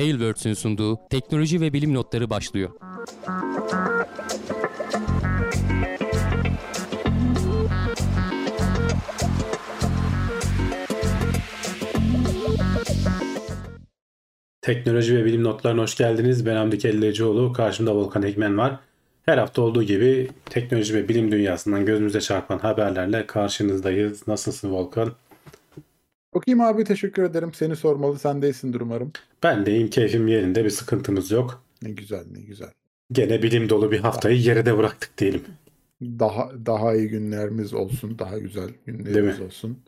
[0.00, 2.70] Tailwords'ün sunduğu teknoloji ve bilim notları başlıyor.
[14.62, 16.46] Teknoloji ve bilim notlarına hoş geldiniz.
[16.46, 17.52] Ben Hamdi Kellecioğlu.
[17.52, 18.78] Karşımda Volkan Ekmen var.
[19.26, 24.28] Her hafta olduğu gibi teknoloji ve bilim dünyasından gözümüze çarpan haberlerle karşınızdayız.
[24.28, 25.12] Nasılsın Volkan?
[26.40, 27.54] Okuyayım abi teşekkür ederim.
[27.54, 28.18] Seni sormalı.
[28.18, 29.12] Sen değilsindir umarım.
[29.42, 31.64] Ben deyim keyfim yerinde bir sıkıntımız yok.
[31.82, 32.70] Ne güzel ne güzel.
[33.12, 35.42] Gene bilim dolu bir haftayı geride bıraktık diyelim.
[36.02, 38.18] Daha daha iyi günlerimiz olsun.
[38.18, 39.78] Daha güzel günlerimiz olsun.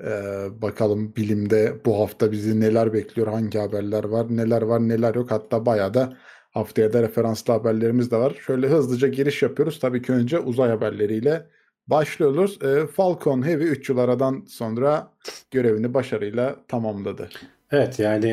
[0.00, 5.30] Ee, bakalım bilimde bu hafta bizi neler bekliyor, hangi haberler var, neler var, neler yok.
[5.30, 6.16] Hatta bayağı da
[6.50, 8.36] haftaya da referanslı haberlerimiz de var.
[8.46, 9.78] Şöyle hızlıca giriş yapıyoruz.
[9.80, 11.46] Tabii ki önce uzay haberleriyle
[11.86, 12.58] başlıyoruz.
[12.62, 15.10] Ee, Falcon Heavy 3 yıl aradan sonra
[15.50, 17.28] görevini başarıyla tamamladı.
[17.70, 18.30] Evet yani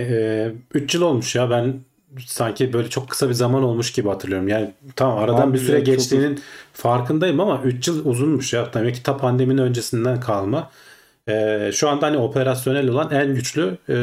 [0.74, 1.80] 3 e, yıl olmuş ya ben
[2.26, 4.48] sanki böyle çok kısa bir zaman olmuş gibi hatırlıyorum.
[4.48, 6.44] Yani tamam aradan Abi bir süre geçtiğinin çok...
[6.74, 8.74] farkındayım ama 3 yıl uzunmuş ya.
[8.74, 10.72] Demek ki ta pandeminin öncesinden kalma.
[11.30, 13.96] Ee, şu anda hani operasyonel olan en güçlü e,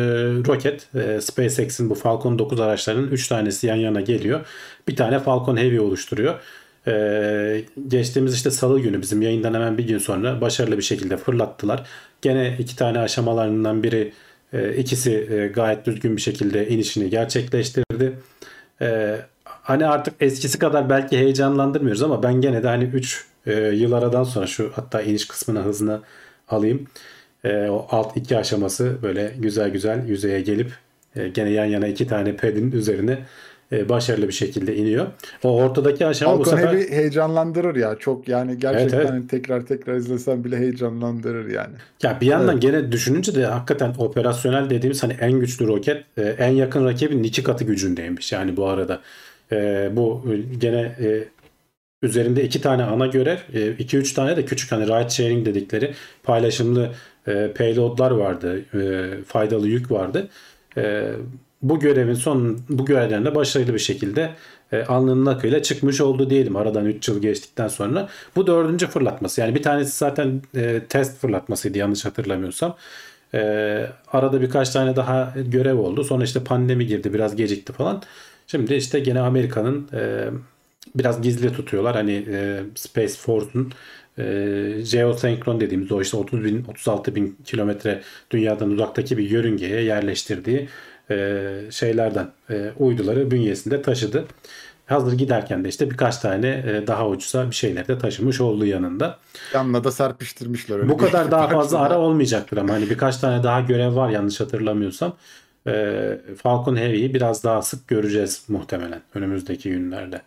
[0.46, 4.46] roket e, SpaceX'in bu Falcon 9 araçlarının 3 tanesi yan yana geliyor.
[4.88, 6.40] Bir tane Falcon Heavy oluşturuyor.
[6.88, 11.86] Ee, geçtiğimiz işte salı günü bizim yayından hemen bir gün sonra başarılı bir şekilde fırlattılar.
[12.22, 14.12] Gene iki tane aşamalarından biri
[14.52, 18.18] e, ikisi e, gayet düzgün bir şekilde inişini gerçekleştirdi.
[18.80, 23.92] E, hani artık eskisi kadar belki heyecanlandırmıyoruz ama ben gene de hani 3 e, yıl
[23.92, 26.00] aradan sonra şu hatta iniş kısmına hızını
[26.48, 26.86] alayım.
[27.44, 30.72] E, o alt iki aşaması böyle güzel güzel yüzeye gelip
[31.16, 33.18] e, gene yan yana iki tane pedin üzerine
[33.72, 35.06] e, başarılı bir şekilde iniyor.
[35.44, 36.72] O ortadaki aşama Falcon bu sefer...
[36.72, 37.96] Heavy heyecanlandırır ya.
[37.98, 39.30] Çok yani gerçekten evet, evet.
[39.30, 41.74] tekrar tekrar izlesen bile heyecanlandırır yani.
[42.02, 42.62] Ya bir yandan evet.
[42.62, 47.42] gene düşününce de hakikaten operasyonel dediğimiz hani en güçlü roket e, en yakın rakibin iki
[47.42, 49.00] katı gücündeymiş yani bu arada.
[49.52, 50.24] E, bu
[50.58, 51.24] gene e,
[52.02, 55.94] üzerinde iki tane ana görev, e, iki üç tane de küçük hani ride sharing dedikleri
[56.22, 56.90] paylaşımlı
[57.26, 60.28] e, payloadlar vardı, e, faydalı yük vardı.
[60.76, 61.12] E,
[61.62, 64.30] bu görevin son bu görevden de başarılı bir şekilde
[64.72, 68.08] e, alnının akıyla çıkmış oldu diyelim aradan 3 yıl geçtikten sonra.
[68.36, 72.76] Bu dördüncü fırlatması yani bir tanesi zaten e, test fırlatmasıydı yanlış hatırlamıyorsam.
[73.34, 73.40] E,
[74.12, 76.04] arada birkaç tane daha görev oldu.
[76.04, 78.02] Sonra işte pandemi girdi biraz gecikti falan.
[78.46, 80.28] Şimdi işte gene Amerika'nın e,
[80.94, 81.96] biraz gizli tutuyorlar.
[81.96, 83.72] Hani e, Space Force'un
[84.18, 84.24] e,
[84.92, 90.68] geosenkron dediğimiz o işte 30 bin 36 bin kilometre dünyadan uzaktaki bir yörüngeye yerleştirdiği
[91.10, 94.26] e, şeylerden e, uyduları bünyesinde taşıdı.
[94.86, 99.18] Hazır giderken de işte birkaç tane e, daha ucuza bir şeyler de taşımış oldu yanında.
[99.54, 100.78] Yanına da serpiştirmişler.
[100.78, 104.40] Öyle Bu kadar daha fazla ara olmayacaktır ama hani birkaç tane daha görev var yanlış
[104.40, 105.16] hatırlamıyorsam.
[106.42, 110.22] Falcon Heavy'yi biraz daha sık göreceğiz muhtemelen önümüzdeki günlerde.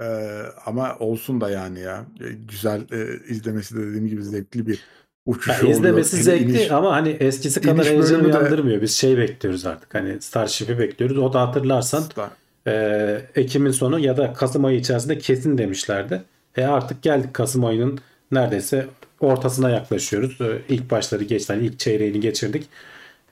[0.00, 2.06] Ee, ama olsun da yani ya.
[2.48, 4.80] Güzel e, izlemesi de dediğim gibi zevkli bir
[5.26, 5.72] uçuş ya oluyor.
[5.72, 8.82] İzlemesi zevkli iniş, ama hani eskisi kadar heyecan uyandırmıyor.
[8.82, 9.94] Biz şey bekliyoruz artık.
[9.94, 11.18] Hani Starship'i bekliyoruz.
[11.18, 12.30] O da hatırlarsan Star.
[12.66, 16.22] e, Ekim'in sonu ya da Kasım ayı içerisinde kesin demişlerdi.
[16.56, 17.98] E artık geldik Kasım ayının
[18.32, 18.86] neredeyse
[19.20, 20.40] ortasına yaklaşıyoruz.
[20.40, 21.52] E, ilk başları geçti.
[21.52, 22.68] Yani ilk çeyreğini geçirdik.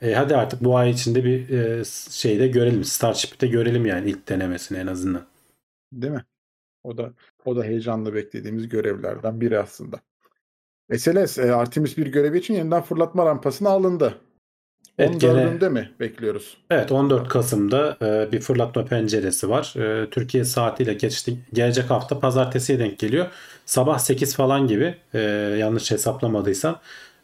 [0.02, 2.84] E, hadi artık bu ay içinde bir e, şeyde görelim.
[2.84, 5.22] Starship'i de görelim yani ilk denemesini en azından.
[5.92, 6.24] Değil mi?
[6.84, 7.12] O da
[7.44, 10.00] o da heyecanla beklediğimiz görevlerden biri aslında.
[10.98, 14.14] SLS e, Artemis bir görevi için yeniden fırlatma rampasına alındı.
[14.98, 16.56] Evet, 14'ünde gene, mi bekliyoruz?
[16.70, 19.74] Evet 14 Kasım'da e, bir fırlatma penceresi var.
[19.76, 23.26] E, Türkiye saatiyle geçti, gelecek hafta pazartesiye denk geliyor.
[23.66, 25.20] Sabah 8 falan gibi e,
[25.58, 26.80] yanlış hesaplamadıysam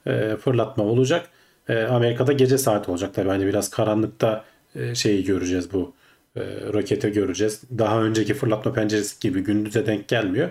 [0.06, 1.28] e, fırlatma olacak.
[1.68, 3.28] E, Amerika'da gece saati olacak tabii.
[3.28, 5.92] Hani biraz karanlıkta e, şeyi göreceğiz bu
[6.36, 6.40] e,
[6.72, 7.62] rokete göreceğiz.
[7.78, 10.50] Daha önceki fırlatma penceresi gibi gündüze denk gelmiyor.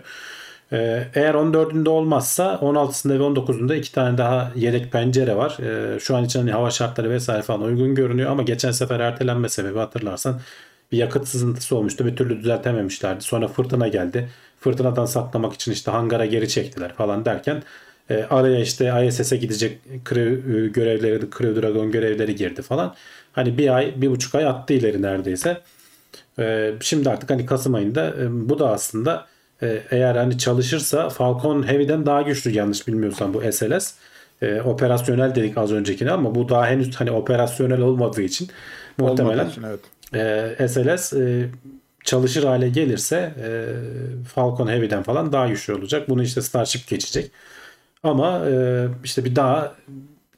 [0.71, 5.57] E, eğer 14'ünde olmazsa 16'sında ve 19'unda iki tane daha yedek pencere var.
[5.95, 9.49] E, şu an için hani hava şartları vesaire falan uygun görünüyor ama geçen sefer ertelenme
[9.49, 10.41] sebebi hatırlarsan
[10.91, 12.05] bir yakıt sızıntısı olmuştu.
[12.05, 13.23] Bir türlü düzeltememişlerdi.
[13.23, 14.29] Sonra fırtına geldi.
[14.59, 17.63] Fırtınadan saklamak için işte hangara geri çektiler falan derken
[18.09, 19.97] e, araya işte ISS'e gidecek e,
[20.67, 22.95] görevleri, Crew Dragon görevleri girdi falan.
[23.33, 25.61] Hani bir ay, bir buçuk ay attı ileri neredeyse.
[26.39, 29.27] E, şimdi artık hani Kasım ayında e, bu da aslında
[29.61, 33.93] e, eğer hani çalışırsa Falcon Heavy'den daha güçlü yanlış bilmiyorsam bu SLS.
[34.41, 38.49] E, operasyonel dedik az öncekine ama bu daha henüz hani operasyonel olmadığı için
[38.97, 40.59] muhtemelen için, evet.
[40.59, 41.49] e, SLS e,
[42.03, 43.65] çalışır hale gelirse e,
[44.33, 46.09] Falcon Heavy'den falan daha güçlü olacak.
[46.09, 47.31] Bunu işte Starship geçecek.
[48.03, 49.75] Ama e, işte bir daha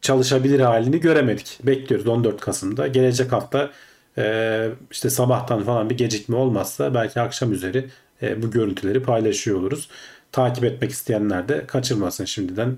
[0.01, 1.59] çalışabilir halini göremedik.
[1.63, 2.87] Bekliyoruz 14 Kasım'da.
[2.87, 3.69] Gelecek hafta
[4.17, 7.89] e, işte sabahtan falan bir gecikme olmazsa belki akşam üzeri
[8.21, 9.89] e, bu görüntüleri paylaşıyor oluruz.
[10.31, 12.77] Takip etmek isteyenler de kaçırmasın şimdiden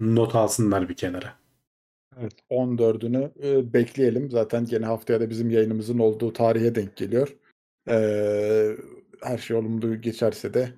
[0.00, 1.34] not alsınlar bir kenara.
[2.20, 4.30] Evet, 14'ünü e, bekleyelim.
[4.30, 7.36] Zaten gene haftaya da bizim yayınımızın olduğu tarihe denk geliyor.
[7.88, 8.76] Ee,
[9.22, 10.68] her şey olumlu geçerse de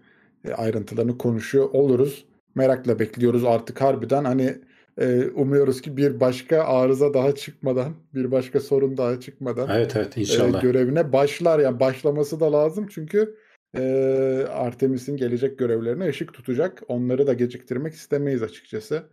[0.45, 2.25] e, ayrıntılarını konuşuyor oluruz.
[2.55, 4.25] Merakla bekliyoruz artık harbiden.
[4.25, 4.59] Hani
[4.99, 10.19] e, umuyoruz ki bir başka arıza daha çıkmadan, bir başka sorun daha çıkmadan Evet evet
[10.19, 10.63] e, inşallah.
[10.63, 11.59] görevine başlar.
[11.59, 13.37] Yani başlaması da lazım çünkü
[13.77, 16.83] e, Artemis'in gelecek görevlerine ışık tutacak.
[16.89, 19.09] Onları da geciktirmek istemeyiz açıkçası.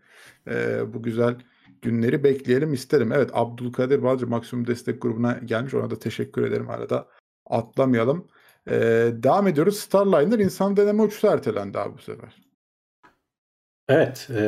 [0.48, 1.36] E, bu güzel
[1.82, 3.12] günleri bekleyelim isterim.
[3.12, 5.74] Evet Abdülkadir Balcı Maksimum Destek Grubu'na gelmiş.
[5.74, 6.70] Ona da teşekkür ederim.
[6.70, 7.08] Arada
[7.46, 8.28] atlamayalım.
[8.70, 8.76] E,
[9.14, 9.78] devam ediyoruz.
[9.78, 12.46] Starliner insan deneme uçuşu ertelendi abi bu sefer.
[13.90, 14.42] Evet, e,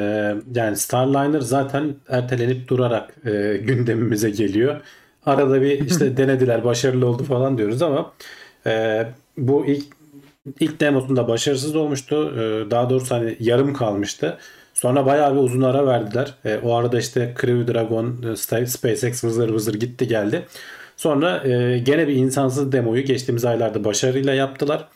[0.56, 4.82] yani Starliner zaten ertelenip durarak e, gündemimize geliyor.
[5.26, 8.14] Arada bir işte denediler, başarılı oldu falan diyoruz ama
[8.66, 9.06] e,
[9.38, 9.97] bu ilk
[10.60, 12.34] ilk demosunda başarısız olmuştu.
[12.36, 14.38] E, daha doğrusu hani yarım kalmıştı.
[14.74, 16.34] Sonra bayağı bir uzun ara verdiler.
[16.46, 20.46] E, o arada işte Crew Dragon, e, SpaceX vızır vızır gitti geldi.
[20.98, 24.88] Sonra e, gene bir insansız demoyu geçtiğimiz aylarda başarıyla yaptılar.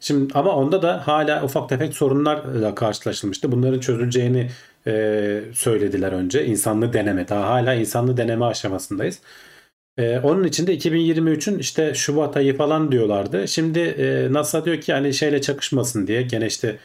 [0.00, 3.52] Şimdi ama onda da hala ufak tefek sorunlarla karşılaşılmıştı.
[3.52, 4.50] Bunların çözüleceğini
[4.86, 6.46] e, söylediler önce.
[6.46, 7.28] İnsanlı deneme.
[7.28, 9.18] Daha hala insanlı deneme aşamasındayız.
[9.98, 13.48] E, onun için de 2023'ün işte Şubat ayı falan diyorlardı.
[13.48, 16.76] Şimdi e, NASA diyor ki hani şeyle çakışmasın diye gene işte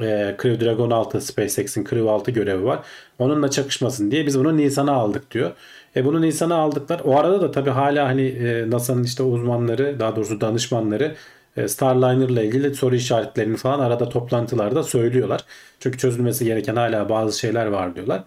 [0.00, 2.80] e, Crew Dragon 6 SpaceX'in Crew 6 görevi var.
[3.18, 5.50] Onunla çakışmasın diye biz bunu Nisan'a aldık diyor.
[5.96, 7.00] E bunu Nisan'a aldıklar.
[7.04, 11.14] O arada da tabii hala hani e, NASA'nın işte uzmanları daha doğrusu danışmanları
[11.56, 15.44] e, Starliner ile ilgili soru işaretlerini falan arada toplantılarda söylüyorlar.
[15.80, 18.24] Çünkü çözülmesi gereken hala bazı şeyler var diyorlar.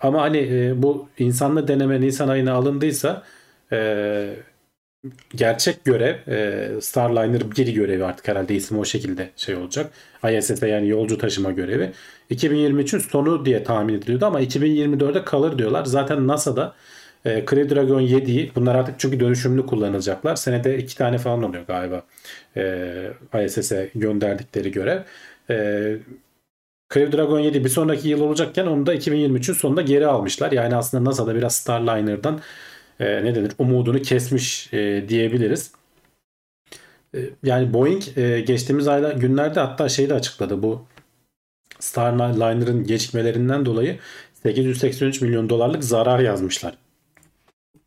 [0.00, 3.22] Ama hani e, bu insanlı deneme Nisan ayına alındıysa
[3.72, 4.28] e,
[5.34, 9.92] gerçek görev e, Starliner 1 görevi artık herhalde ismi o şekilde şey olacak.
[10.38, 11.92] ISS'e yani yolcu taşıma görevi.
[12.30, 15.84] 2023'ün sonu diye tahmin ediliyordu ama 2024'de kalır diyorlar.
[15.84, 16.74] Zaten NASA'da
[17.24, 20.36] e, Crew Dragon 7'yi bunlar artık çünkü dönüşümlü kullanacaklar.
[20.36, 22.02] Senede iki tane falan oluyor galiba
[22.56, 25.00] e, ISS'e gönderdikleri görev.
[25.50, 25.96] E,
[26.94, 30.52] Crew Dragon 7 bir sonraki yıl olacakken onu da 2023'ün sonunda geri almışlar.
[30.52, 32.40] Yani aslında NASA'da biraz Starliner'dan
[33.00, 35.72] e, ne denir umudunu kesmiş e, diyebiliriz.
[37.14, 40.84] E, yani Boeing e, geçtiğimiz ayda günlerde hatta şeyi de açıkladı bu
[41.78, 43.98] Starliner'ın gecikmelerinden dolayı
[44.42, 46.74] 883 milyon dolarlık zarar yazmışlar.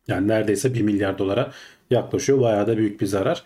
[0.08, 1.52] Yani neredeyse 1 milyar dolara
[1.90, 2.40] yaklaşıyor.
[2.40, 3.44] Bayağı da büyük bir zarar.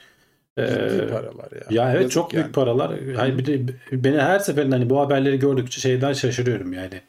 [0.58, 1.66] Ciddi paralar ya.
[1.70, 2.42] Ya evet Yazık çok yani.
[2.42, 3.00] büyük paralar.
[3.16, 7.00] Hani bir de beni her seferinde hani bu haberleri gördükçe şeyden şaşırıyorum yani.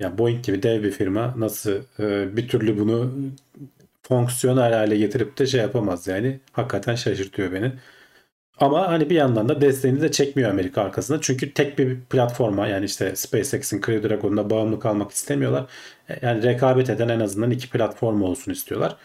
[0.00, 3.12] Ya Boeing gibi dev bir firma nasıl e, bir türlü bunu
[4.02, 6.40] fonksiyonel hale getirip de şey yapamaz yani.
[6.52, 7.72] Hakikaten şaşırtıyor beni.
[8.58, 11.20] Ama hani bir yandan da desteğini de çekmiyor Amerika arkasında.
[11.20, 15.66] Çünkü tek bir platforma yani işte SpaceX'in Crew Dragon'una bağımlı kalmak istemiyorlar.
[16.08, 18.96] E, Yani rekabet eden en azından iki platform olsun istiyorlar.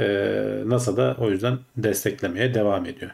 [0.00, 3.10] Ee, NASA da o yüzden desteklemeye devam ediyor.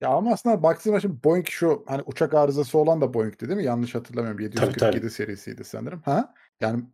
[0.00, 3.64] Ya ama aslında baktığında şimdi Boeing şu hani uçak arızası olan da Boeing'ti değil mi?
[3.64, 4.40] Yanlış hatırlamıyorum.
[4.40, 5.10] 747 tabii.
[5.10, 6.02] serisiydi sanırım.
[6.04, 6.34] Ha?
[6.60, 6.84] Yani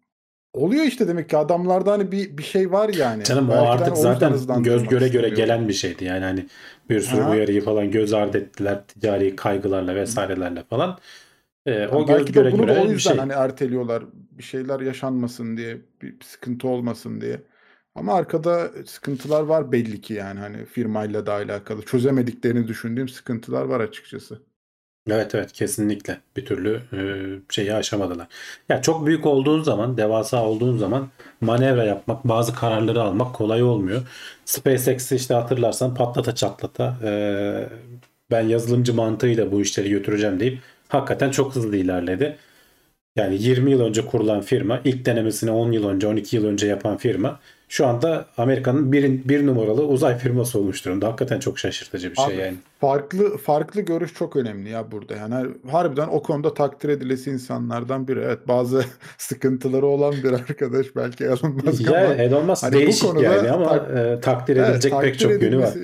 [0.52, 3.24] oluyor işte demek ki adamlarda hani bir bir şey var yani.
[3.24, 6.04] Canım o Belki artık hani o yüzden zaten göz göre göre gelen bir şeydi.
[6.04, 6.46] Yani hani
[6.88, 7.30] bir sürü Aha.
[7.30, 10.98] uyarıyı falan göz ardı ettiler ticari kaygılarla vesairelerle falan.
[11.66, 13.18] Ee, o Yani göz belki de göre bunu o göre bir yüzden şey.
[13.18, 14.04] hani erteliyorlar.
[14.12, 17.40] Bir şeyler yaşanmasın diye, bir sıkıntı olmasın diye.
[17.94, 21.82] Ama arkada sıkıntılar var belli ki yani hani firmayla da alakalı.
[21.82, 24.42] Çözemediklerini düşündüğüm sıkıntılar var açıkçası.
[25.10, 27.00] Evet evet kesinlikle bir türlü e,
[27.52, 28.28] şeyi aşamadılar.
[28.68, 31.08] Ya çok büyük olduğun zaman, devasa olduğun zaman
[31.40, 34.02] manevra yapmak, bazı kararları almak kolay olmuyor.
[34.44, 37.10] SpaceX'i işte hatırlarsan patlata çatlata e,
[38.30, 42.38] ben yazılımcı mantığıyla bu işleri götüreceğim deyip hakikaten çok hızlı ilerledi.
[43.16, 46.96] Yani 20 yıl önce kurulan firma, ilk denemesini 10 yıl önce, 12 yıl önce yapan
[46.96, 47.40] firma
[47.72, 51.06] şu anda Amerika'nın bir, bir numaralı uzay firması olmuş durumda.
[51.06, 52.54] Hakikaten çok şaşırtıcı bir şey Abi yani.
[52.80, 55.14] farklı farklı görüş çok önemli ya burada.
[55.14, 58.20] Yani har- harbiden o konuda takdir edilesi insanlardan biri.
[58.20, 58.84] Evet bazı
[59.18, 61.24] sıkıntıları olan bir arkadaş belki
[61.64, 64.68] Musk Ya ama Elon Musk hani bu değişik konuda yani ama tak- e, takdir Evet,
[64.68, 65.74] edilecek pek takdir çok yönü var.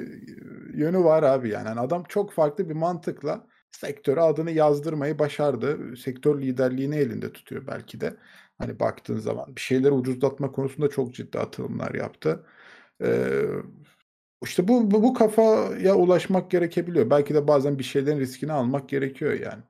[0.75, 1.69] yönü var abi yani.
[1.69, 5.97] Yani adam çok farklı bir mantıkla sektöre adını yazdırmayı başardı.
[5.97, 8.15] Sektör liderliğini elinde tutuyor belki de.
[8.59, 12.45] Hani baktığın zaman bir şeyleri ucuzlatma konusunda çok ciddi atılımlar yaptı.
[13.03, 13.43] Ee,
[14.45, 17.11] işte bu, bu bu kafaya ulaşmak gerekebiliyor.
[17.11, 19.63] Belki de bazen bir şeylerin riskini almak gerekiyor yani.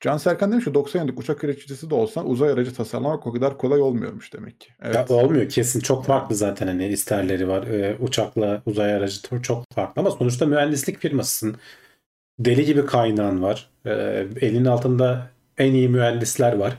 [0.00, 3.58] Can Serkan demiş ki 90 yıllık uçak üreticisi de olsan uzay aracı tasarlamak o kadar
[3.58, 4.72] kolay olmuyormuş demek ki.
[4.82, 4.94] Evet.
[4.94, 7.66] Ya olmuyor kesin çok farklı zaten hani isterleri var.
[7.66, 11.56] Ee, uçakla uzay aracı çok farklı ama sonuçta mühendislik firmasısın.
[12.38, 13.70] Deli gibi kaynağın var.
[13.86, 16.78] Ee, elinin altında en iyi mühendisler var.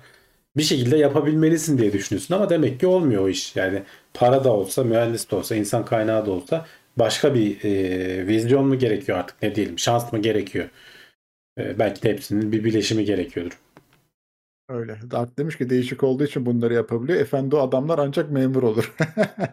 [0.57, 3.55] Bir şekilde yapabilmelisin diye düşünüyorsun ama demek ki olmuyor o iş.
[3.55, 6.65] Yani para da olsa, mühendis de olsa, insan kaynağı da olsa
[6.97, 10.69] başka bir e, vizyon mu gerekiyor artık ne diyelim, şans mı gerekiyor?
[11.57, 13.59] Ee, belki de hepsinin bir bileşimi gerekiyordur.
[14.69, 14.99] Öyle.
[15.11, 17.19] Dart demiş ki değişik olduğu için bunları yapabiliyor.
[17.19, 18.95] Efendi o adamlar ancak memur olur.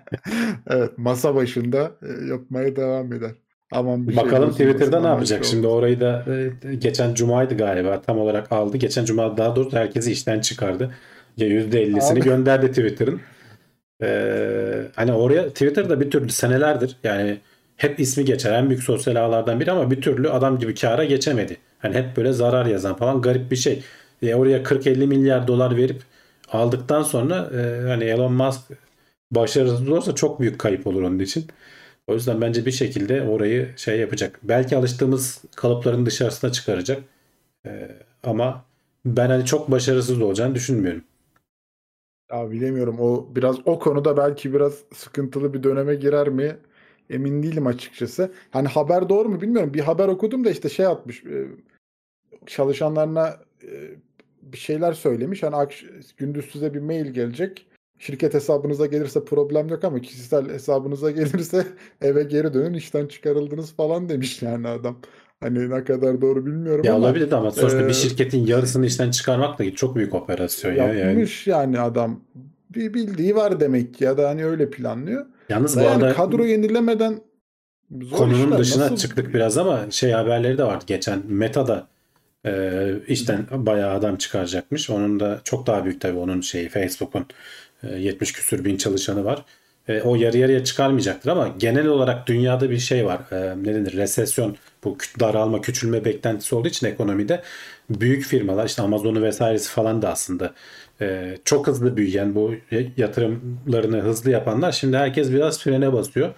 [0.66, 3.34] evet masa başında e, yapmaya devam eder.
[3.72, 5.44] Aman bir şey Bakalım bozulmasın, Twitter'da ne yapacak?
[5.44, 6.24] şey Şimdi orayı da
[6.64, 8.76] e, geçen cumaydı galiba tam olarak aldı.
[8.76, 10.94] Geçen cuma daha doğrusu herkesi işten çıkardı.
[11.36, 12.20] Ya %50'sini Abi.
[12.20, 13.20] gönderdi Twitter'ın.
[14.02, 17.38] Ee, hani oraya Twitter'da bir türlü senelerdir yani
[17.76, 21.56] hep ismi geçer en büyük sosyal ağlardan biri ama bir türlü adam gibi kâra geçemedi.
[21.78, 23.82] Hani hep böyle zarar yazan falan garip bir şey.
[24.22, 26.02] E, oraya 40-50 milyar dolar verip
[26.52, 28.60] aldıktan sonra e, hani Elon Musk
[29.30, 31.46] başarısız olursa çok büyük kayıp olur onun için.
[32.08, 34.40] O yüzden bence bir şekilde orayı şey yapacak.
[34.42, 37.02] Belki alıştığımız kalıpların dışarısına çıkaracak.
[37.66, 37.90] Ee,
[38.22, 38.64] ama
[39.04, 41.04] ben hani çok başarısız olacağını düşünmüyorum.
[42.32, 46.56] Ya bilemiyorum o biraz o konuda belki biraz sıkıntılı bir döneme girer mi?
[47.10, 48.32] Emin değilim açıkçası.
[48.50, 49.74] Hani haber doğru mu bilmiyorum.
[49.74, 51.24] Bir haber okudum da işte şey atmış.
[51.24, 51.46] e,
[52.46, 53.90] Çalışanlarına e,
[54.42, 55.42] bir şeyler söylemiş.
[55.42, 55.68] Hani
[56.16, 57.66] gündüz size bir mail gelecek.
[57.98, 61.66] Şirket hesabınıza gelirse problem yok ama kişisel hesabınıza gelirse
[62.02, 64.98] eve geri dönün işten çıkarıldınız falan demiş yani adam.
[65.40, 68.86] Hani ne kadar doğru bilmiyorum Ya ama olabilir de ama sonuçta e, bir şirketin yarısını
[68.86, 70.94] işten çıkarmak da çok büyük operasyon ya.
[70.94, 70.98] Yani.
[71.00, 72.20] yapmış yani adam.
[72.74, 75.26] Bir bildiği var demek ki ya da hani öyle planlıyor.
[75.48, 77.20] Yalnız Da bu yani arada kadro yenilemeden
[78.02, 78.58] zor konunun işler.
[78.58, 81.22] dışına Nasıl- çıktık biraz ama şey haberleri de vardı geçen.
[81.26, 81.88] Meta'da
[82.46, 84.90] e, işten bayağı adam çıkaracakmış.
[84.90, 87.26] Onun da çok daha büyük tabii onun şeyi Facebook'un
[87.82, 89.44] 70 küsür bin çalışanı var.
[89.88, 93.20] E, o yarı yarıya çıkarmayacaktır ama genel olarak dünyada bir şey var.
[93.32, 93.92] E, ne denir?
[93.92, 97.42] Resesyon, bu daralma, küçülme beklentisi olduğu için ekonomide
[97.90, 100.54] büyük firmalar işte Amazon'u vesairesi falan da aslında
[101.00, 102.54] e, çok hızlı büyüyen bu
[102.96, 106.34] yatırımlarını hızlı yapanlar şimdi herkes biraz frene basıyor.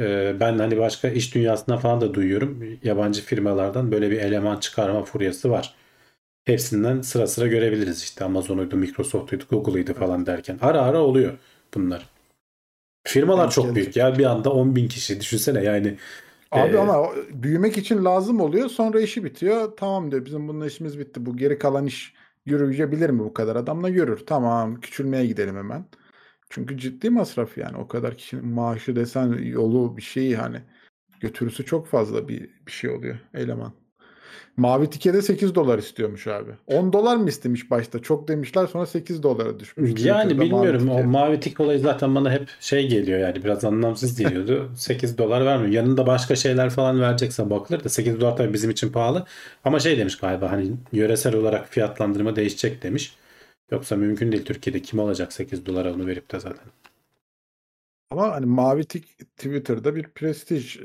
[0.00, 2.78] E, ben hani başka iş dünyasından falan da duyuyorum.
[2.84, 5.74] Yabancı firmalardan böyle bir eleman çıkarma furyası var.
[6.44, 10.58] Hepsinden sıra sıra görebiliriz işte Amazon'uydu, Microsoft'uydu, Google'ıydı falan derken.
[10.60, 11.38] Ara ara oluyor
[11.74, 12.08] bunlar.
[13.04, 13.76] Firmalar Denk çok gelecek.
[13.76, 15.98] büyük ya bir anda 10 bin kişi düşünsene yani.
[16.50, 18.68] Abi Ee, ama büyümek için lazım oluyor.
[18.68, 19.76] Sonra işi bitiyor.
[19.76, 21.26] Tamam diyor bizim bununla işimiz bitti.
[21.26, 22.14] Bu geri kalan iş
[22.46, 24.26] yürüyebilir mi bu kadar adamla yürür.
[24.26, 25.86] Tamam küçülmeye gidelim hemen.
[26.50, 27.76] Çünkü ciddi masraf yani.
[27.76, 30.62] O kadar kişinin maaşı desen yolu bir şey hani
[31.20, 33.74] götürüsü çok fazla bir, bir şey oluyor eleman.
[34.56, 36.50] Mavi Tike'de 8 dolar istiyormuş abi.
[36.66, 37.98] 10 dolar mı istemiş başta?
[38.02, 40.04] Çok demişler sonra 8 dolara düşmüş.
[40.04, 41.06] Yani bilmiyorum Mavi o Tike.
[41.08, 44.70] mavi tik olayı zaten bana hep şey geliyor yani biraz anlamsız geliyordu.
[44.76, 45.72] 8 dolar vermiyor.
[45.72, 49.26] Yanında başka şeyler falan verecekse bakılır da 8 dolar tabii bizim için pahalı.
[49.64, 53.16] Ama şey demiş galiba hani yöresel olarak fiyatlandırma değişecek demiş.
[53.70, 56.64] Yoksa mümkün değil Türkiye'de kim alacak 8 dolara onu verip de zaten.
[58.12, 60.80] Ama hani mavi tik Twitter'da bir prestij e,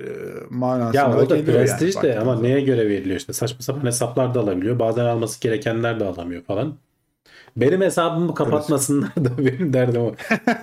[0.49, 2.43] manasına Ya o da geliyor yani prestij de ama zaman.
[2.43, 4.79] neye göre veriliyor işte saçma sapan hesaplar da alabiliyor.
[4.79, 6.77] Bazen alması gerekenler de alamıyor falan.
[7.57, 10.15] Benim hesabımı kapatmasınlar da benim derdim o.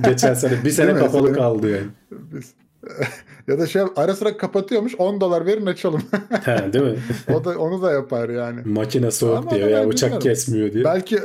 [0.04, 1.86] Geçen sene bir sene kapalı kaldı yani.
[2.10, 2.54] Biz-
[3.48, 6.02] ya da şey ara sıra kapatıyormuş 10 dolar verin açalım.
[6.44, 6.96] He, değil mi?
[7.34, 8.60] o da onu da yapar yani.
[8.64, 10.28] Makine soğuk Ama diyor ya uçak bilmiyorum.
[10.28, 10.84] kesmiyor diyor.
[10.84, 11.18] Belki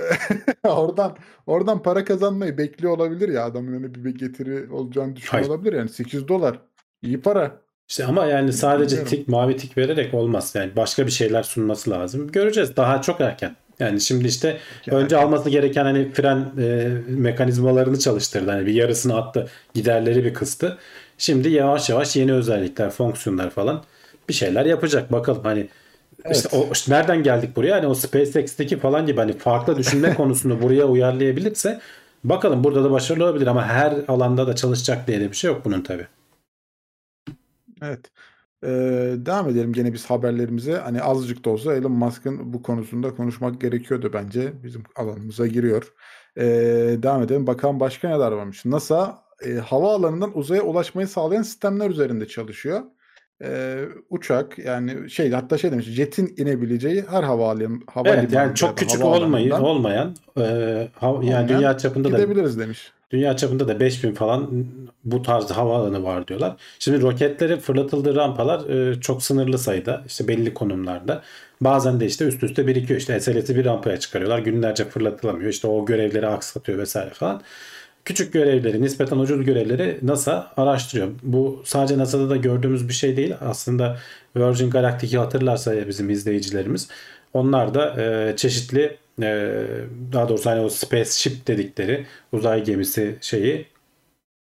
[0.68, 1.16] oradan
[1.48, 5.48] oradan para kazanmayı bekliyor olabilir ya adamın hani bir getiri olacağını düşünüyor Hayır.
[5.48, 6.60] olabilir yani 8 dolar.
[7.02, 7.52] İyi para.
[7.90, 9.18] İşte ama yani sadece Bilmiyorum.
[9.18, 10.52] tik mavi tik vererek olmaz.
[10.56, 12.28] Yani başka bir şeyler sunması lazım.
[12.32, 13.56] Göreceğiz daha çok erken.
[13.80, 18.52] Yani şimdi işte Yani önce alması gereken hani fren e, mekanizmalarını çalıştırdı.
[18.52, 19.48] Hani bir yarısını attı.
[19.74, 20.78] Giderleri bir kıstı.
[21.20, 23.84] Şimdi yavaş yavaş yeni özellikler, fonksiyonlar falan
[24.30, 25.12] bir şeyler yapacak.
[25.12, 25.70] Bakalım hani
[26.32, 26.70] işte Evet.
[26.70, 27.76] o işte nereden geldik buraya?
[27.76, 31.82] Hani o SpaceX'teki falan gibi hani farklı düşünme konusunu buraya uyarlayabilirse
[32.24, 35.66] bakalım burada da başarılı olabilir ama her alanda da çalışacak diye de bir şey yok
[35.66, 36.08] bunun tabii.
[37.82, 38.12] Evet.
[38.64, 38.68] Ee,
[39.18, 40.76] devam edelim gene biz haberlerimize.
[40.78, 44.64] Hani azıcık da olsa Elon Musk'ın bu konusunda konuşmak gerekiyordu bence.
[44.64, 45.94] Bizim alanımıza giriyor.
[46.38, 46.44] Ee,
[47.04, 47.48] devam edelim.
[47.48, 48.66] Bakalım başka neler varmış.
[48.66, 52.82] NASA e, havaalanından uzaya ulaşmayı sağlayan sistemler üzerinde çalışıyor.
[53.44, 59.06] Ee, uçak yani şey hatta şey demiş jetin inebileceği her havaalanı Evet yani çok küçük
[59.06, 62.92] olmayı, olmayan e, hav- yani Olmayan dünya çapında da gidebiliriz demiş.
[63.12, 64.66] Dünya çapında da 5000 falan
[65.04, 66.56] bu tarz havaalanı var diyorlar.
[66.80, 70.04] Şimdi roketleri fırlatıldığı rampalar e, çok sınırlı sayıda.
[70.08, 71.22] işte belli konumlarda.
[71.62, 73.00] Bazen de işte üst üste birikiyor.
[73.00, 74.40] İşte SLS'i bir rampaya çıkarıyorlar.
[74.40, 75.50] Günlerce fırlatılamıyor.
[75.50, 77.42] İşte o görevleri aksatıyor vesaire falan.
[78.06, 81.08] Küçük görevleri, nispeten ucuz görevleri NASA araştırıyor.
[81.24, 83.34] Bu sadece NASA'da da gördüğümüz bir şey değil.
[83.42, 83.98] Aslında
[84.36, 86.88] Virgin Galactic'i hatırlarsa ya bizim izleyicilerimiz.
[87.34, 89.62] Onlar da e, çeşitli e,
[90.14, 93.66] daha doğrusu hani o Spaceship dedikleri uzay gemisi şeyi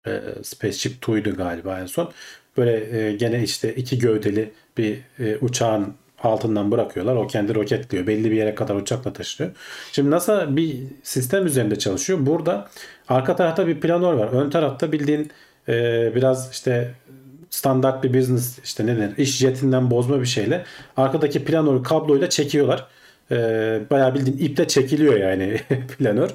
[0.08, 2.12] e, Spaceship Two'ydu galiba en son.
[2.58, 7.16] Böyle e, gene işte iki gövdeli bir e, uçağın altından bırakıyorlar.
[7.16, 8.08] O kendi roketliyor.
[8.08, 9.52] Belli bir yere kadar uçakla taşıyor.
[9.92, 12.20] Şimdi NASA bir sistem üzerinde çalışıyor.
[12.22, 12.70] Burada
[13.10, 14.28] arka tarafta bir planör var.
[14.32, 15.32] Ön tarafta bildiğin
[15.70, 16.92] e, biraz işte
[17.50, 20.64] standart bir business işte ne denir iş jetinden bozma bir şeyle
[20.98, 22.88] arkadaki planörü kabloyla çekiyorlar.
[23.32, 23.36] E,
[23.90, 25.62] bayağı bildiğin iple çekiliyor yani
[25.98, 26.30] planör.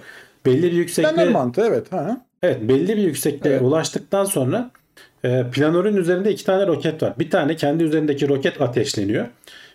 [0.46, 1.92] Belli bir yüksekliğe Planör mantığı evet.
[1.92, 2.20] Ha.
[2.42, 3.66] Evet belli bir yüksekliğe Evet.
[3.66, 4.70] ulaştıktan sonra
[5.24, 7.14] e, planörün üzerinde iki tane roket var.
[7.18, 9.26] Bir tane kendi üzerindeki roket ateşleniyor.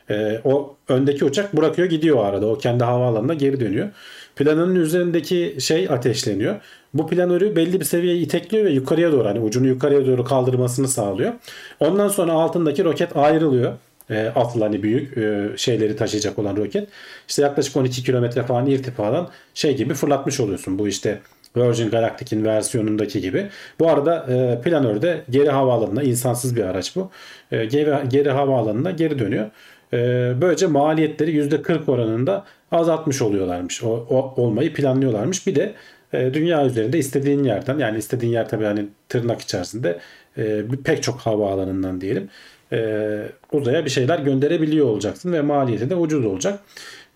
[0.09, 2.47] E, o öndeki uçak bırakıyor gidiyor arada.
[2.47, 3.89] O kendi havaalanına geri dönüyor.
[4.35, 6.55] Planörün üzerindeki şey ateşleniyor.
[6.93, 11.33] Bu planörü belli bir seviyeye itekliyor ve yukarıya doğru hani ucunu yukarıya doğru kaldırmasını sağlıyor.
[11.79, 13.73] Ondan sonra altındaki roket ayrılıyor.
[14.09, 16.87] E, atlı hani büyük e, şeyleri taşıyacak olan roket.
[17.27, 20.79] İşte yaklaşık 12 kilometre falan irtifadan şey gibi fırlatmış oluyorsun.
[20.79, 21.19] Bu işte
[21.57, 23.47] Virgin Galactic'in versiyonundaki gibi.
[23.79, 27.11] Bu arada e, planör de geri havaalanına insansız bir araç bu.
[27.51, 29.49] E, geri, geri havaalanına geri dönüyor.
[29.93, 29.97] E,
[30.41, 33.83] böylece maliyetleri %40 oranında azaltmış oluyorlarmış.
[33.83, 35.47] O, o olmayı planlıyorlarmış.
[35.47, 35.73] Bir de
[36.13, 39.99] e, dünya üzerinde istediğin yerden yani istediğin yer tabii hani tırnak içerisinde
[40.37, 42.29] e, pek çok havaalanından diyelim
[42.71, 46.59] e, uzaya bir şeyler gönderebiliyor olacaksın ve maliyeti de ucuz olacak.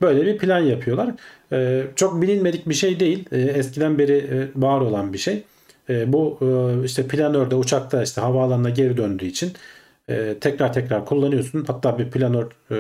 [0.02, 1.12] Böyle bir plan yapıyorlar.
[1.52, 3.26] E, çok bilinmedik bir şey değil.
[3.32, 5.44] E, eskiden beri e, var olan bir şey.
[5.90, 9.52] E, bu e, işte planörde uçakta işte havaalanına geri döndüğü için
[10.10, 11.64] e, tekrar tekrar kullanıyorsun.
[11.68, 12.76] Hatta bir planör e,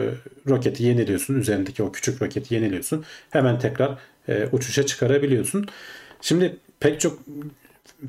[0.50, 1.36] roketi yeniliyorsun.
[1.36, 3.06] Üzerindeki o küçük roketi yeniliyorsun.
[3.30, 5.66] Hemen tekrar e, uçuşa çıkarabiliyorsun.
[6.22, 7.20] Şimdi pek çok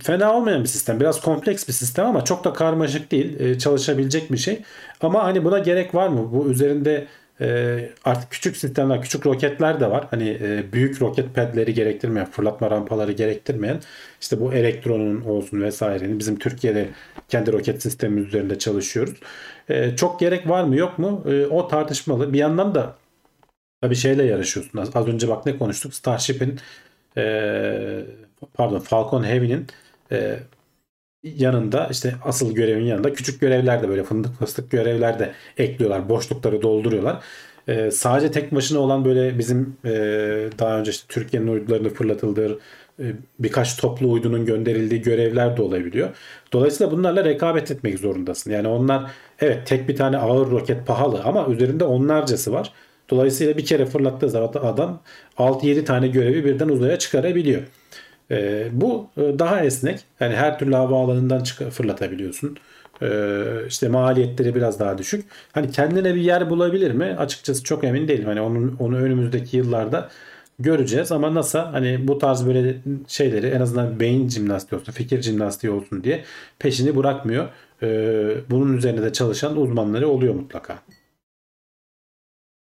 [0.02, 1.00] fena olmayan bir sistem.
[1.00, 3.40] Biraz kompleks bir sistem ama çok da karmaşık değil.
[3.40, 4.62] E, çalışabilecek bir şey.
[5.00, 6.32] Ama hani buna gerek var mı?
[6.32, 7.06] Bu üzerinde
[7.40, 10.06] e, artık küçük sistemler, küçük roketler de var.
[10.10, 13.80] Hani e, büyük roket pedleri gerektirmeyen, fırlatma rampaları gerektirmeyen
[14.20, 16.88] işte bu elektronun olsun vesairenin bizim Türkiye'de
[17.28, 19.14] kendi roket sistemimiz üzerinde çalışıyoruz.
[19.68, 21.24] E, çok gerek var mı yok mu?
[21.26, 22.32] E, o tartışmalı.
[22.32, 22.96] Bir yandan da
[23.82, 24.78] tabii şeyle yarışıyorsun.
[24.78, 25.94] Az, az önce bak ne konuştuk?
[25.94, 26.60] Starship'in
[27.16, 28.04] e,
[28.54, 29.66] pardon Falcon Heavy'nin
[30.12, 30.38] e,
[31.24, 36.08] yanında işte asıl görevin yanında küçük görevler de böyle fındık fıstık görevler de ekliyorlar.
[36.08, 37.22] Boşlukları dolduruyorlar.
[37.68, 39.90] E, sadece tek başına olan böyle bizim e,
[40.58, 42.58] daha önce işte Türkiye'nin uydularını fırlatıldığı
[43.00, 43.04] e,
[43.38, 46.08] birkaç toplu uydunun gönderildiği görevler de olabiliyor.
[46.52, 48.50] Dolayısıyla bunlarla rekabet etmek zorundasın.
[48.50, 49.10] Yani onlar
[49.40, 52.72] evet tek bir tane ağır roket pahalı ama üzerinde onlarcası var.
[53.10, 55.02] Dolayısıyla bir kere fırlattığı zaman adam
[55.38, 57.62] 6-7 tane görevi birden uzaya çıkarabiliyor.
[58.30, 60.00] Ee, bu e, daha esnek.
[60.20, 62.56] Yani her türlü havaalanından çık- fırlatabiliyorsun.
[63.02, 65.24] Ee, işte maliyetleri biraz daha düşük.
[65.52, 67.04] Hani kendine bir yer bulabilir mi?
[67.04, 68.26] Açıkçası çok emin değilim.
[68.26, 70.08] Hani onun onu önümüzdeki yıllarda
[70.58, 72.76] göreceğiz ama NASA hani bu tarz böyle
[73.08, 76.24] şeyleri en azından beyin jimnastiği olsun, fikir jimnastiği olsun diye
[76.58, 77.48] peşini bırakmıyor.
[77.82, 80.78] Ee, bunun üzerine de çalışan uzmanları oluyor mutlaka.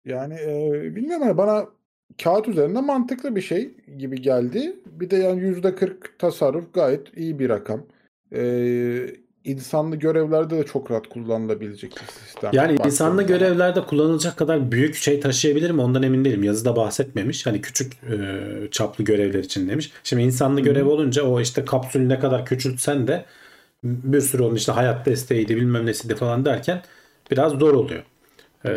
[0.04, 1.66] Yani e, bilmiyorum bana
[2.22, 4.76] kağıt üzerinde mantıklı bir şey gibi geldi.
[4.86, 7.82] Bir de yani %40 tasarruf gayet iyi bir rakam.
[8.34, 8.42] E,
[9.44, 12.50] insanlı görevlerde de çok rahat kullanılabilecek bir sistem.
[12.52, 16.44] Yani Baktığım insanlı görevlerde kullanılacak kadar büyük şey taşıyabilir mi ondan emin değilim.
[16.44, 17.46] Yazıda bahsetmemiş.
[17.46, 18.16] Hani küçük e,
[18.70, 19.92] çaplı görevler için demiş.
[20.04, 23.24] Şimdi insanlı görev olunca o işte kapsülü ne kadar küçültsen de
[23.84, 26.82] bir sürü onun işte hayat desteğiydi bilmem nesiydi falan derken
[27.30, 28.02] biraz zor oluyor.
[28.66, 28.70] Ee,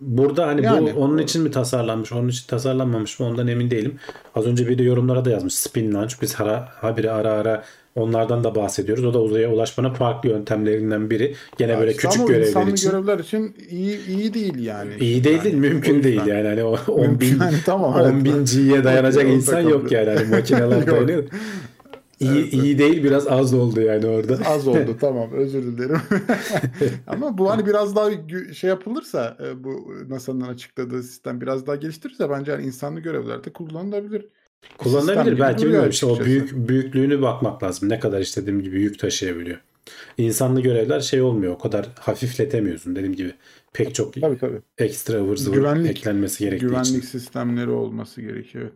[0.00, 3.94] burada hani Yani- bu onun için mi tasarlanmış, onun için tasarlanmamış mı ondan emin değilim.
[4.34, 6.14] Az önce bir de yorumlara da yazmış spin launch.
[6.22, 9.04] Biz ara, habire ara ara onlardan da bahsediyoruz.
[9.04, 11.34] O da uzaya ulaşmanın farklı yöntemlerinden biri.
[11.58, 12.90] Gene böyle İşte küçük görevler için.
[12.90, 14.94] görevler için iyi iyi değil yani.
[15.00, 16.48] İyi değil değil, Yani mümkün o değil yani.
[16.48, 18.24] Hani o 10 Mümkün bin, yani, tamam, 10 evet.
[18.24, 20.10] bin G'ye dayanacak insan yok yani.
[20.10, 21.24] Hani makineler dayanıyor.
[22.20, 24.38] İyi, iyi değil biraz az oldu yani orada.
[24.46, 26.00] Az oldu tamam özür dilerim.
[27.06, 28.10] Ama bu hani biraz daha
[28.54, 34.26] şey yapılırsa e, bu NASA'nın açıkladığı sistem biraz daha geliştirirse bence hani insanlı görevlerde kullanılabilir.
[34.78, 37.88] Kullanılabilir belki bilmiyorum işte o büyük büyüklüğünü bakmak lazım.
[37.88, 39.58] Ne kadar istediğim gibi yük taşıyabiliyor.
[40.18, 41.52] İnsanlı görevler şey olmuyor.
[41.52, 43.32] O kadar hafifletemiyorsun dediğim gibi.
[43.72, 44.60] Pek çok Tabii tabii.
[44.78, 47.00] ekstra Güvenlik- eklenmesi gerektiği Güvenlik için.
[47.00, 48.74] sistemleri olması gerekiyor evet.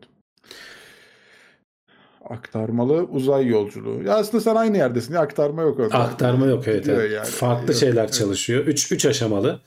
[2.31, 4.03] Aktarmalı uzay yolculuğu.
[4.03, 5.15] Ya aslında sen aynı yerdesin.
[5.15, 5.99] Ya aktarma yok orada.
[5.99, 6.89] Aktarma yok evet.
[6.89, 7.13] Evet.
[7.13, 7.27] yani.
[7.27, 8.13] Farklı Yok, şeyler evet.
[8.13, 8.65] çalışıyor.
[8.67, 9.61] 3 3 aşamalı.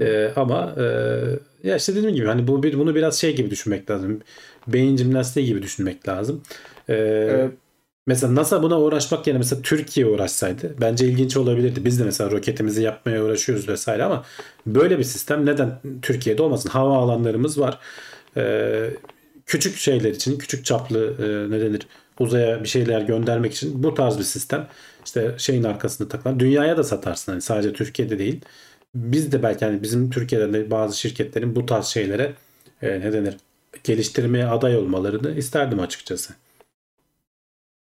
[0.00, 3.90] Ee, ama e, ya işte dediğim gibi hani bu bir bunu biraz şey gibi düşünmek
[3.90, 4.20] lazım.
[4.66, 6.40] Beyin jimnastiği gibi düşünmek lazım.
[6.88, 7.50] Ee, Evet.
[8.06, 11.84] Mesela NASA buna uğraşmak yerine mesela Türkiye uğraşsaydı bence ilginç olabilirdi.
[11.84, 14.24] Biz de mesela roketimizi yapmaya uğraşıyoruz vesaire ama
[14.66, 16.68] böyle bir sistem neden Türkiye'de olmasın?
[16.68, 17.78] Hava alanlarımız var.
[18.36, 18.90] Ee,
[19.46, 21.86] küçük şeyler için, küçük çaplı e, ne denir?
[22.18, 24.68] Uzaya bir şeyler göndermek için bu tarz bir sistem
[25.04, 28.40] işte şeyin arkasında takılan dünyaya da satarsın hani sadece Türkiye'de değil.
[28.94, 32.34] Biz de belki hani bizim Türkiye'de de bazı şirketlerin bu tarz şeylere
[32.82, 33.36] e, ne denir?
[33.84, 36.34] geliştirmeye aday olmalarını isterdim açıkçası.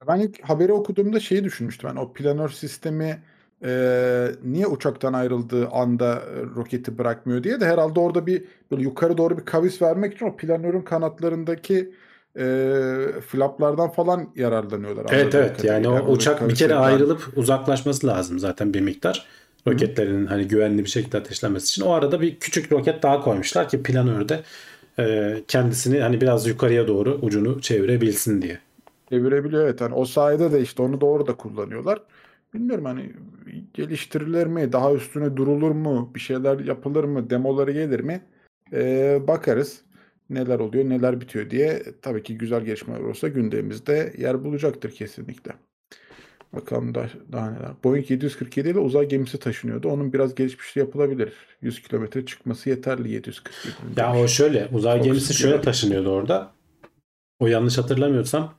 [0.09, 1.89] Ben ilk haberi okuduğumda şeyi düşünmüştüm.
[1.89, 3.23] Yani o planör sistemi
[3.65, 9.19] e, niye uçaktan ayrıldığı anda e, roketi bırakmıyor diye de herhalde orada bir böyle yukarı
[9.19, 11.95] doğru bir kavis vermek için o planörün kanatlarındaki
[12.39, 15.07] e, flaplardan falan yararlanıyorlar.
[15.11, 19.27] Evet evet yani o uçak bir kere ayrılıp uzaklaşması lazım zaten bir miktar.
[19.67, 21.83] Roketlerin hani güvenli bir şekilde ateşlenmesi için.
[21.83, 24.41] O arada bir küçük roket daha koymuşlar ki planörde
[24.99, 28.59] e, kendisini hani biraz yukarıya doğru ucunu çevirebilsin diye.
[29.09, 29.81] Çevirebiliyor evet.
[29.81, 31.99] Hani o sayede de işte onu doğru da kullanıyorlar.
[32.55, 33.13] Bilmiyorum hani
[33.75, 34.73] geliştirilir mi?
[34.73, 36.11] Daha üstüne durulur mu?
[36.15, 37.31] Bir şeyler yapılır mı?
[37.31, 38.21] Demoları gelir mi?
[38.73, 39.81] Ee, bakarız.
[40.31, 41.83] Neler oluyor, neler bitiyor diye.
[42.03, 45.53] Tabii ki güzel gelişmeler olursa gündemimizde yer bulacaktır kesinlikle.
[46.53, 47.71] Bakalım da, daha neler.
[47.85, 49.89] Boeing 747 ile uzay gemisi taşınıyordu.
[49.89, 51.33] Onun biraz gelişmişliği yapılabilir.
[51.63, 54.01] 100 kilometre çıkması yeterli 747.
[54.01, 56.53] Ya o şöyle uzay Çok gemisi şöyle taşınıyordu orada.
[57.41, 58.55] O yanlış hatırlamıyorsam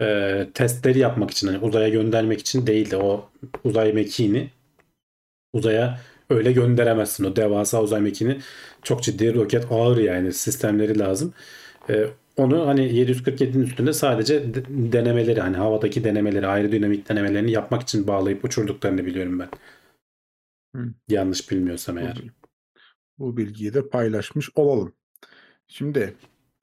[0.00, 2.96] e, testleri yapmak için hani uzaya göndermek için değildi.
[2.96, 3.30] O
[3.64, 4.50] uzay mekiğini
[5.52, 7.24] uzaya öyle gönderemezsin.
[7.24, 8.38] O devasa uzay mekiğini
[8.82, 11.34] çok ciddi roket ağır yani sistemleri lazım.
[11.90, 12.06] E,
[12.36, 18.44] onu hani 747'nin üstünde sadece de- denemeleri hani havadaki denemeleri aerodinamik denemelerini yapmak için bağlayıp
[18.44, 19.48] uçurduklarını biliyorum ben.
[20.76, 20.88] Hı.
[21.08, 22.22] Yanlış bilmiyorsam eğer.
[23.18, 24.92] Bu bilgiyi de paylaşmış olalım.
[25.68, 26.14] Şimdi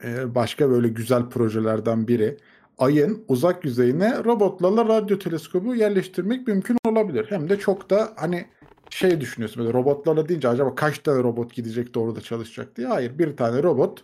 [0.04, 2.38] e, başka böyle güzel projelerden biri
[2.78, 7.26] Ay'ın uzak yüzeyine robotlarla radyo teleskobu yerleştirmek mümkün olabilir.
[7.30, 8.46] Hem de çok da hani
[8.90, 12.88] şey düşünüyorsun böyle robotlarla deyince acaba kaç tane robot gidecek de orada çalışacak diye.
[12.88, 14.00] Hayır bir tane robot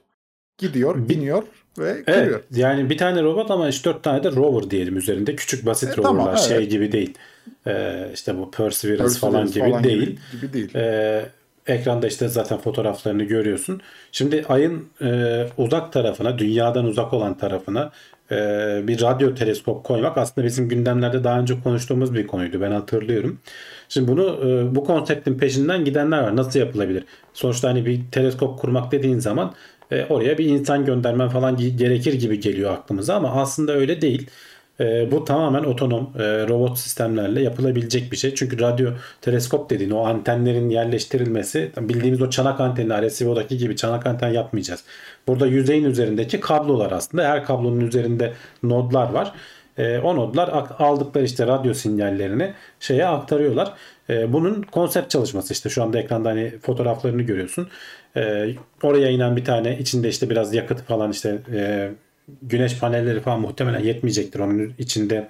[0.57, 1.43] gidiyor, biniyor
[1.79, 2.41] ve Evet kırıyor.
[2.51, 5.35] yani bir tane robot ama 3-4 tane de rover diyelim üzerinde.
[5.35, 6.71] Küçük basit E, roverlar tamam, şey evet.
[6.71, 7.13] gibi değil.
[7.67, 10.01] Ee, işte bu Perseverance, Perseverance falan gibi değil.
[10.31, 10.75] Gibi, gibi değil.
[10.75, 11.25] Ee,
[11.67, 13.81] ekranda işte zaten fotoğraflarını görüyorsun.
[14.11, 17.91] Şimdi ayın e, uzak tarafına, dünyadan uzak olan tarafına
[18.31, 18.35] e,
[18.87, 22.61] bir radyo teleskop koymak aslında bizim gündemlerde daha önce konuştuğumuz bir konuydu.
[22.61, 23.39] Ben hatırlıyorum.
[23.95, 26.35] Şimdi bunu e, bu konseptin peşinden gidenler var.
[26.35, 27.03] Nasıl yapılabilir?
[27.33, 29.53] Sonuçta hani bir teleskop kurmak dediğin zaman
[29.91, 34.29] e, oraya bir insan göndermen falan ge- gerekir gibi geliyor aklımıza ama aslında öyle değil.
[34.79, 36.09] E, bu tamamen otonom
[36.49, 38.35] robot sistemlerle yapılabilecek bir şey.
[38.35, 44.29] Çünkü radyo teleskop dediğin o antenlerin yerleştirilmesi bildiğimiz o çanak anteni Arecibo'daki gibi çanak anten
[44.29, 44.83] yapmayacağız.
[45.27, 47.23] Burada yüzeyin üzerindeki kablolar aslında.
[47.29, 49.33] Her kablonun üzerinde nodlar var.
[49.77, 53.73] E, o nodlar aldıkları işte radyo sinyallerini şeye aktarıyorlar.
[54.09, 57.69] E, bunun konsept çalışması işte şu anda ekranda hani fotoğraflarını görüyorsun.
[58.17, 58.47] E,
[58.83, 61.91] oraya inen bir tane içinde işte biraz yakıt falan işte e,
[62.41, 64.39] güneş panelleri falan muhtemelen yetmeyecektir.
[64.39, 65.29] Onun içinde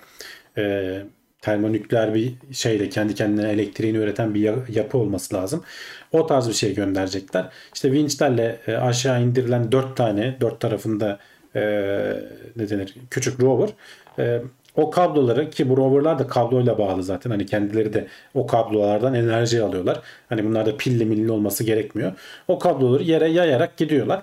[0.57, 0.97] e,
[1.41, 5.63] termonükleer bir şeyle kendi kendine elektriğini üreten bir ya- yapı olması lazım.
[6.11, 7.45] O tarz bir şey gönderecekler.
[7.73, 11.19] İşte vinçlerle e, aşağı indirilen dört tane dört tarafında
[11.55, 11.61] e,
[12.55, 13.69] ne denir küçük rover
[14.19, 14.41] e,
[14.75, 19.63] o kabloları ki bu roverlar da kabloyla bağlı zaten hani kendileri de o kablolardan enerji
[19.63, 20.01] alıyorlar.
[20.29, 22.11] Hani bunlar da pilli milli olması gerekmiyor.
[22.47, 24.21] O kabloları yere yayarak gidiyorlar.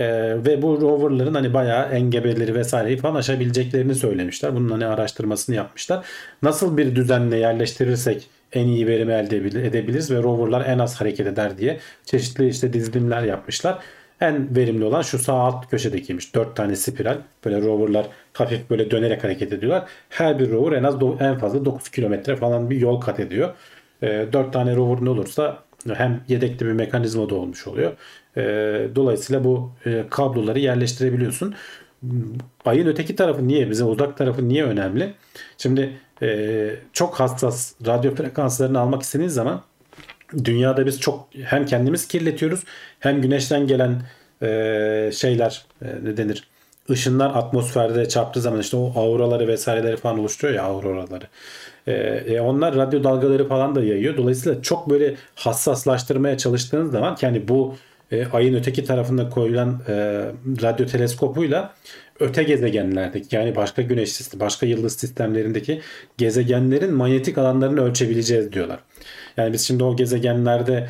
[0.00, 4.54] Ee, ve bu roverların hani bayağı engebeleri vesaireyi falan aşabileceklerini söylemişler.
[4.56, 6.06] Bunun hani araştırmasını yapmışlar.
[6.42, 11.26] Nasıl bir düzenle yerleştirirsek en iyi verimi elde edebil- edebiliriz ve roverlar en az hareket
[11.26, 13.78] eder diye çeşitli işte dizilimler yapmışlar.
[14.20, 16.34] En verimli olan şu sağ alt köşedekiymiş.
[16.34, 17.18] 4 tane spiral.
[17.44, 19.88] Böyle roverlar hafif böyle dönerek hareket ediyorlar.
[20.08, 23.54] Her bir rover en az en fazla 9 kilometre falan bir yol kat ediyor.
[24.02, 25.62] 4 tane rover'ın olursa
[25.94, 27.92] hem yedekli bir mekanizma da olmuş oluyor.
[28.36, 28.42] E,
[28.94, 31.54] dolayısıyla bu e, kabloları yerleştirebiliyorsun.
[32.64, 33.70] Ayın öteki tarafı niye?
[33.70, 35.14] Bize uzak tarafı niye önemli?
[35.58, 39.62] Şimdi e, çok hassas radyo frekanslarını almak istediğiniz zaman
[40.44, 42.64] dünyada biz çok hem kendimiz kirletiyoruz
[43.00, 44.02] hem güneşten gelen
[44.42, 46.48] e, şeyler e, ne denir?
[46.88, 51.24] Işınlar atmosferde çarptığı zaman işte o auraları vesaireleri falan oluşturuyor ya auroraları.
[51.86, 54.16] E, e, onlar radyo dalgaları falan da yayıyor.
[54.16, 57.76] Dolayısıyla çok böyle hassaslaştırmaya çalıştığınız zaman ki hani bu
[58.12, 59.94] e, ayın öteki tarafında koyulan e,
[60.62, 61.74] radyo teleskopuyla
[62.20, 65.80] öte gezegenlerdeki yani başka güneş sistemi, başka yıldız sistemlerindeki
[66.18, 68.78] gezegenlerin manyetik alanlarını ölçebileceğiz diyorlar.
[69.36, 70.88] Yani biz şimdi o gezegenlerde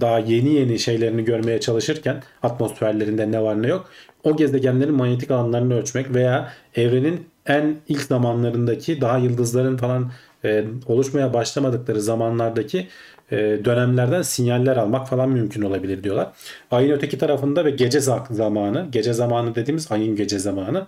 [0.00, 3.90] daha yeni yeni şeylerini görmeye çalışırken atmosferlerinde ne var ne yok
[4.26, 10.10] o gezegenlerin manyetik alanlarını ölçmek veya evrenin en ilk zamanlarındaki daha yıldızların falan
[10.44, 12.88] e, oluşmaya başlamadıkları zamanlardaki
[13.30, 16.32] e, dönemlerden sinyaller almak falan mümkün olabilir diyorlar.
[16.70, 20.86] Ayın öteki tarafında ve gece zamanı, gece zamanı dediğimiz ayın gece zamanı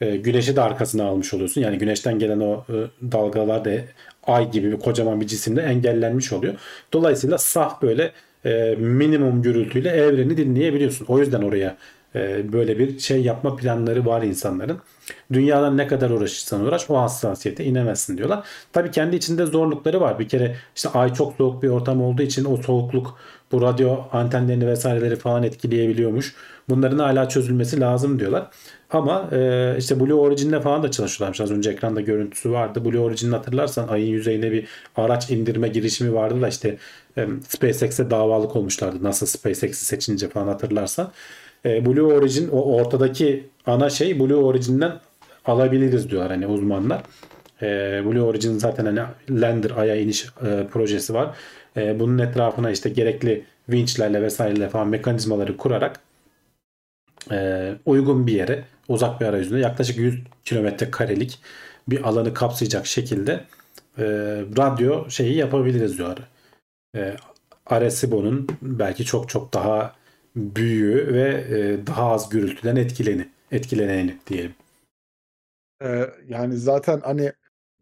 [0.00, 1.60] e, güneşi de arkasına almış oluyorsun.
[1.60, 2.74] Yani güneşten gelen o e,
[3.12, 3.70] dalgalar da
[4.26, 6.54] ay gibi bir kocaman bir cisimde engellenmiş oluyor.
[6.92, 8.12] Dolayısıyla saf böyle
[8.44, 11.06] e, minimum gürültüyle evreni dinleyebiliyorsun.
[11.08, 11.76] O yüzden oraya
[12.14, 14.78] e, böyle bir şey yapma planları var insanların.
[15.32, 18.46] Dünyadan ne kadar uğraşırsan uğraş o hassasiyete inemezsin diyorlar.
[18.72, 20.18] Tabi kendi içinde zorlukları var.
[20.18, 23.18] Bir kere işte ay çok soğuk bir ortam olduğu için o soğukluk
[23.52, 26.34] bu radyo antenlerini vesaireleri falan etkileyebiliyormuş.
[26.68, 28.50] Bunların hala çözülmesi lazım diyorlar.
[28.92, 31.40] Ama e, işte Blue Origin'le falan da çalışıyorlarmış.
[31.40, 32.84] Az önce ekranda görüntüsü vardı.
[32.84, 36.76] Blue Origin'i hatırlarsan ayın yüzeyine bir araç indirme girişimi vardı da işte
[37.16, 39.02] e, SpaceX'e davalık olmuşlardı.
[39.02, 41.12] Nasıl SpaceX'i seçince falan hatırlarsan.
[41.64, 44.92] E, Blue Origin o ortadaki ana şey Blue Origin'den
[45.44, 47.02] alabiliriz diyorlar hani uzmanlar.
[47.62, 47.66] E,
[48.04, 49.00] Blue Origin zaten hani
[49.30, 51.36] lander aya iniş e, projesi var.
[51.76, 56.00] E, bunun etrafına işte gerekli vinçlerle vesaireyle falan mekanizmaları kurarak
[57.30, 61.38] e, uygun bir yere uzak bir arayüzünde yaklaşık 100 kilometre karelik
[61.88, 63.32] bir alanı kapsayacak şekilde
[63.98, 64.04] e,
[64.58, 66.18] radyo şeyi yapabiliriz diyorlar.
[66.96, 67.16] E,
[67.66, 69.96] Arecibo'nun belki çok çok daha
[70.36, 74.54] büyüğü ve e, daha az gürültüden etkileni, etkileneni diyelim.
[75.82, 77.32] Ee, yani zaten hani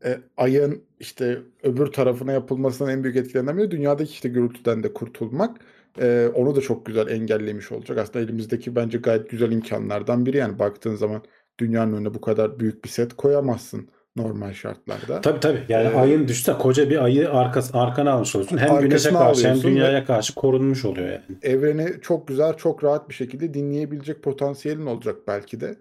[0.05, 5.61] e, ayın işte öbür tarafına yapılmasının en büyük etkilerinden biri dünyadaki işte gürültüden de kurtulmak.
[6.01, 7.99] Ee, onu da çok güzel engellemiş olacak.
[7.99, 10.37] Aslında elimizdeki bence gayet güzel imkanlardan biri.
[10.37, 11.23] Yani baktığın zaman
[11.61, 15.21] dünyanın önüne bu kadar büyük bir set koyamazsın normal şartlarda.
[15.21, 15.63] Tabii tabii.
[15.69, 18.59] Yani ee, ayın düşse koca bir ayı arkası, arkana almış oluyorsun.
[18.59, 21.39] Hem güneşe karşı hem dünyaya karşı korunmuş oluyor yani.
[21.43, 25.77] Evreni çok güzel, çok rahat bir şekilde dinleyebilecek potansiyelin olacak belki de.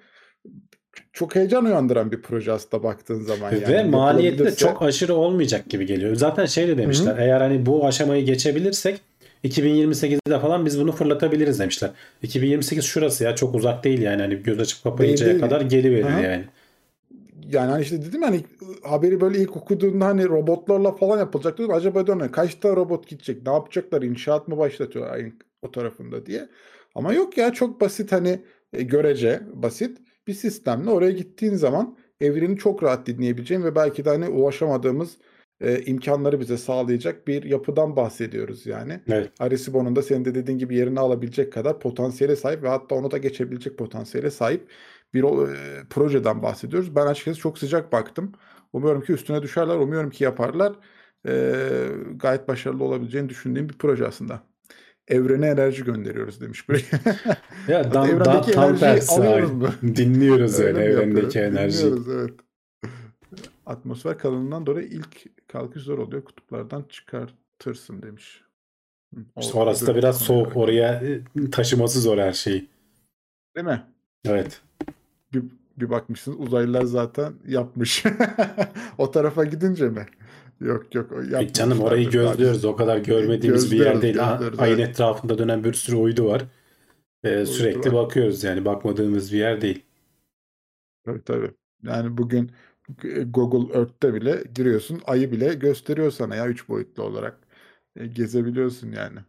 [1.13, 3.51] Çok heyecan uyandıran bir proje aslında baktığın zaman.
[3.51, 3.67] Yani.
[3.67, 6.15] Ve maliyeti de çok aşırı olmayacak gibi geliyor.
[6.15, 7.13] Zaten şey de demişler.
[7.13, 7.21] Hı-hı.
[7.21, 9.01] Eğer hani bu aşamayı geçebilirsek
[9.43, 11.91] 2028'de falan biz bunu fırlatabiliriz demişler.
[12.21, 14.21] 2028 şurası ya çok uzak değil yani.
[14.21, 16.45] Hani göz açıp kapayıncaya kadar geliverir yani
[17.49, 18.43] yani hani işte dedim hani
[18.83, 21.73] haberi böyle ilk okuduğunda hani robotlarla falan yapılacak dedim.
[21.73, 23.45] Acaba diyorum kaçta robot gidecek?
[23.45, 24.01] Ne yapacaklar?
[24.01, 26.49] İnşaat mı başlatıyor o tarafında diye.
[26.95, 28.41] Ama yok ya çok basit hani
[28.73, 29.97] e, görece basit
[30.27, 35.17] bir sistemle oraya gittiğin zaman evreni çok rahat dinleyebileceğin ve belki de hani ulaşamadığımız
[35.61, 38.99] e, imkanları bize sağlayacak bir yapıdan bahsediyoruz yani.
[39.07, 39.31] Evet.
[39.39, 43.17] Arecibo'nun da senin de dediğin gibi yerini alabilecek kadar potansiyele sahip ve hatta onu da
[43.17, 44.69] geçebilecek potansiyele sahip
[45.13, 45.55] bir e,
[45.89, 46.95] projeden bahsediyoruz.
[46.95, 48.31] Ben açıkçası çok sıcak baktım.
[48.73, 50.73] Umuyorum ki üstüne düşerler, umuyorum ki yaparlar.
[51.27, 51.53] E,
[52.15, 54.43] gayet başarılı olabileceğini düşündüğüm bir proje aslında.
[55.07, 56.81] Evrene enerji gönderiyoruz demiş biri.
[57.67, 59.21] ya dan, da, tam tersi.
[59.81, 61.83] Dinliyoruz öyle, öyle evrendeki enerjiyi.
[61.83, 62.48] Dinliyoruz evet.
[63.69, 66.23] Atmosfer kalınlığından dolayı ilk kalkış zor oluyor.
[66.23, 68.41] Kutuplardan çıkartırsın demiş.
[69.39, 70.57] İşte orası da biraz soğuk.
[70.57, 72.67] Oraya e, taşıması zor her şeyi.
[73.55, 73.83] Değil mi?
[74.25, 74.61] Evet
[75.33, 75.43] bir,
[75.77, 78.03] bir bakmışsınız uzaylılar zaten yapmış.
[78.97, 80.05] o tarafa gidince mi?
[80.61, 81.11] Yok yok.
[81.39, 82.65] E canım orayı gözlüyoruz.
[82.65, 84.17] O kadar görmediğimiz bir yer değil.
[84.57, 84.89] Ayın evet.
[84.89, 86.45] etrafında dönen bir sürü uydu var.
[87.23, 88.03] Ee, sürekli var.
[88.03, 88.65] bakıyoruz yani.
[88.65, 89.85] Bakmadığımız bir yer değil.
[91.05, 91.51] Tabii tabii.
[91.83, 92.51] Yani bugün
[93.25, 95.01] Google Earth'te bile giriyorsun.
[95.07, 97.37] Ayı bile gösteriyor sana ya üç boyutlu olarak.
[97.95, 99.19] E, gezebiliyorsun yani.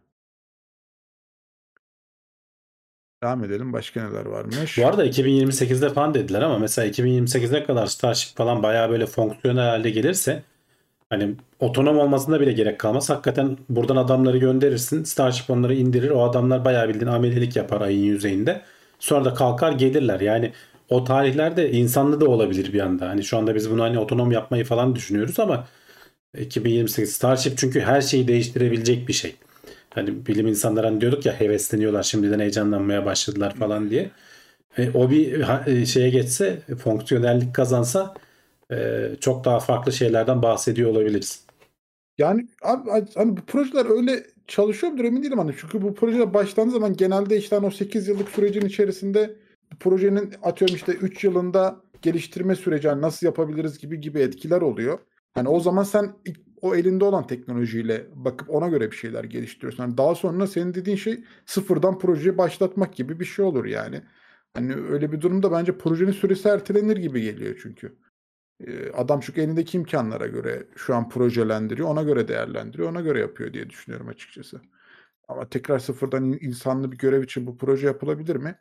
[3.23, 3.73] Devam edelim.
[3.73, 4.77] Başka neler varmış?
[4.77, 9.89] Bu arada 2028'de falan dediler ama mesela 2028'e kadar Starship falan bayağı böyle fonksiyonel halde
[9.89, 10.43] gelirse
[11.09, 13.09] hani otonom olmasına bile gerek kalmaz.
[13.09, 15.03] Hakikaten buradan adamları gönderirsin.
[15.03, 16.09] Starship onları indirir.
[16.09, 18.61] O adamlar bayağı bildiğin amelilik yapar ayın yüzeyinde.
[18.99, 20.19] Sonra da kalkar gelirler.
[20.19, 20.53] Yani
[20.91, 23.09] o tarihlerde insanlı da olabilir bir anda.
[23.09, 25.67] Hani şu anda biz bunu hani otonom yapmayı falan düşünüyoruz ama
[26.37, 29.35] 2028 Starship çünkü her şeyi değiştirebilecek bir şey.
[29.89, 34.11] Hani bilim insanları hani diyorduk ya hevesleniyorlar şimdiden heyecanlanmaya başladılar falan diye.
[34.77, 38.13] E, o bir e, şeye geçse fonksiyonellik kazansa
[38.71, 41.45] e, çok daha farklı şeylerden bahsediyor olabiliriz.
[42.17, 46.71] Yani abi hani bu projeler öyle çalışıyor mudur emin değilim hani çünkü bu projeler başlandığı
[46.71, 49.35] zaman genelde işte hani o 8 yıllık sürecin içerisinde
[49.79, 54.99] projenin atıyorum işte 3 yılında geliştirme süreci hani nasıl yapabiliriz gibi gibi etkiler oluyor.
[55.33, 56.15] Hani o zaman sen
[56.61, 59.83] o elinde olan teknolojiyle bakıp ona göre bir şeyler geliştiriyorsun.
[59.83, 64.01] Yani daha sonra senin dediğin şey sıfırdan projeyi başlatmak gibi bir şey olur yani.
[64.53, 67.97] Hani öyle bir durumda bence projenin süresi ertelenir gibi geliyor çünkü.
[68.67, 73.53] Ee, Adam çünkü elindeki imkanlara göre şu an projelendiriyor, ona göre değerlendiriyor, ona göre yapıyor
[73.53, 74.61] diye düşünüyorum açıkçası.
[75.27, 78.55] Ama tekrar sıfırdan in- insanlı bir görev için bu proje yapılabilir mi?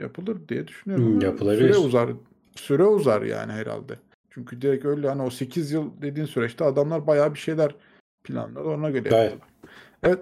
[0.00, 1.06] Yapılır diye düşünüyorum.
[1.06, 1.72] Hmm, yapılabilir.
[1.72, 2.10] Süre uzar.
[2.56, 3.94] Süre uzar yani herhalde.
[4.30, 7.74] Çünkü direkt öyle hani o 8 yıl dediğin süreçte adamlar bayağı bir şeyler
[8.24, 8.68] planladı.
[8.68, 9.34] Ona göre Evet.
[10.02, 10.18] Evet.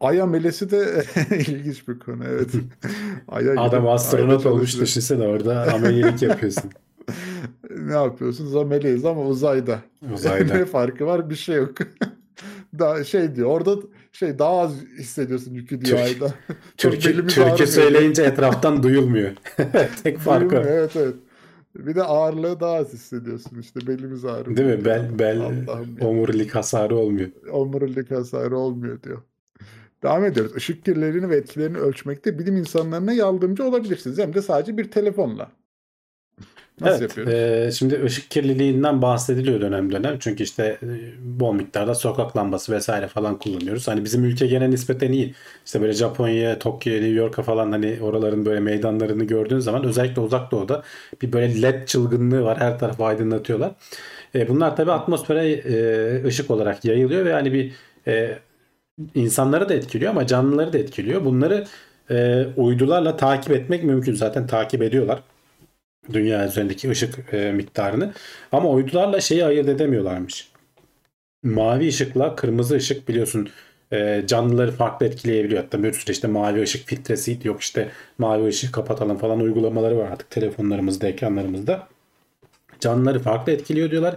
[0.00, 1.04] Ay amelesi de
[1.36, 2.24] ilginç bir konu.
[2.28, 2.50] Evet.
[3.28, 6.70] Ay'a Adam gidip astronot ayda olmuş düşünsene orada amelilik yapıyorsun.
[7.70, 8.56] ne yapıyorsunuz?
[8.56, 9.78] Ameleyiz ama uzayda.
[10.14, 10.54] Uzayda.
[10.54, 11.30] ne farkı var?
[11.30, 11.74] Bir şey yok.
[12.78, 13.48] daha şey diyor.
[13.48, 13.76] Orada
[14.12, 16.34] şey daha az hissediyorsun yükü diyor Türk- ayda.
[16.76, 19.30] Türkü, türkü söyleyince etraftan duyulmuyor.
[20.02, 20.56] Tek farkı.
[20.56, 20.60] o.
[20.60, 21.14] Evet evet.
[21.76, 24.56] Bir de ağırlığı daha az hissediyorsun işte belimiz ağrıyor.
[24.56, 24.84] Değil mi?
[24.84, 25.40] Bel, bel
[26.00, 27.28] omurilik hasarı olmuyor.
[27.52, 29.22] Omurilik hasarı olmuyor diyor.
[30.02, 30.56] Devam ediyoruz.
[30.56, 34.18] Işık kirliliğini ve etkilerini ölçmekte bilim insanlarına yardımcı olabilirsiniz.
[34.18, 35.50] Hem de sadece bir telefonla.
[36.80, 37.32] Nasıl evet, yapıyoruz?
[37.34, 40.18] e, şimdi ışık kirliliğinden bahsediliyor dönem dönem.
[40.18, 40.86] Çünkü işte e,
[41.40, 43.88] bol miktarda sokak lambası vesaire falan kullanıyoruz.
[43.88, 45.34] Hani bizim ülke gene nispeten iyi.
[45.66, 50.50] İşte böyle Japonya'ya, Tokyo'ya, New York'a falan hani oraların böyle meydanlarını gördüğün zaman özellikle uzak
[50.50, 50.82] doğuda
[51.22, 52.60] bir böyle led çılgınlığı var.
[52.60, 53.72] Her tarafı aydınlatıyorlar.
[54.34, 57.72] E, bunlar tabii atmosfere e, ışık olarak yayılıyor ve hani bir
[58.06, 58.38] e,
[59.14, 61.24] insanları da etkiliyor ama canlıları da etkiliyor.
[61.24, 61.66] Bunları
[62.10, 64.14] e, uydularla takip etmek mümkün.
[64.14, 65.20] Zaten takip ediyorlar
[66.12, 68.12] dünya üzerindeki ışık e, miktarını.
[68.52, 70.48] Ama uydularla şeyi ayırt edemiyorlarmış.
[71.42, 73.48] Mavi ışıkla kırmızı ışık biliyorsun
[73.92, 75.62] e, canlıları farklı etkileyebiliyor.
[75.62, 80.10] Hatta bir sürü işte mavi ışık filtresi yok işte mavi ışık kapatalım falan uygulamaları var
[80.10, 81.88] artık telefonlarımızda, ekranlarımızda.
[82.80, 84.16] Canlıları farklı etkiliyor diyorlar.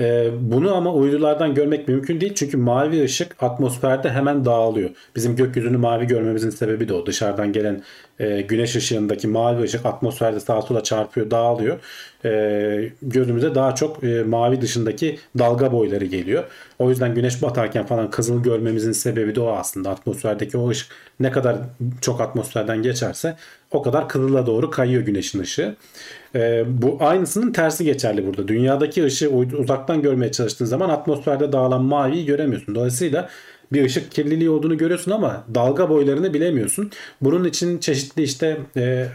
[0.00, 4.90] Ee, bunu ama uydulardan görmek mümkün değil çünkü mavi ışık atmosferde hemen dağılıyor.
[5.16, 7.06] Bizim gökyüzünü mavi görmemizin sebebi de o.
[7.06, 7.82] Dışarıdan gelen
[8.18, 11.78] e, güneş ışığındaki mavi ışık atmosferde sağa sola çarpıyor, dağılıyor.
[12.24, 16.44] Ee, gözümüze daha çok e, mavi dışındaki dalga boyları geliyor.
[16.78, 19.90] O yüzden güneş batarken falan kızıl görmemizin sebebi de o aslında.
[19.90, 20.88] Atmosferdeki o ışık
[21.20, 21.56] ne kadar
[22.00, 23.36] çok atmosferden geçerse
[23.70, 25.76] o kadar kızıla doğru kayıyor güneşin ışığı.
[26.34, 28.48] Ee, bu aynısının tersi geçerli burada.
[28.48, 32.74] Dünyadaki ışığı uzaktan görmeye çalıştığın zaman atmosferde dağılan maviyi göremiyorsun.
[32.74, 33.28] Dolayısıyla
[33.72, 36.90] bir ışık kirliliği olduğunu görüyorsun ama dalga boylarını bilemiyorsun.
[37.20, 39.06] Bunun için çeşitli işte e,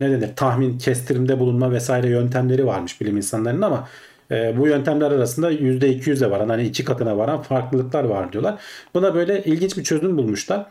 [0.00, 3.88] ne denir tahmin, kestirimde bulunma vesaire yöntemleri varmış bilim insanlarının ama
[4.30, 8.60] e, bu yöntemler arasında %200'e varan hani iki katına varan farklılıklar var diyorlar.
[8.94, 10.66] Buna böyle ilginç bir çözüm bulmuşlar.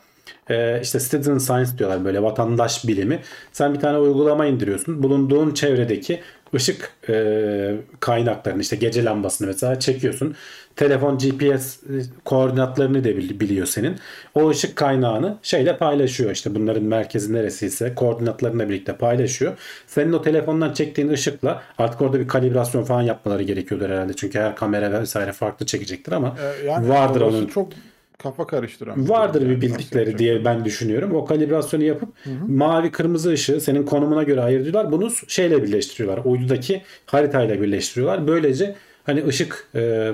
[0.50, 3.20] E, işte citizen science diyorlar böyle vatandaş bilimi.
[3.52, 5.04] Sen bir tane uygulama indiriyorsun.
[5.04, 6.22] Bulunduğun çevredeki
[6.56, 10.36] ışık e, kaynaklarını işte gece lambasını mesela çekiyorsun.
[10.76, 11.80] Telefon GPS
[12.26, 13.96] koordinatlarını da bil- biliyor senin.
[14.36, 16.32] O ışık kaynağını şeyle paylaşıyor.
[16.32, 19.58] İşte bunların merkezi neresiyse koordinatlarıyla birlikte paylaşıyor.
[19.88, 24.14] Senin o telefondan çektiğin ışıkla artık orada bir kalibrasyon falan yapmaları gerekiyordur herhalde.
[24.14, 27.70] Çünkü her kamera vesaire farklı çekecektir ama Ee, yani vardır onun çok
[28.18, 29.10] kafa karıştıran.
[29.10, 31.16] Vardır bir bildikleri diye ben düşünüyorum.
[31.16, 32.10] O kalibrasyonu yapıp
[32.48, 34.92] mavi kırmızı ışığı senin konumuna göre ayırıyorlar.
[34.92, 36.26] Bunu şeyle birleştiriyorlar.
[36.26, 38.28] Uydudaki haritayla birleştiriyorlar.
[38.28, 40.12] Böylece hani ışık e,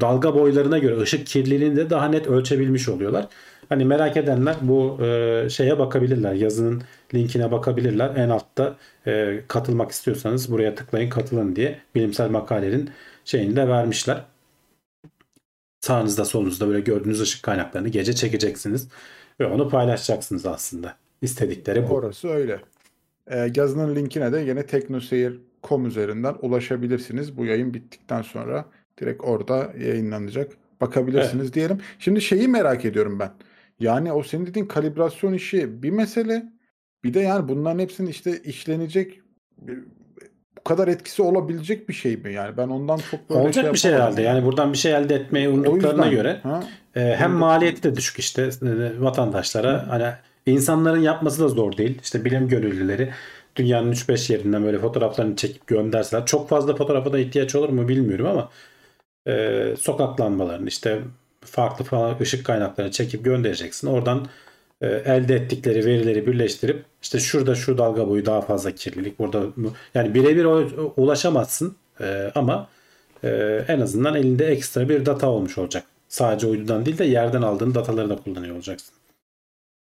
[0.00, 3.28] dalga boylarına göre ışık kirliliğini de daha net ölçebilmiş oluyorlar.
[3.68, 6.32] Hani merak edenler bu e, şeye bakabilirler.
[6.34, 6.82] Yazının
[7.14, 8.10] linkine bakabilirler.
[8.16, 12.90] En altta e, katılmak istiyorsanız buraya tıklayın katılın diye bilimsel makalenin
[13.24, 14.24] şeyini de vermişler
[15.82, 18.88] sağınızda solunuzda böyle gördüğünüz ışık kaynaklarını gece çekeceksiniz
[19.40, 20.96] ve onu paylaşacaksınız aslında.
[21.22, 21.94] İstedikleri bu.
[21.94, 22.60] Orası öyle.
[23.26, 27.36] Ee, yazının linkine de yine teknoseyir.com üzerinden ulaşabilirsiniz.
[27.36, 28.64] Bu yayın bittikten sonra
[29.00, 30.52] direkt orada yayınlanacak.
[30.80, 31.80] Bakabilirsiniz diyelim.
[31.98, 33.30] Şimdi şeyi merak ediyorum ben.
[33.80, 36.52] Yani o senin dediğin kalibrasyon işi bir mesele.
[37.04, 39.20] Bir de yani bunların hepsinin işte işlenecek
[40.64, 42.32] bu kadar etkisi olabilecek bir şey mi?
[42.32, 44.22] Yani ben ondan çok böyle Olacak bir şey herhalde.
[44.22, 46.64] Yani buradan bir şey elde etmeyi umduklarına yüzden, göre ha?
[46.96, 50.12] e, hem maliyeti de düşük işte e, vatandaşlara hani
[50.46, 51.98] insanların yapması da zor değil.
[52.02, 53.10] İşte bilim gönüllüleri
[53.56, 56.26] dünyanın 3-5 yerinden böyle fotoğraflarını çekip gönderseler.
[56.26, 58.50] Çok fazla fotoğrafa da ihtiyaç olur mu bilmiyorum ama
[59.26, 61.00] e, sokak lambalarını işte
[61.40, 63.86] farklı falan ışık kaynaklarını çekip göndereceksin.
[63.88, 64.26] Oradan
[64.86, 70.14] elde ettikleri verileri birleştirip işte şurada şu dalga boyu daha fazla kirlilik burada bu- yani
[70.14, 70.44] birebir
[70.96, 72.68] ulaşamazsın e, ama
[73.24, 73.28] e,
[73.68, 75.84] en azından elinde ekstra bir data olmuş olacak.
[76.08, 78.94] Sadece uydudan değil de yerden aldığın dataları da kullanıyor olacaksın.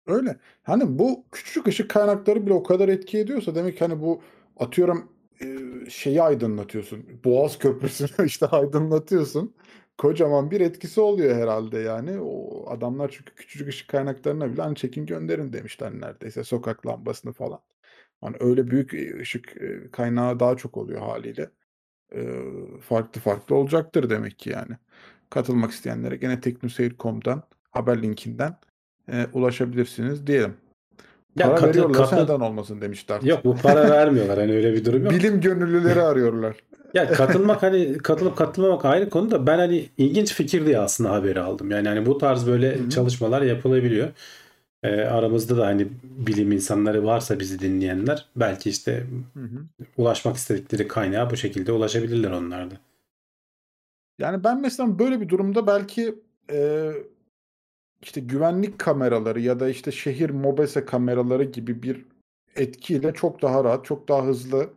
[0.07, 0.37] Öyle.
[0.63, 4.21] Hani bu küçük ışık kaynakları bile o kadar etki ediyorsa demek ki hani bu
[4.61, 5.09] atıyorum
[5.41, 5.47] e,
[5.91, 7.05] şeyi aydınlatıyorsun.
[7.25, 9.55] Boğaz Köprüsü'nü işte aydınlatıyorsun.
[9.99, 12.21] Kocaman bir etkisi oluyor herhalde yani.
[12.21, 17.61] O adamlar çünkü küçücük ışık kaynaklarına bile hani çekin gönderin demişler neredeyse sokak lambasını falan.
[18.21, 21.51] Hani öyle büyük e, ışık e, kaynağı daha çok oluyor haliyle.
[22.15, 22.29] Ee,
[22.81, 24.77] farklı farklı olacaktır demek ki yani.
[25.31, 28.57] Katılmak isteyenlere gene teknoseyir.com'dan haber linkinden
[29.13, 30.55] e, ulaşabilirsiniz diyelim.
[31.37, 33.23] Ya Para katıl- veriyorlarsa katıl- neden olmasın demişler.
[33.23, 34.39] Yok bu para vermiyorlar.
[34.39, 35.13] Hani öyle bir durum yok.
[35.13, 36.57] Bilim gönüllüleri arıyorlar.
[36.97, 41.41] Ya katılmak hani katılıp katılmamak ayrı konu da ben hani ilginç fikir diye aslında haberi
[41.41, 41.71] aldım.
[41.71, 42.91] Yani hani bu tarz böyle Hı hı.
[42.91, 44.09] çalışmalar yapılabiliyor.
[44.83, 49.87] Ee, aramızda da hani bilim insanları varsa bizi dinleyenler belki işte Hı hı.
[49.97, 52.75] ulaşmak istedikleri kaynağa bu şekilde ulaşabilirler onlar da.
[54.19, 56.15] Yani ben mesela böyle bir durumda belki
[56.53, 56.91] e,
[58.03, 62.05] işte güvenlik kameraları ya da işte şehir mobese kameraları gibi bir
[62.57, 64.71] etkiyle çok daha rahat, çok daha hızlı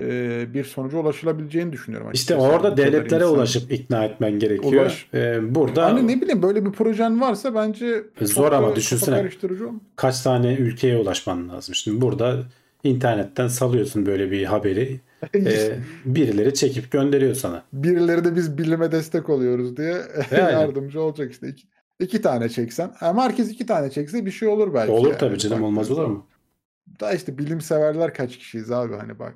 [0.00, 2.10] e, bir sonuca ulaşılabileceğini düşünüyorum.
[2.14, 4.82] İşte orada devletlere insan- ulaşıp ikna etmen gerekiyor.
[4.82, 5.06] Ulaş.
[5.14, 9.30] Ee, burada Hani ne bileyim böyle bir projen varsa bence Zor çok ama düşünsene.
[9.96, 11.74] kaç tane ülkeye ulaşman lazım.
[11.74, 12.36] Şimdi burada
[12.84, 15.00] internetten salıyorsun böyle bir haberi.
[15.34, 17.62] Ee, birileri çekip gönderiyor sana.
[17.72, 20.52] Birileri de biz bilime destek oluyoruz diye Yani.
[20.52, 21.48] yardımcı olacak işte.
[21.48, 21.66] İki,
[22.00, 22.92] iki tane çeksen.
[23.00, 24.92] Ama herkes iki tane çekse bir şey olur belki.
[24.92, 25.18] Olur yani.
[25.18, 26.26] tabii canım olmaz olur mu?
[27.00, 29.34] Da işte bilim severler kaç kişiyiz abi hani bak.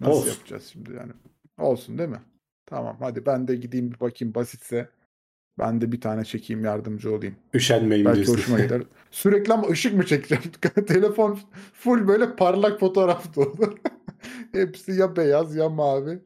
[0.00, 0.28] Nasıl Olsun.
[0.30, 1.12] yapacağız şimdi yani?
[1.58, 2.22] Olsun değil mi?
[2.66, 4.88] Tamam hadi ben de gideyim bir bakayım basitse.
[5.58, 7.36] Ben de bir tane çekeyim yardımcı olayım.
[7.54, 8.34] Üşenmeyin Belki diyorsun.
[8.34, 8.82] hoşuma gider.
[9.10, 10.44] Sürekli ama ışık mı çekeceğim?
[10.86, 11.38] Telefon
[11.72, 13.74] full böyle parlak fotoğraf dolu.
[14.52, 16.22] Hepsi ya beyaz ya mavi.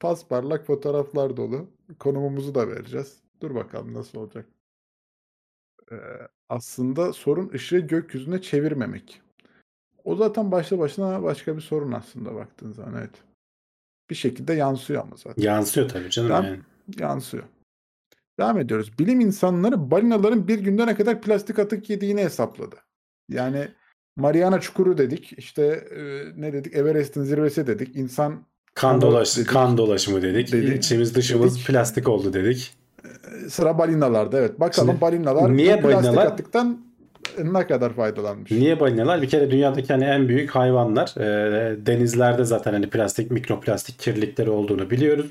[0.00, 1.70] Pas parlak fotoğraflar dolu.
[1.98, 3.16] Konumumuzu da vereceğiz.
[3.42, 4.46] Dur bakalım nasıl olacak.
[5.92, 5.96] Ee,
[6.48, 9.22] aslında sorun ışığı gökyüzüne çevirmemek.
[10.04, 13.10] O zaten başlı başına başka bir sorun aslında baktığın zaman evet.
[14.10, 15.42] Bir şekilde yansıyor ama zaten.
[15.42, 16.44] Yansıyor tabii canım Tamam.
[16.44, 16.58] yani.
[17.00, 17.44] Yansıyor.
[18.40, 18.98] Devam ediyoruz.
[18.98, 22.76] Bilim insanları balinaların bir günde ne kadar plastik atık yediğini hesapladı.
[23.28, 23.68] Yani
[24.16, 25.32] Mariana Çukuru dedik.
[25.38, 25.62] İşte
[25.96, 26.00] e,
[26.40, 26.74] ne dedik?
[26.76, 27.96] Everest'in zirvesi dedik.
[27.96, 29.48] İnsan Kan, dolaş, dedik.
[29.48, 30.52] kan dolaşımı dedik.
[30.52, 30.78] Dedik.
[30.78, 31.66] İçimiz dışımız Dedik.
[31.66, 32.74] plastik oldu dedik.
[33.44, 34.38] e, sıra balinalarda.
[34.38, 34.60] Evet.
[34.60, 36.26] Bakalım Şimdi, balinalar niye bu plastik balinalar?
[36.26, 36.80] atıktan
[37.44, 38.50] ne kadar faydalanmış?
[38.50, 39.22] Niye balinalar?
[39.22, 41.14] Bir kere dünyadaki hani en büyük hayvanlar.
[41.18, 45.26] Ee, denizlerde zaten hani plastik, mikroplastik kirlilikleri olduğunu biliyoruz.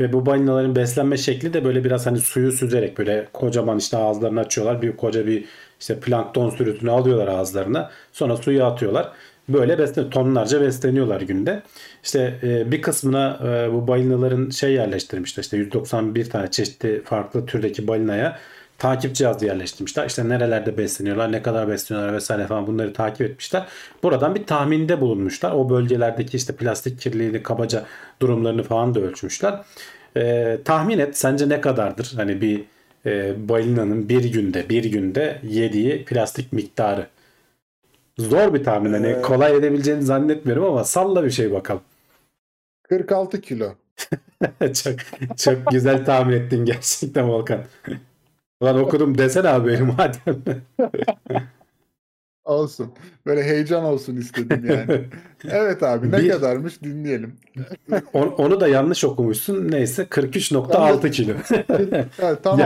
[0.00, 4.40] Ve bu balinaların beslenme şekli de böyle biraz hani suyu süzerek böyle kocaman işte ağızlarını
[4.40, 4.82] açıyorlar.
[4.82, 5.44] Bir koca bir
[5.80, 7.90] işte plankton sürüsünü alıyorlar ağızlarına.
[8.12, 9.12] Sonra suya atıyorlar.
[9.48, 10.12] Böyle besleniyor.
[10.12, 11.62] Tonlarca besleniyorlar günde.
[12.04, 15.42] İşte e, bir kısmına e, bu balinaların şey yerleştirmişler.
[15.42, 18.38] İşte 191 tane çeşitli farklı türdeki balinaya
[18.78, 20.06] takip cihazı yerleştirmişler.
[20.06, 23.66] İşte nerelerde besleniyorlar, ne kadar besleniyorlar vesaire falan bunları takip etmişler.
[24.02, 25.52] Buradan bir tahminde bulunmuşlar.
[25.52, 27.84] O bölgelerdeki işte plastik kirliliğini, kabaca
[28.22, 29.60] durumlarını falan da ölçmüşler.
[30.16, 32.12] Ee, tahmin et sence ne kadardır?
[32.16, 32.64] Hani bir
[33.06, 37.06] e, balinanın bir günde bir günde yediği plastik miktarı.
[38.18, 38.92] Zor bir tahmin.
[38.92, 41.82] Hani Ee, kolay edebileceğini zannetmiyorum ama salla bir şey bakalım.
[42.88, 43.74] 46 kilo.
[44.60, 44.94] çok,
[45.36, 47.64] çok güzel tahmin ettin gerçekten Volkan.
[48.60, 50.42] Ulan okudum desene abi benim madem.
[52.44, 52.92] Olsun.
[53.26, 55.04] Böyle heyecan olsun istedim yani.
[55.50, 57.32] Evet abi ne Bir- kadarmış dinleyelim.
[58.12, 59.70] On- onu da yanlış okumuşsun.
[59.70, 61.32] Neyse 43.6 kilo.
[62.18, 62.60] Evet, tamam.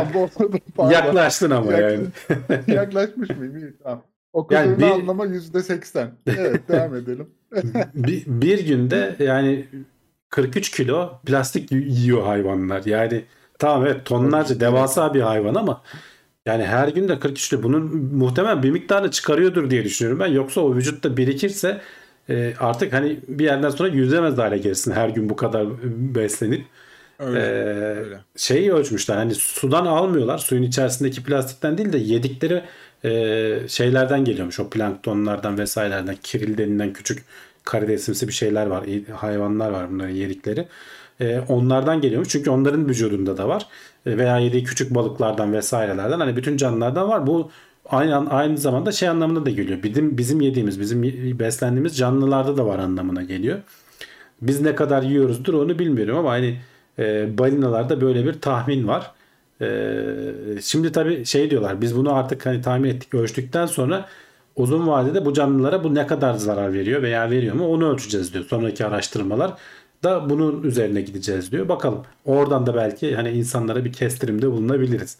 [0.78, 0.90] Ya-.
[0.90, 2.00] Yaklaştın ama yani.
[2.66, 3.56] Yaklaşmış mıyım?
[3.58, 4.02] İyi, tamam.
[4.32, 6.10] Okuduğunu Yani bir- anlama yüzde seksen.
[6.26, 7.30] Evet devam edelim.
[7.94, 9.66] bir, bir günde yani
[10.30, 12.84] 43 kilo plastik yiyor hayvanlar.
[12.84, 13.24] Yani
[13.60, 15.82] tamam evet tonlarca devasa bir hayvan ama
[16.46, 20.26] yani her günde 43 kilo bunun muhtemelen bir miktarını çıkarıyordur diye düşünüyorum ben.
[20.26, 21.80] Yoksa o vücutta birikirse
[22.28, 25.66] e, artık hani bir yerden sonra yüzemez hale gelirsin her gün bu kadar
[26.14, 26.66] beslenip.
[27.18, 27.38] Öyle.
[27.38, 28.20] Ee, öyle.
[28.36, 32.62] şeyi ölçmüşler hani sudan almıyorlar suyun içerisindeki plastikten değil de yedikleri
[33.04, 37.24] e, şeylerden geliyormuş o planktonlardan vesairelerden kiril denilen küçük
[37.64, 38.84] karidesimsi bir şeyler var
[39.16, 40.66] hayvanlar var bunların yedikleri
[41.20, 42.28] E, onlardan geliyormuş.
[42.28, 43.66] Çünkü onların vücudunda da var.
[44.06, 47.26] E, veya yediği küçük balıklardan vesairelerden hani bütün canlılardan var.
[47.26, 47.50] Bu
[47.88, 49.82] aynı aynı zamanda şey anlamına da geliyor.
[49.82, 51.02] Bizim bizim yediğimiz bizim
[51.38, 53.58] beslendiğimiz canlılarda da var anlamına geliyor.
[54.42, 56.58] Biz ne kadar yiyoruzdur onu bilmiyorum ama hani
[56.98, 59.10] e, balinalarda böyle bir tahmin var.
[59.60, 59.68] E,
[60.62, 64.08] şimdi tabii şey diyorlar biz bunu artık hani tahmin ettik ölçtükten sonra
[64.56, 68.44] uzun vadede bu canlılara bu ne kadar zarar veriyor veya veriyor mu onu ölçeceğiz diyor.
[68.44, 69.52] Sonraki araştırmalar
[70.02, 71.68] da bunun üzerine gideceğiz diyor.
[71.68, 75.18] Bakalım oradan da belki hani insanlara bir kestirimde bulunabiliriz.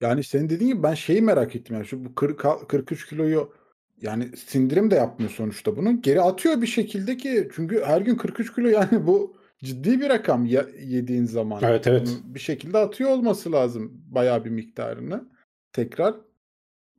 [0.00, 1.76] Yani senin dediğin gibi ben şeyi merak ettim.
[1.76, 3.52] Yani şu bu 40, 43 kiloyu
[4.00, 6.02] yani sindirim de yapmıyor sonuçta bunu.
[6.02, 10.46] Geri atıyor bir şekilde ki çünkü her gün 43 kilo yani bu ciddi bir rakam
[10.46, 11.60] ya, yediğin zaman.
[11.62, 12.08] Evet, evet.
[12.08, 15.28] Bunu bir şekilde atıyor olması lazım bayağı bir miktarını.
[15.72, 16.14] Tekrar.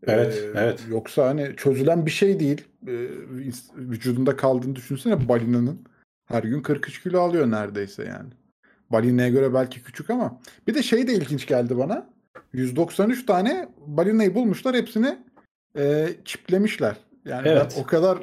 [0.07, 0.79] Evet, Ee, evet.
[0.89, 2.65] Yoksa hani çözülen bir şey değil.
[2.87, 3.07] Ee,
[3.75, 5.85] vücudunda kaldığını düşünsene balinanın.
[6.25, 8.29] Her gün 43 kilo alıyor neredeyse yani.
[8.89, 10.39] Balinaya göre belki küçük ama.
[10.67, 12.05] Bir de şey de ilginç geldi bana.
[12.53, 14.75] 193 tane balinayı bulmuşlar.
[14.75, 15.17] Hepsini
[15.77, 16.95] e, çiplemişler.
[17.25, 17.77] Yani Evet.
[17.83, 18.17] o kadar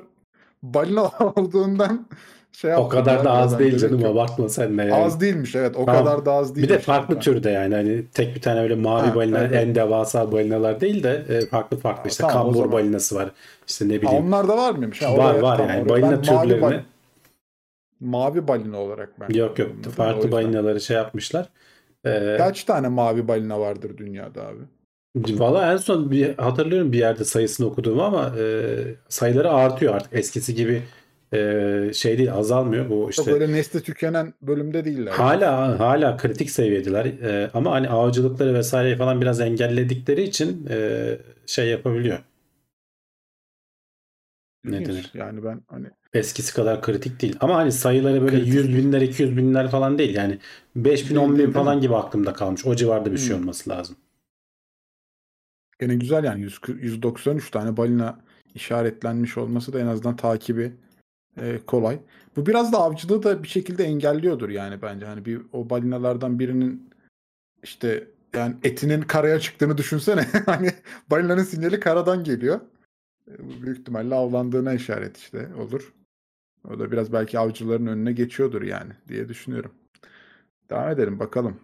[0.62, 1.02] balina
[1.36, 2.06] olduğundan
[2.52, 4.10] şey O kadar da az değil canım yok.
[4.10, 4.94] abartma sen de yani.
[4.94, 5.76] Az değilmiş evet.
[5.76, 6.04] O Tamam.
[6.04, 6.68] kadar da az Bir değil.
[6.68, 9.52] de farklı türde yani hani tek bir tane öyle mavi Ha, balina evet.
[9.66, 13.30] en devasa balinalar değil de e, farklı farklı işte Tamam, kambur balinası var
[13.68, 15.02] işte ne Ha, bileyim onlar da var mıymış?
[15.02, 16.80] Ha, var var yani balina türlerini bal-
[18.02, 19.34] mavi balina olarak ben.
[19.34, 21.48] yok yok farklı balinaları şey yapmışlar.
[22.06, 24.60] Ee, Kaç tane mavi balina vardır dünyada abi?
[25.16, 28.74] Valla en son bir hatırlıyorum bir yerde sayısını okuduğumu ama e,
[29.08, 30.82] sayıları artıyor artık eskisi gibi
[31.32, 35.12] e, şey değil azalmıyor bu işte öyle nesli tükenen bölümde değiller.
[35.12, 41.08] hala hala kritik seviyedeler E, ama hani avcılıkları vesaireyi falan biraz engelledikleri için e,
[41.46, 42.18] şey yapabiliyor.
[44.64, 45.10] ne denir?
[45.14, 49.36] Yani ben hani Eskisi kadar kritik değil ama hani sayıları böyle Kritik 100 binler 200
[49.36, 50.38] binler falan değil yani
[50.76, 53.42] 5 bin Değil, 10 bin değil, falan gibi aklımda kalmış o civarda bir şey Hmm.
[53.42, 53.96] olması lazım.
[55.80, 58.20] gene güzel yani 100, 193 tane balina
[58.54, 60.72] işaretlenmiş olması da en azından takibi
[61.40, 61.98] e, kolay.
[62.36, 65.06] Bu biraz da avcılığı da bir şekilde engelliyordur yani bence.
[65.06, 66.90] Hani bir o balinalardan birinin
[67.62, 70.20] işte yani etinin karaya çıktığını düşünsene.
[70.46, 70.70] hani
[71.10, 72.60] balinanın sinyali karadan geliyor.
[73.28, 75.92] E, Büyük ihtimalle avlandığına işaret işte olur.
[76.70, 79.70] O da biraz belki avcıların önüne geçiyordur yani diye düşünüyorum.
[80.70, 81.56] Devam edelim bakalım.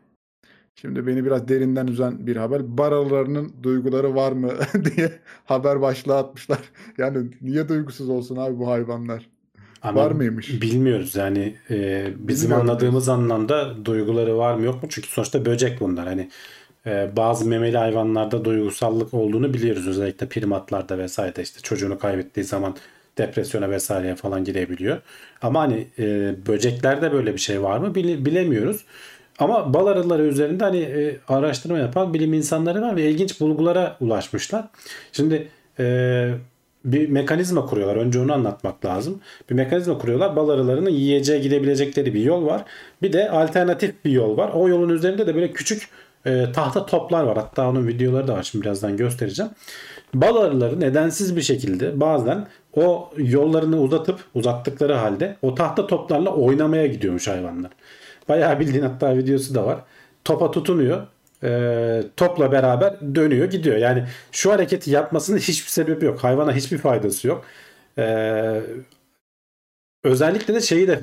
[0.74, 2.78] Şimdi beni biraz derinden üzen bir haber.
[2.78, 4.52] Baralarının duyguları var mı
[4.84, 5.12] diye
[5.44, 6.58] haber başlığı atmışlar.
[6.98, 9.28] Yani niye duygusuz olsun abi bu hayvanlar?
[9.82, 10.62] Ama Var mıymış?
[10.62, 14.88] Bilmiyoruz yani e, bizim Bilmiyorum anladığımız anlamda duyguları var mı yok mu?
[14.88, 16.06] Çünkü sonuçta böcek bunlar.
[16.06, 16.30] Hani
[16.86, 19.88] e, bazı memeli hayvanlarda duygusallık olduğunu biliyoruz.
[19.88, 22.76] Özellikle primatlarda vesaire işte çocuğunu kaybettiği zaman
[23.18, 24.98] depresyona vesaireye falan girebiliyor.
[25.42, 28.84] Ama hani e, böceklerde böyle bir şey var mı Bile- bilemiyoruz.
[29.38, 34.64] Ama bal arıları üzerinde hani e, araştırma yapan bilim insanları var ve ilginç bulgulara ulaşmışlar.
[35.12, 35.48] Şimdi
[35.78, 36.30] e,
[36.84, 37.96] bir mekanizma kuruyorlar.
[37.96, 39.20] Önce onu anlatmak lazım.
[39.50, 40.36] Bir mekanizma kuruyorlar.
[40.36, 42.64] Bal arılarının yiyeceğe gidebilecekleri bir yol var.
[43.02, 44.50] Bir de alternatif bir yol var.
[44.54, 45.88] O yolun üzerinde de böyle küçük
[46.26, 47.36] e, tahta toplar var.
[47.36, 48.42] Hatta onun videoları da var.
[48.42, 49.52] Şimdi birazdan göstereceğim.
[50.14, 52.46] Bal arıları nedensiz bir şekilde bazen
[52.78, 57.70] o yollarını uzatıp uzattıkları halde o tahta toplarla oynamaya gidiyormuş hayvanlar.
[58.28, 59.78] Bayağı bildiğin hatta videosu da var.
[60.24, 61.06] Topa tutunuyor.
[61.42, 63.76] e, topla beraber dönüyor gidiyor.
[63.76, 66.24] Yani şu hareketi yapmasının hiçbir sebebi yok.
[66.24, 67.44] Hayvana hiçbir faydası yok.
[67.98, 68.60] E,
[70.04, 71.00] özellikle de şeyi de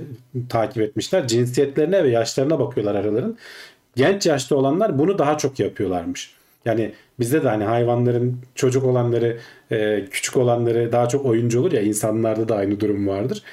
[0.50, 1.28] takip etmişler.
[1.28, 3.38] Cinsiyetlerine ve yaşlarına bakıyorlar arıların.
[3.96, 6.36] Genç yaşta olanlar bunu daha çok yapıyorlarmış.
[6.66, 9.38] Yani bizde de hani hayvanların çocuk olanları,
[9.72, 13.44] e, küçük olanları daha çok oyuncu olur ya insanlarda da aynı durum vardır.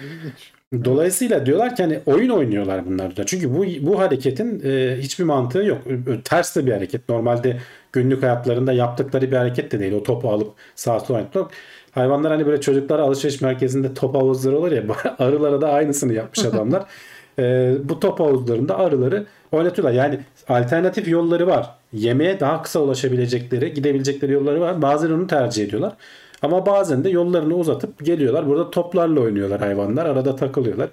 [0.84, 3.26] Dolayısıyla diyorlar ki hani oyun oynuyorlar bunlar da.
[3.26, 5.78] Çünkü bu bu hareketin e, hiçbir mantığı yok.
[6.24, 7.08] Ters de bir hareket.
[7.08, 7.56] Normalde
[7.92, 9.92] günlük hayatlarında yaptıkları bir hareket de değil.
[9.92, 11.50] O topu alıp sağa sola oynatmak.
[11.90, 14.82] Hayvanlar hani böyle çocuklar alışveriş merkezinde top havuzları olur ya
[15.18, 16.84] arılara da aynısını yapmış adamlar.
[17.38, 19.94] E, bu top havuzlarında arıları oynatıyorlar.
[19.94, 21.74] Yani alternatif yolları var.
[21.92, 24.82] Yemeğe daha kısa ulaşabilecekleri, gidebilecekleri yolları var.
[24.82, 25.96] Bazen onu tercih ediyorlar.
[26.42, 28.46] Ama bazen de yollarını uzatıp geliyorlar.
[28.46, 30.06] Burada toplarla oynuyorlar hayvanlar.
[30.06, 30.90] Arada takılıyorlar.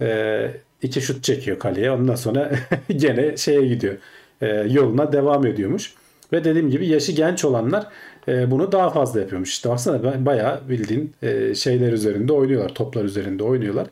[0.00, 0.50] Ee,
[0.82, 1.90] iki şut çekiyor kaleye.
[1.90, 2.52] Ondan sonra
[2.96, 3.94] gene şeye gidiyor.
[4.40, 5.94] Ee, yoluna devam ediyormuş.
[6.32, 7.86] Ve dediğim gibi yaşı genç olanlar
[8.28, 9.50] e, bunu daha fazla yapıyormuş.
[9.50, 12.74] İşte baksana bayağı bildiğin e, şeyler üzerinde oynuyorlar.
[12.74, 13.86] Toplar üzerinde oynuyorlar.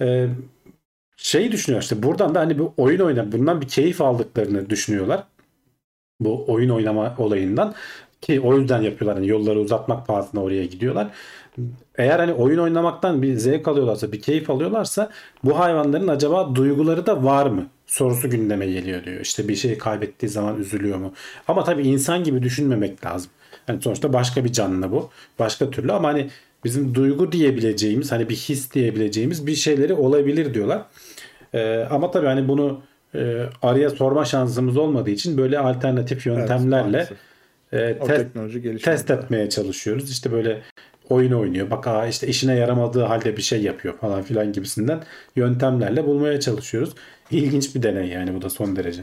[0.00, 0.28] Ee,
[1.16, 5.24] şeyi düşünüyor işte buradan da hani bu oyun oyna bundan bir keyif aldıklarını düşünüyorlar.
[6.24, 7.74] Bu oyun oynama olayından
[8.20, 9.16] ki o yüzden yapıyorlar.
[9.16, 11.08] Hani yolları uzatmak pahasına oraya gidiyorlar.
[11.98, 15.10] Eğer hani oyun oynamaktan bir zevk alıyorlarsa, bir keyif alıyorlarsa
[15.44, 17.66] bu hayvanların acaba duyguları da var mı?
[17.86, 19.20] Sorusu gündeme geliyor diyor.
[19.20, 21.12] İşte bir şey kaybettiği zaman üzülüyor mu?
[21.48, 23.30] Ama tabii insan gibi düşünmemek lazım.
[23.66, 25.10] Hani sonuçta başka bir canlı bu.
[25.38, 26.30] Başka türlü ama hani
[26.64, 30.82] bizim duygu diyebileceğimiz, hani bir his diyebileceğimiz bir şeyleri olabilir diyorlar.
[31.54, 32.80] Ee, ama tabii hani bunu
[33.14, 37.18] e, araya sorma şansımız olmadığı için böyle alternatif yöntemlerle maalesef.
[37.72, 40.10] e, test, test etmeye çalışıyoruz.
[40.10, 40.62] İşte böyle
[41.08, 41.70] oyun oynuyor.
[41.70, 45.02] Bak aa işte işine yaramadığı halde bir şey yapıyor falan filan gibisinden
[45.36, 46.94] yöntemlerle bulmaya çalışıyoruz.
[47.30, 49.02] İlginç bir deney yani bu da son derece.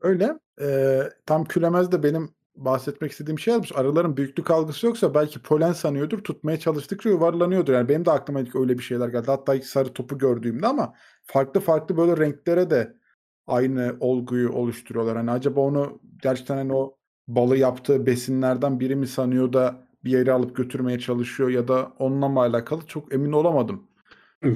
[0.00, 0.38] Öyle.
[0.60, 3.72] Ee, tam külemez de benim bahsetmek istediğim şey yazmış.
[3.76, 6.18] Arıların büyüklük algısı yoksa belki polen sanıyordur.
[6.18, 7.72] Tutmaya çalıştıkça yuvarlanıyordur.
[7.72, 9.26] Yani benim de aklıma ilk öyle bir şeyler geldi.
[9.26, 10.94] Hatta ilk sarı topu gördüğümde ama
[11.24, 12.96] farklı farklı böyle renklere de
[13.46, 15.16] aynı olguyu oluşturuyorlar.
[15.16, 16.96] Hani acaba onu gerçekten hani o
[17.28, 22.28] balı yaptığı besinlerden biri mi sanıyor da bir yere alıp götürmeye çalışıyor ya da onunla
[22.28, 23.82] mı alakalı çok emin olamadım.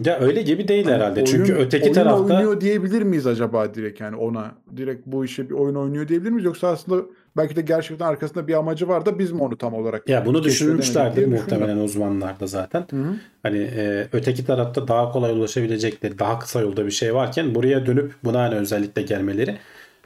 [0.05, 1.15] Ya öyle gibi değil Hani herhalde.
[1.15, 4.55] oyun, Çünkü öteki oyun tarafta oynuyor diyebilir miyiz acaba direkt yani ona?
[4.77, 6.45] Direkt bu işe bir oyun oynuyor diyebilir miyiz?
[6.45, 7.07] Yoksa aslında
[7.37, 10.45] belki de gerçekten arkasında bir amacı var da biz mi onu tam olarak ya bunu
[10.45, 12.85] düşünmüşlerdir muhtemelen uzmanlar da zaten.
[12.91, 13.15] Hı hı.
[13.43, 18.13] Hani e, öteki tarafta daha kolay ulaşabilecekleri, daha kısa yolda bir şey varken buraya dönüp
[18.25, 19.57] buna hani özellikle gelmeleri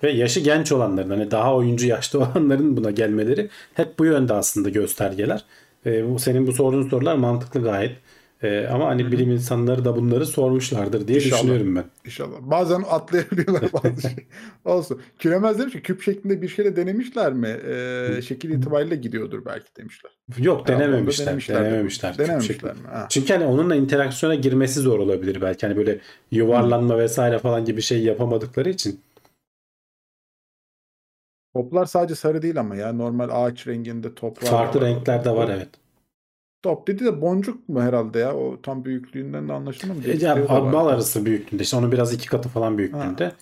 [0.03, 4.69] ve yaşı genç olanların hani daha oyuncu yaşta olanların buna gelmeleri hep bu yönde aslında
[4.69, 5.45] göstergeler.
[5.87, 7.93] E, bu senin bu sorduğun sorular mantıklı gayet.
[8.43, 11.41] E, ama hani bilim insanları da bunları sormuşlardır diye İnşallah.
[11.41, 11.85] düşünüyorum ben.
[12.05, 12.37] İnşallah.
[12.41, 14.27] Bazen atlayabiliyorlar bazı şey.
[14.65, 15.01] Olsun.
[15.19, 17.49] Küremez demiş ki küp şeklinde bir şeyle denemişler mi?
[17.49, 20.13] Ee, şekil itibariyle gidiyordur belki demişler.
[20.39, 21.27] Yok denememişler.
[21.27, 21.65] denemişlerdir.
[21.65, 22.19] Denememişler.
[22.19, 22.81] Denememişler mi?
[22.93, 23.07] Ha.
[23.11, 25.67] Çünkü hani onunla interaksiyona girmesi zor olabilir belki.
[25.67, 25.99] Hani böyle
[26.31, 29.01] yuvarlanma vesaire falan gibi şey yapamadıkları için.
[31.55, 35.69] Toplar sadece sarı değil ama ya normal ağaç renginde toplar Farklı renkler de var evet.
[36.63, 38.37] Top dedi de boncuk mu herhalde ya?
[38.37, 40.23] O tam büyüklüğünden de anlaşılmıyor mu?
[40.23, 43.33] Ya, bal arası büyüklüğünde işte onun biraz iki katı falan büyüklüğünde.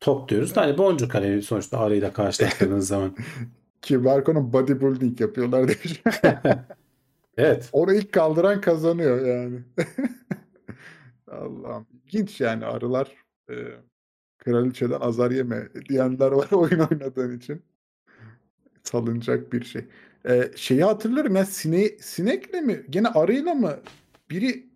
[0.00, 3.16] Top diyoruz da hani boncuk hani sonuçta arıyla karşılaştırdığınız zaman.
[3.82, 6.02] Ki Barko'nun bodybuilding yapıyorlar demiş.
[7.36, 7.68] Evet.
[7.72, 9.60] Onu ilk kaldıran kazanıyor yani.
[11.28, 11.86] Allah'ım.
[12.06, 13.12] İlginç yani arılar
[13.50, 13.54] e,
[14.38, 17.62] kraliçeden azar yeme diyenler var oyun oynadığın için.
[18.82, 19.84] Salınacak bir şey.
[20.28, 23.76] E, şeyi hatırlarım ya sine, sinekle mi gene arıyla mı
[24.30, 24.66] biri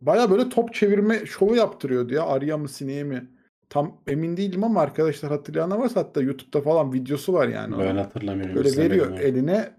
[0.00, 3.28] baya böyle top çevirme şovu yaptırıyordu ya arıya mı sineğe mi
[3.70, 7.78] tam emin değilim ama arkadaşlar hatırlayanlar varsa hatta YouTube'da falan videosu var yani.
[7.78, 8.54] Ben hatırlamıyorum.
[8.54, 9.18] Böyle veriyor onu.
[9.18, 9.70] eline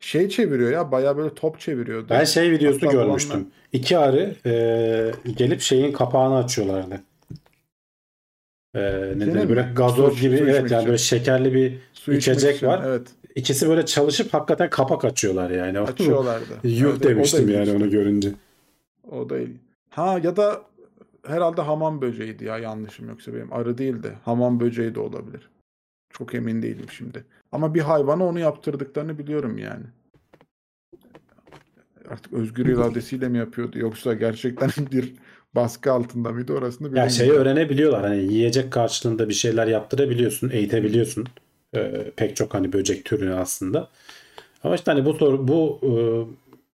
[0.00, 2.06] şey çeviriyor ya baya böyle top çeviriyordu.
[2.10, 3.46] Ben şey videosu Hatta görmüştüm.
[3.72, 7.00] İki arı e, gelip şeyin kapağını açıyorlardı.
[8.74, 9.42] E, ne Gene denir?
[9.44, 9.48] mi?
[9.48, 12.82] böyle gazoz Su- gibi su evet yani böyle şekerli bir Su içecek için, var.
[12.86, 13.08] Evet.
[13.34, 15.78] İkisi böyle çalışıp hakikaten kapak açıyorlar yani.
[15.80, 16.60] Açıyorlardı.
[16.64, 18.30] Yuh Evet, demiştim yani onu görünce.
[19.10, 19.56] O da il-
[19.90, 20.62] Ha ya da
[21.26, 25.48] herhalde hamam böceğiydi ya yanlışım yoksa benim arı değil de hamam böceği de olabilir.
[26.10, 27.24] Çok emin değilim şimdi.
[27.52, 29.84] Ama bir hayvana onu yaptırdıklarını biliyorum yani.
[32.10, 35.14] Artık özgür iradesiyle mi yapıyordu yoksa gerçekten bir
[35.56, 37.16] baskı altında mıydı orasını Ya bilemiyorum.
[37.16, 38.02] şeyi öğrenebiliyorlar.
[38.02, 41.26] Hani yiyecek karşılığında bir şeyler yaptırabiliyorsun, eğitebiliyorsun.
[41.76, 43.88] Ee, pek çok hani böcek türünü aslında.
[44.64, 45.92] Ama işte hani bu soru bu e,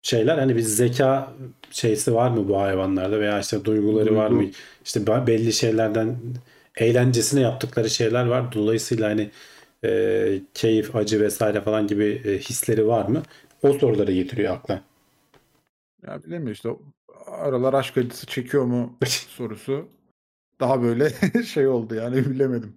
[0.03, 1.33] şeyler hani bir zeka
[1.71, 4.41] şeysi var mı bu hayvanlarda veya işte duyguları var mı?
[4.41, 4.53] Duygu.
[4.85, 6.17] İşte belli şeylerden
[6.77, 8.53] eğlencesine yaptıkları şeyler var.
[8.53, 9.31] Dolayısıyla hani
[9.85, 13.23] e, keyif, acı vesaire falan gibi e, hisleri var mı?
[13.63, 14.81] O soruları getiriyor akla.
[16.07, 16.69] Ya bilemiyorum işte
[17.33, 18.93] aralar aşk acısı çekiyor mu
[19.29, 19.85] sorusu
[20.61, 21.09] daha böyle
[21.47, 22.73] şey oldu yani bilemedim.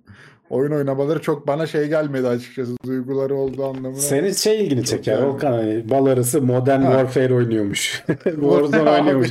[0.50, 4.02] Oyun oynamaları çok bana şey gelmedi açıkçası duyguları olduğu anlamına.
[4.02, 5.26] Senin şey ilgini çeker yani.
[5.28, 6.92] Volkan hani bal arısı Modern Ha.
[6.92, 8.04] Warfare oynuyormuş.
[8.24, 9.30] Warzone oynuyormuş.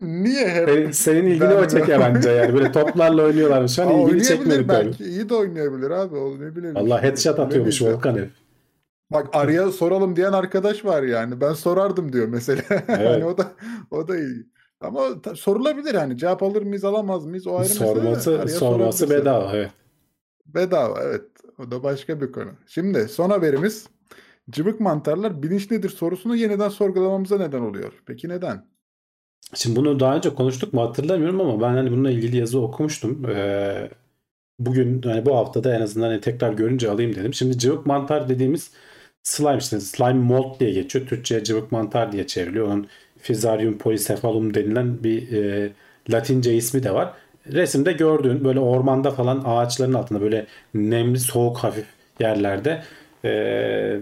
[0.00, 0.68] Niye hep?
[0.68, 2.54] Senin, senin ilgini Ben- o çeker anca yani.
[2.54, 3.78] Böyle toplarla oynuyorlarmış.
[3.78, 4.68] Hani ilgini çekmedi tabii.
[4.68, 5.04] belki.
[5.04, 6.16] İyi de oynayabilir abi.
[6.16, 6.76] O ne bileyim.
[6.76, 7.82] Allah headshot atıyormuş.
[7.82, 8.30] Volkan hep.
[9.10, 11.40] Bak araya soralım diyen arkadaş var yani.
[11.40, 12.62] Ben sorardım diyor mesela.
[12.86, 13.52] hani o da
[13.90, 14.46] o da iyi.
[14.80, 15.02] Ama
[15.34, 17.94] sorulabilir hani cevap alır mıyız alamaz mıyız o ayrı mesele.
[17.94, 19.52] Sorması, Araya sorması bedava.
[19.54, 19.70] Evet.
[20.46, 21.24] Bedava evet.
[21.58, 22.50] O da başka bir konu.
[22.66, 23.86] Şimdi son haberimiz.
[24.50, 27.92] Cıvık mantarlar bilinç nedir sorusunu yeniden sorgulamamıza neden oluyor.
[28.06, 28.64] Peki neden?
[29.54, 33.24] Şimdi bunu daha önce konuştuk mu hatırlamıyorum ama ben hani bununla ilgili yazı okumuştum.
[33.30, 33.90] Ee,
[34.58, 37.34] bugün hani bu haftada en azından hani tekrar görünce alayım dedim.
[37.34, 38.70] Şimdi cıvık mantar dediğimiz
[39.22, 41.06] slime işte slime mold diye geçiyor.
[41.06, 42.66] Türkçe'ye cıvık mantar diye çevriliyor.
[42.68, 42.88] Onun
[43.22, 45.70] Fusarium polycephalum denilen bir e,
[46.10, 47.12] Latince ismi de var.
[47.52, 51.86] Resimde gördüğün böyle ormanda falan ağaçların altında böyle nemli soğuk hafif
[52.20, 52.82] yerlerde
[53.24, 54.00] e,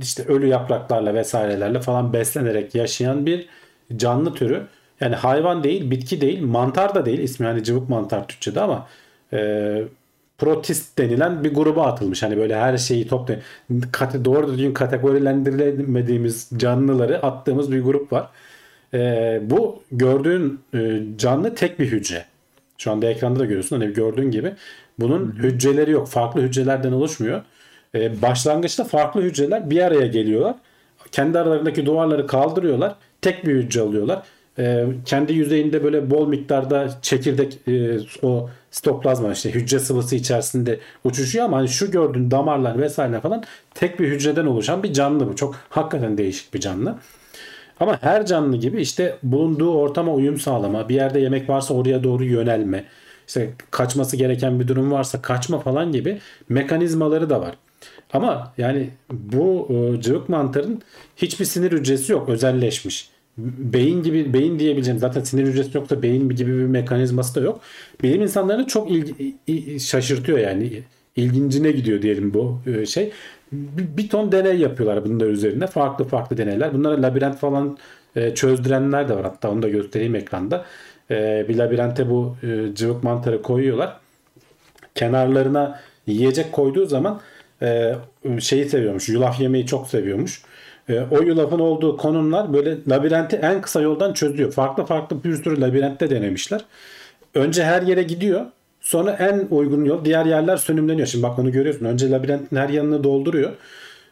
[0.00, 3.48] işte ölü yapraklarla vesairelerle falan beslenerek yaşayan bir
[3.96, 4.66] canlı türü.
[5.00, 7.18] Yani hayvan değil, bitki değil, mantar da değil.
[7.18, 8.88] İsmi hani cıvık mantar Türkçe'de ama
[9.32, 9.82] e,
[10.38, 12.22] protist denilen bir gruba atılmış.
[12.22, 13.36] Hani böyle her şeyi topla
[13.92, 18.28] kate, doğru düzgün kategorilendiremediğimiz canlıları attığımız bir grup var.
[18.94, 22.24] E, bu gördüğün e, canlı tek bir hücre.
[22.78, 23.80] Şu anda ekranda da görüyorsun.
[23.80, 24.52] Hani gördüğün gibi
[24.98, 26.08] bunun hücreleri yok.
[26.08, 27.42] Farklı hücrelerden oluşmuyor.
[27.94, 30.54] E, başlangıçta farklı hücreler bir araya geliyorlar.
[31.12, 32.94] Kendi aralarındaki duvarları kaldırıyorlar.
[33.20, 34.22] Tek bir hücre alıyorlar.
[34.58, 41.44] E, kendi yüzeyinde böyle bol miktarda çekirdek e, o sitoplazma işte hücre sıvısı içerisinde uçuşuyor
[41.44, 43.44] ama hani şu gördüğün damarlar vesaire falan
[43.74, 45.36] tek bir hücreden oluşan bir canlı bu.
[45.36, 46.98] Çok hakikaten değişik bir canlı.
[47.80, 52.24] Ama her canlı gibi işte bulunduğu ortama uyum sağlama, bir yerde yemek varsa oraya doğru
[52.24, 52.84] yönelme,
[53.28, 57.54] işte kaçması gereken bir durum varsa kaçma falan gibi mekanizmaları da var.
[58.12, 60.82] Ama yani bu e, cıvık mantarın
[61.16, 63.10] hiçbir sinir hücresi yok özelleşmiş.
[63.38, 67.60] Beyin gibi beyin diyebileceğim zaten sinir hücresi yoksa beyin gibi bir mekanizması da yok.
[68.02, 70.82] Bilim insanlarını çok ilgi, şaşırtıyor yani
[71.16, 73.12] ilgincine gidiyor diyelim bu e, şey.
[73.52, 75.66] Bir, bir ton deney yapıyorlar bunlar üzerinde.
[75.66, 76.74] Farklı farklı deneyler.
[76.74, 77.78] Bunlara labirent falan
[78.16, 79.22] e, çözdürenler de var.
[79.22, 80.64] Hatta onu da göstereyim ekranda.
[81.10, 82.36] E, bir labirente bu
[82.74, 83.96] cıvık mantarı koyuyorlar.
[84.94, 87.20] Kenarlarına yiyecek koyduğu zaman
[88.38, 89.08] şeyi seviyormuş.
[89.08, 90.42] Yulaf yemeyi çok seviyormuş.
[90.88, 94.52] E, o yulafın olduğu konumlar böyle labirenti en kısa yoldan çözüyor.
[94.52, 96.64] Farklı farklı bir sürü labirentte denemişler.
[97.34, 98.46] Önce her yere gidiyor.
[98.80, 101.06] Sonra en uygun yol diğer yerler sönümleniyor.
[101.06, 101.84] Şimdi bak onu görüyorsun.
[101.84, 103.52] Önce labirentin her yanını dolduruyor.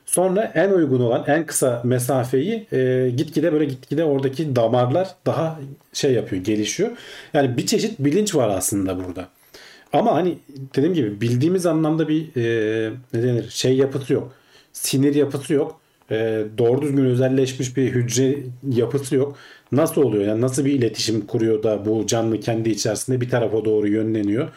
[0.07, 5.61] Sonra en uygun olan en kısa mesafeyi e, gitgide böyle gitgide oradaki damarlar daha
[5.93, 6.91] şey yapıyor, gelişiyor.
[7.35, 9.29] Yani bir çeşit bilinç var aslında burada.
[9.93, 10.39] Ama hani
[10.77, 14.33] dediğim gibi bildiğimiz anlamda bir e, ne denir şey yapısı yok.
[14.73, 15.81] Sinir yapısı yok.
[16.11, 18.37] E, doğru düzgün özelleşmiş bir hücre
[18.69, 19.37] yapısı yok.
[19.73, 20.25] Nasıl oluyor?
[20.25, 24.49] Yani nasıl bir iletişim kuruyor da bu canlı kendi içerisinde bir tarafa doğru yönleniyor?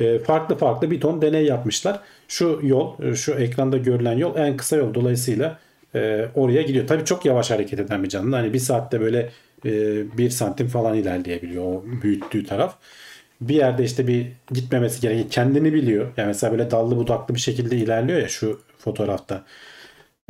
[0.00, 2.00] E, farklı farklı bir ton deney yapmışlar.
[2.28, 4.94] Şu yol, şu ekranda görülen yol en kısa yol.
[4.94, 5.58] Dolayısıyla
[5.94, 6.86] e, oraya gidiyor.
[6.86, 8.36] Tabii çok yavaş hareket eden bir canlı.
[8.36, 9.30] Hani bir saatte böyle
[9.66, 9.72] e,
[10.18, 12.76] bir santim falan ilerleyebiliyor o büyüttüğü taraf
[13.40, 15.30] bir yerde işte bir gitmemesi gerekiyor.
[15.30, 16.12] Kendini biliyor.
[16.16, 19.44] Yani mesela böyle dallı budaklı bir şekilde ilerliyor ya şu fotoğrafta.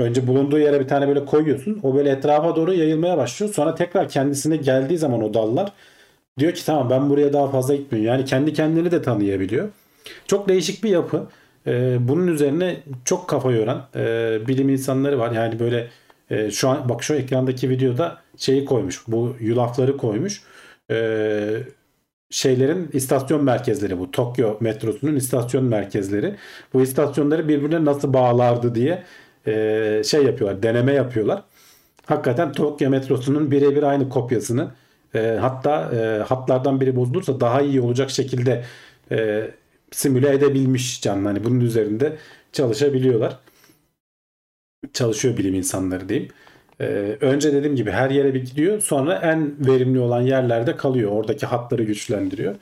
[0.00, 1.80] Önce bulunduğu yere bir tane böyle koyuyorsun.
[1.82, 3.54] O böyle etrafa doğru yayılmaya başlıyor.
[3.54, 5.72] Sonra tekrar kendisine geldiği zaman o dallar
[6.38, 8.08] diyor ki tamam ben buraya daha fazla gitmiyorum.
[8.08, 9.68] Yani kendi kendini de tanıyabiliyor.
[10.26, 11.26] Çok değişik bir yapı.
[11.66, 15.32] Ee, bunun üzerine çok kafa yoran e, bilim insanları var.
[15.32, 15.88] Yani böyle
[16.30, 19.02] e, şu an bak şu ekrandaki videoda şeyi koymuş.
[19.08, 20.42] Bu yulafları koymuş.
[20.90, 21.58] Ee,
[22.30, 24.10] şeylerin istasyon merkezleri bu.
[24.10, 26.36] Tokyo metrosunun istasyon merkezleri.
[26.74, 29.04] Bu istasyonları birbirine nasıl bağlardı diye
[29.46, 30.62] e, şey yapıyorlar.
[30.62, 31.42] Deneme yapıyorlar.
[32.06, 34.70] Hakikaten Tokyo metrosunun birebir aynı kopyasını
[35.14, 38.64] e, hatta e, hatlardan biri bozulursa daha iyi olacak şekilde
[39.92, 41.28] simüle edebilmiş canlı.
[41.28, 42.16] Hani bunun üzerinde
[42.52, 43.38] çalışabiliyorlar.
[44.92, 46.28] Çalışıyor bilim insanları diyeyim.
[47.20, 48.80] Önce dediğim gibi her yere bir gidiyor.
[48.80, 51.10] Sonra en verimli olan yerlerde kalıyor.
[51.10, 52.54] Oradaki hatları güçlendiriyor.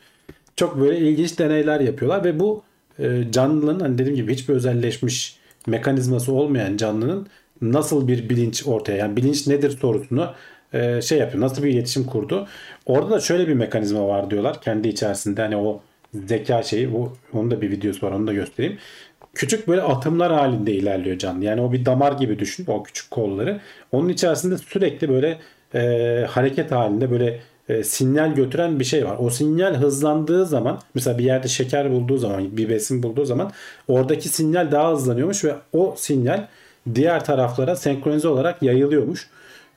[0.56, 2.62] Çok böyle ilginç deneyler yapıyorlar ve bu
[2.98, 5.37] e, canlının hani dediğim gibi hiçbir özelleşmiş
[5.68, 7.26] mekanizması olmayan canlının
[7.62, 10.34] nasıl bir bilinç ortaya yani bilinç nedir sorusunu
[10.72, 11.42] e, şey yapıyor.
[11.42, 12.46] Nasıl bir iletişim kurdu.
[12.86, 14.60] Orada da şöyle bir mekanizma var diyorlar.
[14.60, 15.80] Kendi içerisinde hani o
[16.14, 18.78] zeka şeyi bu onun da bir videosu var onu da göstereyim
[19.38, 21.44] küçük böyle atımlar halinde ilerliyor canlı.
[21.44, 23.60] Yani o bir damar gibi düşün o küçük kolları.
[23.92, 25.38] Onun içerisinde sürekli böyle
[25.74, 29.16] e, hareket halinde böyle e, sinyal götüren bir şey var.
[29.18, 33.52] O sinyal hızlandığı zaman mesela bir yerde şeker bulduğu zaman bir besin bulduğu zaman
[33.88, 36.46] oradaki sinyal daha hızlanıyormuş ve o sinyal
[36.94, 39.28] diğer taraflara senkronize olarak yayılıyormuş.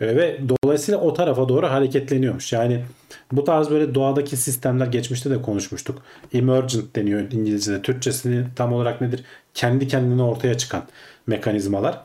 [0.01, 2.53] E, ve dolayısıyla o tarafa doğru hareketleniyormuş.
[2.53, 2.83] Yani
[3.31, 6.01] bu tarz böyle doğadaki sistemler geçmişte de konuşmuştuk.
[6.33, 7.81] Emergent deniyor İngilizce'de.
[7.81, 9.23] Türkçesini tam olarak nedir?
[9.53, 10.83] Kendi kendine ortaya çıkan
[11.27, 12.01] mekanizmalar.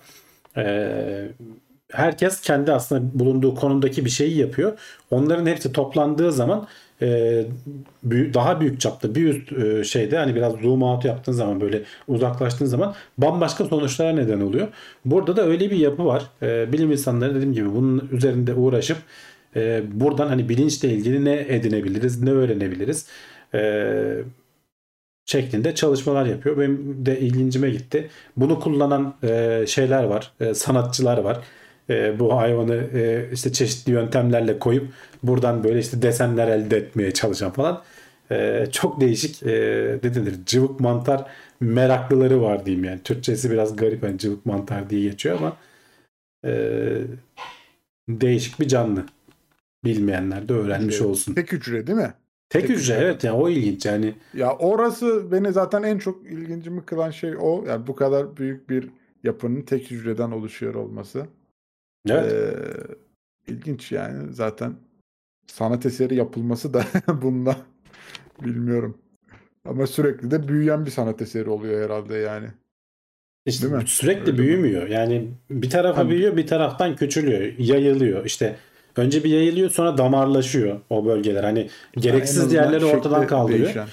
[0.56, 1.28] Ee,
[1.92, 4.78] herkes kendi aslında bulunduğu konumdaki bir şeyi yapıyor.
[5.10, 6.68] Onların hepsi toplandığı zaman
[7.02, 7.44] e,
[8.02, 11.82] büyük, daha büyük çapta bir üst e, şeyde hani biraz zoom out yaptığın zaman böyle
[12.08, 14.68] uzaklaştığın zaman bambaşka sonuçlara neden oluyor.
[15.04, 16.22] Burada da öyle bir yapı var.
[16.42, 18.98] E, bilim insanları dediğim gibi bunun üzerinde uğraşıp
[19.56, 23.06] e, buradan hani bilinçle ilgili ne edinebiliriz, ne öğrenebiliriz
[25.26, 26.58] şeklinde çalışmalar yapıyor.
[26.58, 28.10] Benim de ilgincime gitti.
[28.36, 29.14] Bunu kullanan
[29.66, 31.38] şeyler var, sanatçılar var.
[31.90, 34.88] E, bu hayvanı e, işte çeşitli yöntemlerle koyup
[35.22, 37.82] buradan böyle işte desenler elde etmeye çalışan falan.
[38.30, 41.30] E, çok değişik e, ne denir cıvık mantar
[41.60, 43.00] meraklıları var diyeyim yani.
[43.02, 45.56] Türkçesi biraz garip hani cıvık mantar diye geçiyor ama
[46.44, 46.52] e,
[48.08, 49.04] değişik bir canlı.
[49.84, 51.34] Bilmeyenler de öğrenmiş olsun.
[51.34, 52.14] Tek hücre değil mi?
[52.48, 54.14] Tek, Tek hücre, hücre evet yani o ilginç yani.
[54.34, 57.64] Ya orası beni zaten en çok ilgincimi kılan şey o.
[57.68, 58.88] Yani bu kadar büyük bir
[59.24, 61.26] yapının tek hücreden oluşuyor olması.
[62.10, 62.32] Evet.
[62.32, 64.74] Ee, ilginç yani zaten
[65.46, 66.84] sanat eseri yapılması da
[67.22, 67.56] bunda
[68.44, 68.98] bilmiyorum.
[69.64, 72.46] Ama sürekli de büyüyen bir sanat eseri oluyor herhalde yani.
[73.46, 73.88] İşte Değil mi?
[73.88, 74.82] sürekli Öyle büyümüyor.
[74.82, 74.92] Mi?
[74.92, 76.10] Yani bir tarafa hani...
[76.10, 78.24] büyüyor, bir taraftan küçülüyor, yayılıyor.
[78.24, 78.56] İşte
[78.96, 81.44] önce bir yayılıyor sonra damarlaşıyor o bölgeler.
[81.44, 83.64] Hani gereksiz azından yerleri ortadan kaldırıyor.
[83.64, 83.88] değişen.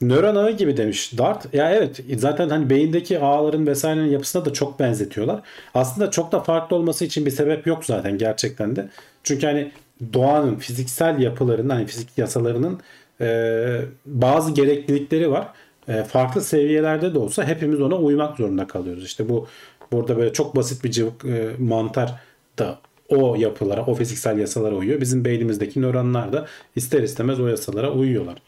[0.00, 1.54] Nöron ağı gibi demiş Dart.
[1.54, 5.40] Ya evet zaten hani beyindeki ağların vesairenin yapısına da çok benzetiyorlar.
[5.74, 8.88] Aslında çok da farklı olması için bir sebep yok zaten gerçekten de.
[9.24, 9.72] Çünkü hani
[10.12, 12.80] doğanın fiziksel yapılarının hani fizik yasalarının
[13.20, 15.48] e, bazı gereklilikleri var.
[15.88, 19.04] E, farklı seviyelerde de olsa hepimiz ona uymak zorunda kalıyoruz.
[19.04, 19.48] İşte bu
[19.92, 22.14] burada böyle çok basit bir cıvık e, mantar
[22.58, 22.78] da
[23.08, 25.00] o yapılara, o fiziksel yasalara uyuyor.
[25.00, 26.46] Bizim beynimizdeki nöronlar da
[26.76, 28.42] ister istemez o yasalara uyuyorlar.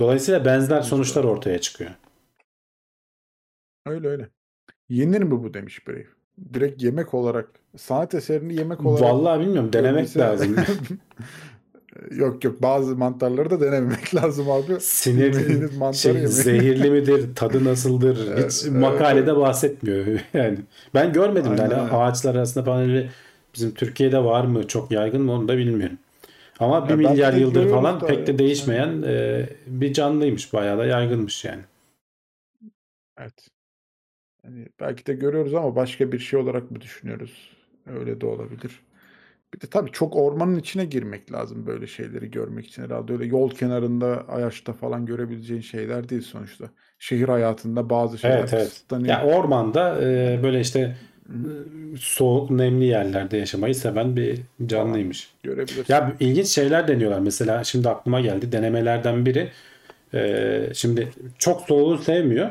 [0.00, 1.90] Dolayısıyla benzer sonuçlar ortaya çıkıyor.
[3.86, 4.28] Öyle öyle.
[4.88, 6.06] Yenir mi bu demiş Brave.
[6.54, 10.56] Direkt yemek olarak sanat eserini yemek olarak Vallahi bilmiyorum denemek lazım.
[12.10, 14.80] yok yok bazı mantarları da denememek lazım abi.
[14.80, 15.32] Sinir
[15.94, 16.26] şey, yemeyin.
[16.26, 20.06] zehirli midir, tadı nasıldır hiç makalede bahsetmiyor.
[20.34, 20.58] Yani
[20.94, 21.74] ben görmedim Aynen öyle.
[21.76, 23.08] ağaçlar arasında falan öyle
[23.54, 25.98] bizim Türkiye'de var mı, çok yaygın mı onu da bilmiyorum.
[26.60, 30.52] Ama bir Ya milyar yıldır falan da pek de değişmeyen e, bir canlıymış.
[30.52, 31.62] Bayağı da yaygınmış yani.
[33.18, 33.48] Evet.
[34.42, 37.56] Hani belki de görüyoruz ama başka bir şey olarak mı düşünüyoruz?
[37.86, 38.80] Öyle de olabilir.
[39.54, 43.12] Bir de tabii çok ormanın içine girmek lazım böyle şeyleri görmek için herhalde.
[43.12, 46.70] Öyle yol kenarında, Ayaş'ta falan görebileceğin şeyler değil sonuçta.
[46.98, 48.68] Şehir hayatında bazı şeyler Evet evet.
[48.68, 49.08] kısıtlanıyor.
[49.08, 50.96] Ya ormanda e, böyle işte
[51.98, 55.30] soğuk nemli yerlerde yaşamayı seven bir canlıymış.
[55.42, 55.94] Görebilirsin.
[55.94, 57.18] Ya ilginç şeyler deniyorlar.
[57.20, 58.52] Mesela şimdi aklıma geldi.
[58.52, 59.48] Denemelerden biri
[60.14, 61.08] e, şimdi
[61.38, 62.50] çok soğuğu sevmiyor.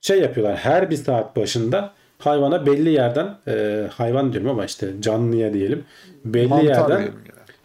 [0.00, 0.56] Şey yapıyorlar.
[0.56, 5.84] Her bir saat başında hayvana belli yerden e, hayvan diyorum ama işte canlıya diyelim.
[6.24, 7.10] Belli Mantar yerden yani.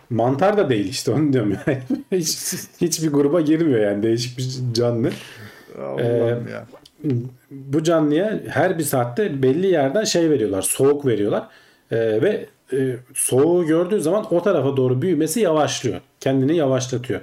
[0.09, 1.57] mantar da değil işte onu diyorum.
[1.67, 1.79] Yani.
[2.11, 2.37] Hiç,
[2.81, 4.03] hiçbir gruba girmiyor yani.
[4.03, 5.09] Değişik bir canlı.
[5.79, 6.65] Allah'ım ya.
[7.67, 10.61] Bu canlıya her bir saatte belli yerden şey veriyorlar.
[10.61, 11.47] Soğuk veriyorlar.
[11.91, 16.01] Ee, ve e, soğuğu gördüğü zaman o tarafa doğru büyümesi yavaşlıyor.
[16.19, 17.21] Kendini yavaşlatıyor.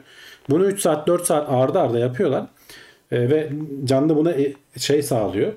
[0.51, 2.47] Bunu 3 saat 4 saat ardı arda yapıyorlar.
[3.12, 3.49] Ee, ve
[3.85, 5.53] canlı buna e, şey sağlıyor.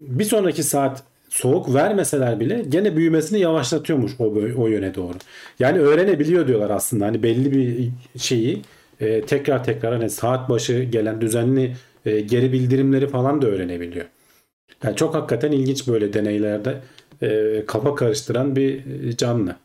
[0.00, 4.24] Bir sonraki saat soğuk vermeseler bile gene büyümesini yavaşlatıyormuş o,
[4.56, 5.14] o yöne doğru.
[5.58, 7.06] Yani öğrenebiliyor diyorlar aslında.
[7.06, 8.62] Hani belli bir şeyi
[9.00, 11.76] e, tekrar tekrar hani saat başı gelen düzenli
[12.08, 14.06] e, geri bildirimleri falan da öğrenebiliyor.
[14.82, 16.82] Yani çok hakikaten ilginç böyle deneylerde
[17.22, 19.56] e, kafa karıştıran bir e, canlı.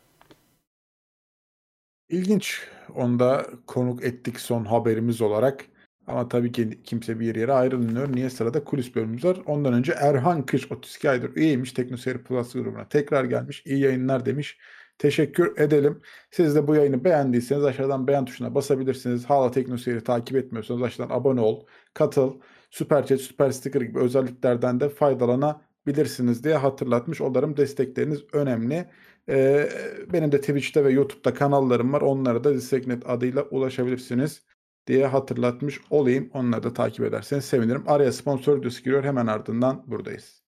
[2.08, 2.60] İlginç.
[2.94, 5.64] Onu da konuk ettik son haberimiz olarak.
[6.06, 8.16] Ama tabii ki kimse bir yere ayrılmıyor.
[8.16, 9.38] Niye sırada kulis bölümümüz var.
[9.46, 12.88] Ondan önce Erhan Kış 32 aydır üyeymiş Teknoseyir Plus grubuna.
[12.88, 13.62] Tekrar gelmiş.
[13.66, 14.58] İyi yayınlar demiş.
[14.98, 16.02] Teşekkür edelim.
[16.30, 19.24] Siz de bu yayını beğendiyseniz aşağıdan beğen tuşuna basabilirsiniz.
[19.24, 22.40] Hala Teknoseyir'i takip etmiyorsanız aşağıdan abone ol, katıl,
[22.70, 27.56] süper chat, süper sticker gibi özelliklerden de faydalanabilirsiniz diye hatırlatmış olarım.
[27.56, 28.90] Destekleriniz önemli.
[29.28, 29.68] Ee,
[30.12, 32.00] benim de Twitch'te ve YouTube'da kanallarım var.
[32.00, 34.42] Onlara da Disteknet adıyla ulaşabilirsiniz
[34.86, 36.30] diye hatırlatmış olayım.
[36.34, 37.84] Onları da takip ederseniz sevinirim.
[37.86, 39.04] Araya sponsor videosu giriyor.
[39.04, 40.43] Hemen ardından buradayız.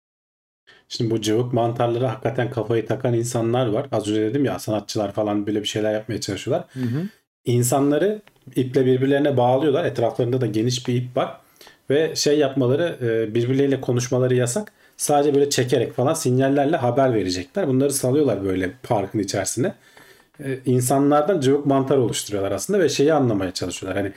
[0.88, 3.86] Şimdi bu cıvık mantarlara hakikaten kafayı takan insanlar var.
[3.92, 6.66] Az önce dedim ya sanatçılar falan böyle bir şeyler yapmaya çalışıyorlar.
[6.72, 7.02] Hı hı.
[7.44, 8.22] İnsanları
[8.56, 9.84] iple birbirlerine bağlıyorlar.
[9.84, 11.40] Etraflarında da geniş bir ip var.
[11.90, 14.72] Ve şey yapmaları e, birbirleriyle konuşmaları yasak.
[14.96, 17.68] Sadece böyle çekerek falan sinyallerle haber verecekler.
[17.68, 19.74] Bunları salıyorlar böyle parkın içerisine.
[20.44, 24.02] E, insanlardan cıvık mantar oluşturuyorlar aslında ve şeyi anlamaya çalışıyorlar.
[24.02, 24.12] Hani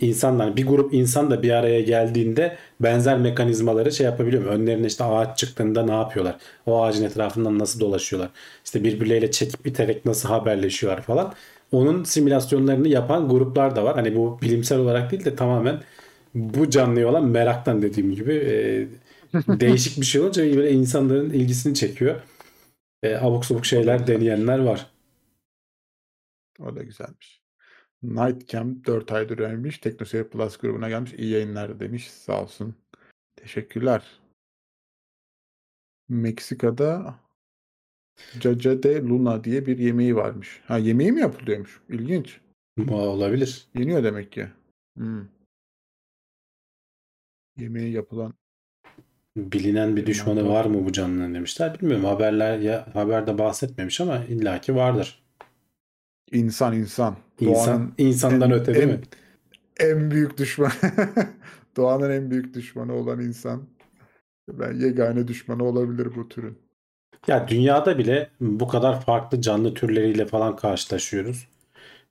[0.00, 4.48] insanlar bir grup insan da bir araya geldiğinde benzer mekanizmaları şey yapabiliyor mu?
[4.48, 6.36] Önlerine işte ağaç çıktığında ne yapıyorlar?
[6.66, 8.30] O ağacın etrafından nasıl dolaşıyorlar?
[8.64, 11.34] İşte birbirleriyle çekip iterek nasıl haberleşiyorlar falan.
[11.72, 13.94] Onun simülasyonlarını yapan gruplar da var.
[13.94, 15.80] Hani bu bilimsel olarak değil de tamamen
[16.34, 18.88] bu canlıya olan meraktan dediğim gibi e,
[19.60, 22.20] değişik bir şey olunca böyle insanların ilgisini çekiyor.
[23.02, 24.86] E, abuk sabuk şeyler deneyenler var.
[26.60, 27.43] O da güzelmiş.
[28.04, 29.78] Nightcam 4 aydır öğrenmiş.
[29.78, 31.12] Teknoseyir Plus grubuna gelmiş.
[31.12, 32.10] İyi yayınlar demiş.
[32.10, 32.74] Sağ olsun.
[33.36, 34.20] Teşekkürler.
[36.08, 37.20] Meksika'da
[38.40, 40.62] Caca de Luna diye bir yemeği varmış.
[40.66, 41.80] Ha yemeği mi yapılıyormuş?
[41.88, 42.40] İlginç.
[42.78, 43.68] Bu olabilir.
[43.74, 44.48] Yeniyor demek ki.
[44.96, 45.28] Hmm.
[47.56, 48.34] Yemeği yapılan
[49.36, 51.80] Bilinen bir düşmanı var mı bu canlının demişler.
[51.80, 55.22] Bilmiyorum haberler ya haberde bahsetmemiş ama illaki vardır.
[56.32, 57.16] insan insan.
[57.40, 59.00] İnsan insandan en- öte değil en- mi?
[59.80, 60.72] en büyük düşman.
[61.76, 63.68] Doğanın en büyük düşmanı olan insan.
[64.48, 66.58] Ben yegane düşmanı olabilir bu türün.
[67.26, 71.48] Ya dünyada bile bu kadar farklı canlı türleriyle falan karşılaşıyoruz.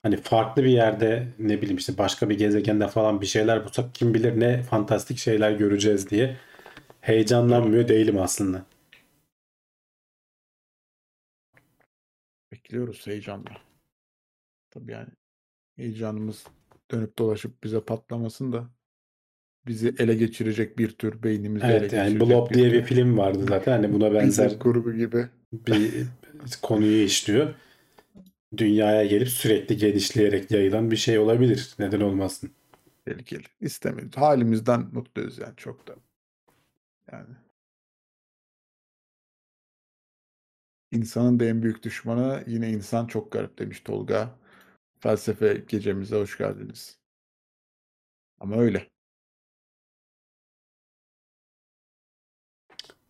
[0.03, 4.13] Hani farklı bir yerde ne bileyim işte başka bir gezegende falan bir şeyler bulsak kim
[4.13, 6.37] bilir ne fantastik şeyler göreceğiz diye
[7.01, 8.65] heyecanlanmıyor değilim aslında.
[12.51, 13.49] Bekliyoruz heyecanla.
[14.73, 15.09] Tabii yani
[15.75, 16.43] heyecanımız
[16.91, 18.69] dönüp dolaşıp bize patlamasın da
[19.67, 23.17] bizi ele geçirecek bir tür beynimizi ele Evet yani geçirecek Blob diye bir tür film
[23.17, 23.71] vardı zaten.
[23.71, 25.27] Hani buna benzer bilim kurgu gibi.
[25.53, 26.07] bir
[26.61, 27.53] konuyu işliyor.
[28.57, 31.75] Dünyaya gelip sürekli genişleyerek yayılan bir şey olabilir.
[31.79, 32.51] Neden olmasın?
[33.05, 33.43] Tehlikeli.
[33.61, 34.17] İstemiyoruz.
[34.17, 35.95] Halimizden mutluyuz yani çok da.
[37.11, 37.35] Yani.
[40.91, 44.42] İnsanın da en büyük düşmanı yine insan çok garip demiş Tolga.
[45.03, 46.97] Felsefe gecemize hoş geldiniz.
[48.39, 48.89] Ama öyle.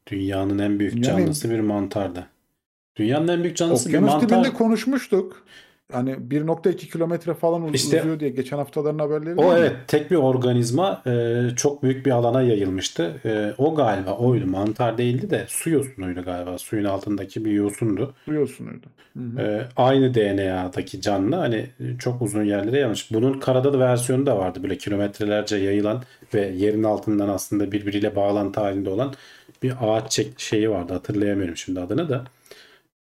[0.08, 2.30] Dünyanın en büyük Dünyanın en- canlısı bir mantardı.
[2.96, 4.30] Dünyanın en büyük canlısı bir Okyanus mantar.
[4.30, 5.48] dibinde konuşmuştuk.
[5.92, 9.56] Hani 1.2 kilometre falan İşte- uzuyor diye geçen haftaların haberleri O değil mi?
[9.60, 13.14] evet tek bir organizma e, çok büyük bir alana yayılmıştı.
[13.26, 14.46] E, o galiba oydu.
[14.48, 16.58] Mantar değildi de su yosunuydu galiba.
[16.58, 18.14] Suyun altındaki bir yosundu.
[18.28, 18.86] Duyuyorsunuydu.
[19.18, 19.42] Hı hı.
[19.42, 21.66] E, aynı DNA'daki canlı hani
[22.00, 23.12] çok uzun yerlere yayılmış.
[23.14, 24.64] Bunun karada da versiyonu da vardı.
[24.64, 26.04] Böyle kilometrelerce yayılan
[26.34, 29.14] ve yerin altından aslında birbiriyle bağlantı halinde olan
[29.64, 30.94] bir ağaç şeyi vardı.
[30.94, 32.24] Hatırlayamıyorum şimdi adını da.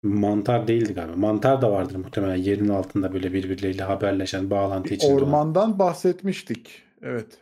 [0.02, 1.16] Mantar değildi galiba.
[1.16, 5.22] Mantar da vardır muhtemelen yerin altında böyle birbirleriyle haberleşen bağlantı Bir içinde olan.
[5.22, 6.82] ormandan bahsetmiştik.
[7.02, 7.38] Evet.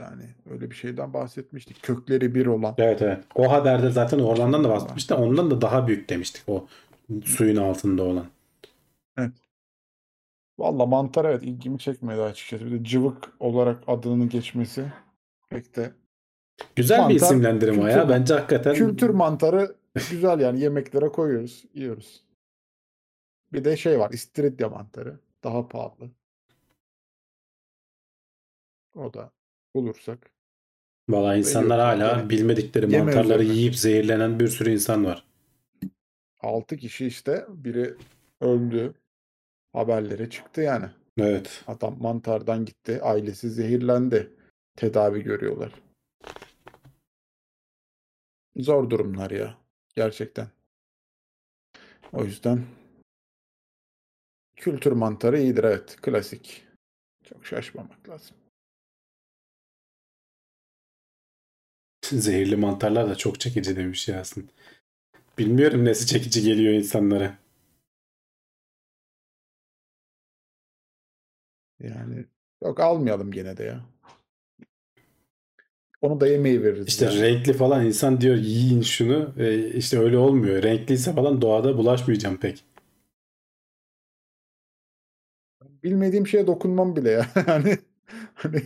[0.00, 1.82] Yani öyle bir şeyden bahsetmiştik.
[1.82, 2.74] Kökleri bir olan.
[2.78, 3.24] Evet evet.
[3.34, 6.66] O haberde zaten ormandan da bahsetmiş de ondan da daha büyük demiştik o
[7.24, 8.26] suyun altında olan.
[10.58, 12.66] Valla mantar evet ilgimi çekmedi açıkçası.
[12.66, 14.84] Bir de cıvık olarak adının geçmesi
[15.50, 15.92] pek de.
[16.76, 17.94] Güzel bir Mantar, isimlendirme o ya.
[17.94, 19.74] kültür- Bence hakikaten Kültür mantarı
[20.10, 22.24] güzel yani yemeklere koyuyoruz, yiyoruz.
[23.52, 25.20] Bir de şey var, istiridye mantarı.
[25.44, 26.10] Daha pahalı.
[28.94, 29.32] O da
[29.74, 30.30] bulursak.
[31.08, 33.58] Valla insanlar hala Yani bilmedikleri yeme mantarları üzerine.
[33.58, 35.24] yiyip zehirlenen bir sürü insan var.
[36.40, 37.94] 6 kişi işte biri
[38.40, 38.94] öldü.
[39.72, 40.86] Haberlere çıktı yani.
[41.18, 41.64] Evet.
[41.66, 43.02] Adam mantardan gitti.
[43.02, 44.30] Ailesi zehirlendi.
[44.76, 45.72] Tedavi görüyorlar.
[48.56, 49.58] Zor durumlar ya.
[49.98, 50.48] Gerçekten.
[52.12, 52.66] O yüzden
[54.56, 55.96] kültür mantarı iyidir evet.
[56.02, 56.66] Klasik.
[57.24, 58.36] Çok şaşmamak lazım.
[62.04, 64.50] Zehirli mantarlar da çok çekici demiş Yasin.
[65.38, 67.38] Bilmiyorum nesi çekici geliyor insanlara.
[71.80, 72.26] Yani
[72.62, 73.97] yok almayalım gene de ya.
[76.02, 76.88] Onu da yemeği veririz.
[76.88, 77.20] İşte yani.
[77.22, 79.34] renkli falan insan diyor yiyin şunu.
[79.38, 80.62] E, işte öyle olmuyor.
[80.62, 82.64] Renkliyse falan doğada bulaşmayacağım pek.
[85.82, 87.26] Bilmediğim şeye dokunmam bile ya.
[87.46, 87.78] Yani
[88.34, 88.62] hani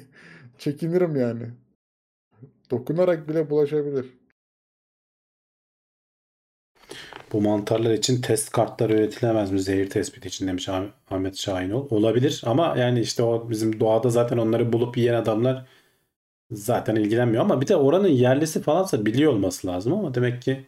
[0.59, 1.43] çekinirim yani.
[2.71, 4.07] Dokunarak bile bulaşabilir.
[7.33, 11.87] Bu mantarlar için test kartları üretilemez mi zehir tespiti için demiş Ah- Ahmet Şahinol.
[11.91, 15.67] Olabilir ama yani işte o bizim doğada zaten onları bulup yiyen adamlar
[16.53, 20.67] zaten ilgilenmiyor ama bir de oranın yerlisi falansa biliyor olması lazım ama demek ki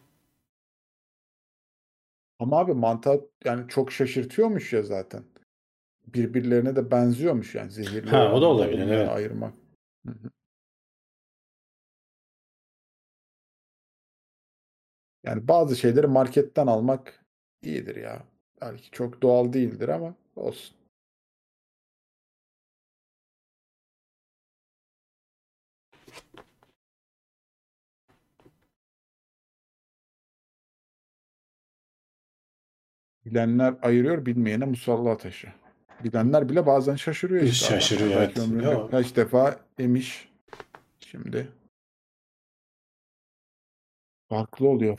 [2.39, 5.25] Ama abi mantar yani çok şaşırtıyormuş ya zaten.
[6.07, 9.09] Birbirlerine de benziyormuş yani zehirli Ha, o da olabilir, evet.
[9.09, 9.55] ayırmak.
[10.07, 10.31] Hı hı.
[15.25, 17.25] Yani bazı şeyleri marketten almak
[17.63, 18.23] iyidir ya.
[18.61, 20.77] Belki çok doğal değildir ama olsun.
[33.27, 35.49] Bilenler ayırıyor, bilmeyene musalla taşı.
[36.05, 37.67] Bilenler bile bazen şaşırıyor işte.
[37.67, 37.81] adam.
[37.81, 38.49] Şaşırıyor, Belki evet.
[38.49, 40.29] ömründe Ya- kaç defa emiş.
[41.01, 41.49] Şimdi
[44.29, 44.99] farklı oluyor.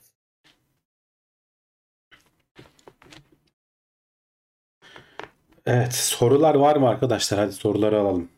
[5.65, 7.39] evet sorular var mı arkadaşlar?
[7.39, 8.29] Hadi soruları alalım.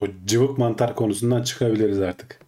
[0.00, 2.45] Bu cıvık mantar konusundan çıkabiliriz artık.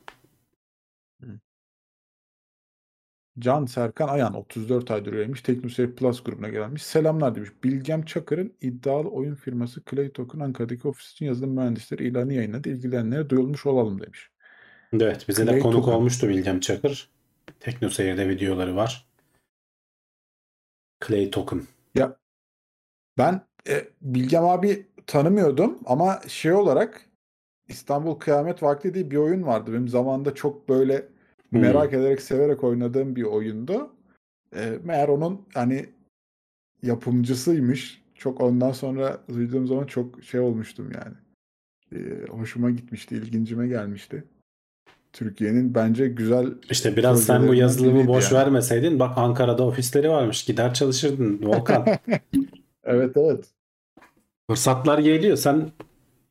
[3.38, 5.42] Can Serkan Ayan 34 aydır üyeymiş.
[5.42, 6.82] Teknoseyir Plus grubuna gelmiş.
[6.82, 7.50] Selamlar demiş.
[7.64, 12.68] Bilgem Çakır'ın iddialı oyun firması Claytok'un Ankara'daki ofis için yazılım mühendisleri ilanı yayınladı.
[12.68, 14.30] İlgilenenlere duyulmuş olalım demiş.
[14.92, 15.92] Evet bize de Clay konuk Token.
[15.92, 17.10] olmuştu Bilgem Çakır.
[17.60, 19.08] Tekno Seyir'de videoları var.
[21.06, 21.62] Clay Token.
[23.18, 27.00] Ben e, Bilgem abi tanımıyordum ama şey olarak
[27.68, 29.72] İstanbul Kıyamet Vakti diye bir oyun vardı.
[29.72, 31.08] Benim zamanında çok böyle
[31.50, 31.60] Hmm.
[31.60, 33.90] merak ederek severek oynadığım bir oyundu.
[34.56, 35.86] E, meğer onun hani
[36.82, 38.02] yapımcısıymış.
[38.14, 41.14] Çok ondan sonra duyduğum zaman çok şey olmuştum yani.
[41.92, 44.24] E, hoşuma gitmişti, ilgincime gelmişti.
[45.12, 48.40] Türkiye'nin bence güzel İşte biraz sen bu yazılımı boş yani.
[48.40, 50.44] vermeseydin bak Ankara'da ofisleri varmış.
[50.44, 51.86] Gider çalışırdın Volkan.
[52.84, 53.44] Evet evet.
[54.50, 55.36] Fırsatlar geliyor.
[55.36, 55.70] Sen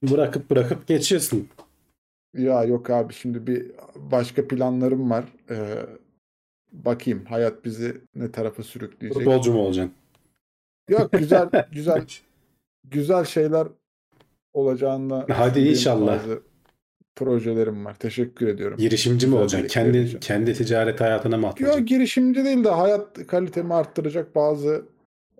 [0.04, 1.48] bırakıp bırakıp geçiyorsun.
[2.34, 5.26] Ya yok abi şimdi bir başka planlarım var.
[5.50, 5.86] Ee,
[6.72, 9.24] bakayım hayat bizi ne tarafa sürükleyecek.
[9.24, 9.94] Futbolcu mu olacaksın?
[10.90, 12.06] Yok güzel güzel
[12.84, 13.68] güzel şeyler
[14.54, 16.20] olacağını Hadi inşallah.
[17.16, 17.96] projelerim var.
[18.00, 18.78] Teşekkür ediyorum.
[18.78, 19.68] Girişimci mi Güzel olacaksın?
[19.68, 20.20] Kendi edeceğim.
[20.20, 21.80] kendi ticaret hayatına mı atılacaksın?
[21.80, 24.86] Yok girişimci değil de hayat kalitemi arttıracak bazı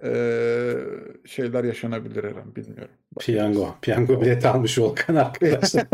[0.04, 0.78] eee,
[1.26, 2.96] şeyler yaşanabilir her an bilmiyorum.
[3.20, 3.76] Piyango.
[3.82, 5.88] Piyango bileti almış Volkan arkadaşlar.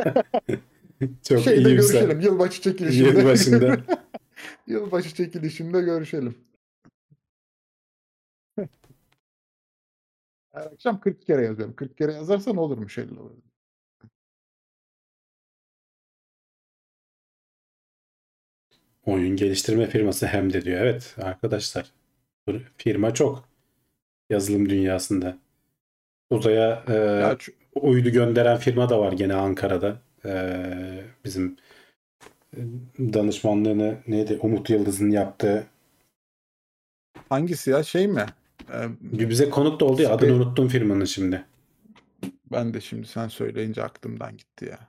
[1.23, 2.19] Çok Şeyde iyi görüşelim.
[2.19, 3.07] Yılbaşı çekilişinde.
[3.09, 3.77] Yılbaşında.
[4.67, 6.35] Yılbaşı çekilişinde görüşelim.
[10.53, 11.75] Her akşam 40 kere yazıyorum.
[11.75, 13.31] 40 kere yazarsan olurmuş 50 olur.
[19.05, 20.81] Oyun geliştirme firması hem de diyor.
[20.81, 21.91] Evet arkadaşlar.
[22.77, 23.49] Firma çok.
[24.29, 25.37] Yazılım dünyasında.
[26.29, 27.37] Uzaya e, Ya
[27.75, 30.01] uydu gönderen firma da var gene Ankara'da.
[30.25, 31.57] E, bizim
[32.57, 32.59] e,
[32.99, 34.39] danışmanlığını neydi?
[34.41, 35.67] Umut Yıldız'ın yaptığı.
[37.29, 38.25] hangisi ya şey mi?
[38.73, 40.13] Ee, Bize konuk da oldu ya.
[40.13, 41.45] Adını unuttum firmanın şimdi.
[42.51, 44.79] ben de şimdi sen söyleyince aklımdan gitti ya.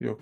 [0.00, 0.20] Yok.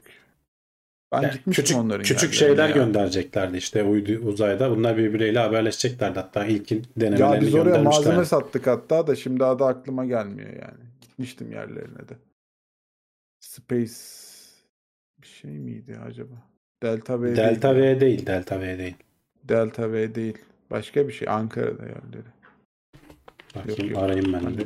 [1.12, 2.74] Ben Yani gitmiştim küçük onların küçük şeyler ya.
[2.74, 4.70] göndereceklerdi işte uydu uzayda.
[4.70, 6.18] Bunlar birbirleriyle haberleşeceklerdi.
[6.20, 10.84] Hatta ilk Ya denemelerini biz oraya malzeme sattık hatta da şimdi adı aklıma gelmiyor yani.
[11.00, 12.16] Gitmiştim yerlerine de.
[13.46, 13.94] Space
[15.22, 16.34] bir şey miydi acaba?
[16.82, 17.74] Delta V değil Delta ya.
[17.74, 18.96] V değil, Delta V değil.
[19.44, 20.38] Delta V değil.
[20.70, 21.28] Başka bir şey.
[21.28, 22.28] Ankara'da yerleri.
[23.54, 24.02] Bakayım yok.
[24.02, 24.58] arayayım ben.
[24.58, 24.64] de.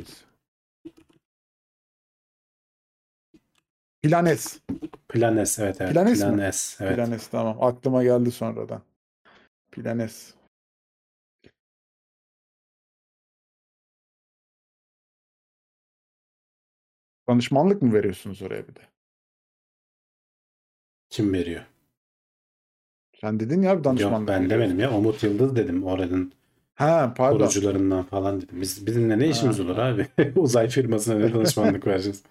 [4.03, 4.59] Planes.
[5.09, 5.59] Planes.
[5.59, 5.93] Evet evet.
[5.93, 6.27] Planes mi?
[6.27, 6.95] Planes evet.
[6.95, 7.57] Planes tamam.
[7.63, 8.81] Aklıma geldi sonradan.
[9.71, 10.33] Planes.
[17.35, 18.79] Danışmanlık mı veriyorsunuz oraya bir de?
[21.09, 21.61] Kim veriyor?
[23.21, 24.49] Sen dedin ya bir danışmanlık Yok ben veriyoruz.
[24.51, 24.97] demedim ya.
[24.97, 25.83] Umut Yıldız dedim.
[25.83, 26.33] Oranın
[26.75, 27.37] Ha pardon.
[27.37, 28.61] kurucularından falan dedim.
[28.61, 29.63] Biz, bizimle ne işimiz Ha.
[29.63, 30.07] olur abi?
[30.35, 32.23] Uzay firmasına ne danışmanlık vereceğiz?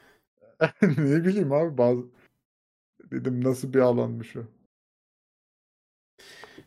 [0.83, 2.03] ne bileyim abi bazı
[3.13, 4.41] dedim nasıl bir alanmış o.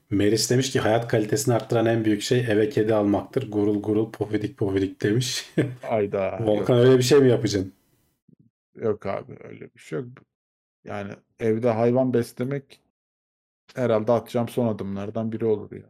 [0.10, 3.52] Meriç demiş ki hayat kalitesini arttıran en büyük şey eve kedi almaktır.
[3.52, 5.54] Gurul gurul pofidik pofidik demiş.
[5.84, 6.40] Ayda.
[6.46, 7.74] Volkan öyle bir şey mi yapacaksın?
[8.76, 10.08] Yok abi öyle bir şey yok.
[10.84, 12.82] Yani evde hayvan beslemek
[13.76, 15.90] herhalde atacağım son adımlardan biri olur ya.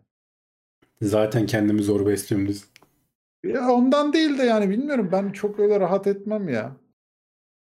[1.02, 2.70] Zaten kendimi zor besliyorum biz.
[3.44, 6.76] Ya ondan değil de yani bilmiyorum ben çok öyle rahat etmem ya.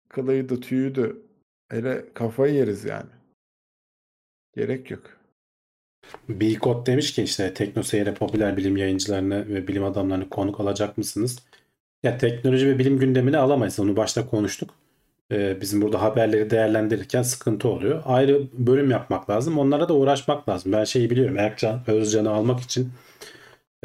[0.09, 1.21] Kılıydı tüyüydü.
[1.69, 3.09] Hele kafayı yeriz yani.
[4.53, 5.03] Gerek yok.
[6.29, 11.39] Bikot demiş ki işte TeknoSeyir'e popüler bilim yayıncılarını ve bilim adamlarını konuk alacak mısınız?
[12.03, 13.79] Ya teknoloji ve bilim gündemine alamayız.
[13.79, 14.80] Onu başta konuştuk.
[15.31, 18.01] Ee, bizim burada haberleri değerlendirirken sıkıntı oluyor.
[18.05, 19.59] Ayrı bölüm yapmak lazım.
[19.59, 20.71] Onlara da uğraşmak lazım.
[20.71, 21.37] Ben şeyi biliyorum.
[21.39, 22.89] Erkcan Özcan'ı almak için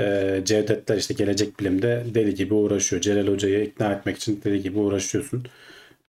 [0.01, 3.03] e, Cevdetler işte gelecek bilimde deli gibi uğraşıyor.
[3.03, 5.45] Celal Hoca'yı ikna etmek için deli gibi uğraşıyorsun.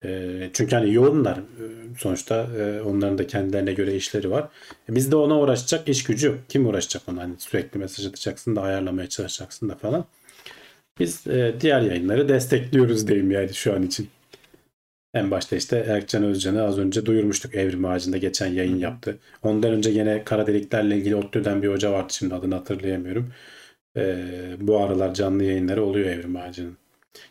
[0.05, 1.37] E, çünkü hani yoğunlar.
[1.39, 1.65] E,
[1.99, 2.47] Sonuçta
[2.87, 4.49] onların da kendilerine göre işleri var.
[4.91, 6.39] E, Bizde ona uğraşacak iş gücü yok.
[6.49, 7.23] Kim uğraşacak ona?
[7.23, 10.05] Hani sürekli mesaj atacaksın da ayarlamaya çalışacaksın da falan.
[11.01, 11.25] Biz
[11.61, 14.09] diğer yayınları destekliyoruz diyeyim yani şu an için.
[15.17, 19.19] En başta işte Erkcan Özcan'ı az önce duyurmuştuk Evrim Ağacı'nda geçen yayın yaptı.
[19.43, 23.33] Ondan önce gene kara deliklerle ilgili ODTÜ'den bir hoca vardı şimdi adını hatırlayamıyorum.
[23.97, 24.17] E,
[24.61, 26.77] bu aralar canlı yayınları oluyor Evrim Ağacı'nın.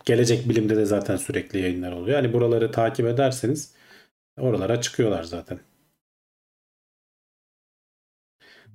[0.05, 2.15] Gelecek bilimde de zaten sürekli yayınlar oluyor.
[2.15, 3.73] Hani buraları takip ederseniz
[4.39, 5.59] oralara çıkıyorlar zaten.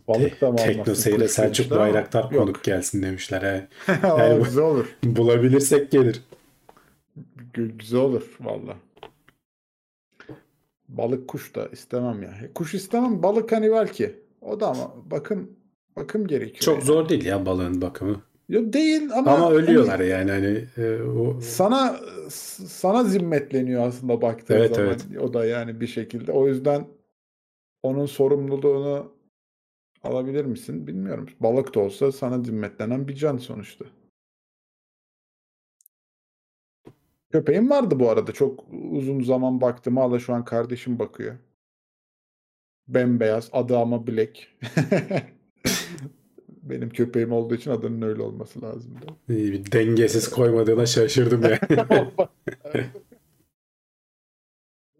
[0.08, 0.94] Balık da mı Tekno?
[0.94, 2.32] Seyir'e Selçuk ama Bayraktar yok.
[2.32, 3.42] konuk gelsin demişler.
[3.42, 3.68] He.
[4.02, 4.86] Yani güzel olur.
[5.04, 6.20] Bulabilirsek gelir.
[7.54, 8.76] Gü- Güzel olur valla.
[10.96, 12.34] Balık kuş da istemem ya.
[12.54, 14.16] Kuş istemem balık hani belki.
[14.40, 15.50] O da ama bakım
[15.96, 16.60] bakım gerekiyor.
[16.60, 16.84] Çok yani.
[16.84, 18.22] zor değil ya balığın bakımı.
[18.48, 22.00] Yo, değil ama Ama hani ölüyorlar yani hani e, o sana
[22.66, 24.88] sana zimmetleniyor aslında baktığın Evet, zaman.
[24.90, 25.22] evet.
[25.22, 26.32] O da yani bir şekilde.
[26.32, 26.86] O yüzden
[27.82, 29.12] onun sorumluluğunu
[30.02, 31.28] alabilir misin bilmiyorum.
[31.40, 33.84] Balık da olsa sana zimmetlenen bir can sonuçta.
[37.32, 38.32] Köpeğim vardı bu arada.
[38.32, 39.96] Çok uzun zaman baktım.
[39.96, 41.36] Hala şu an kardeşim bakıyor.
[42.88, 43.48] Bembeyaz.
[43.52, 44.38] Adı ama Black.
[46.48, 49.06] Benim köpeğim olduğu için adının öyle olması lazımdı.
[49.30, 51.60] e, bir dengesiz koymadığına şaşırdım ya.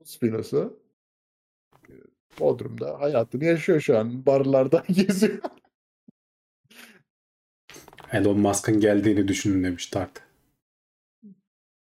[0.04, 0.70] Spinoza
[2.40, 4.26] Bodrum'da hayatını yaşıyor şu an.
[4.26, 5.38] Barlarda geziyor.
[8.12, 10.22] Elon Musk'ın geldiğini düşünün demiş Tart.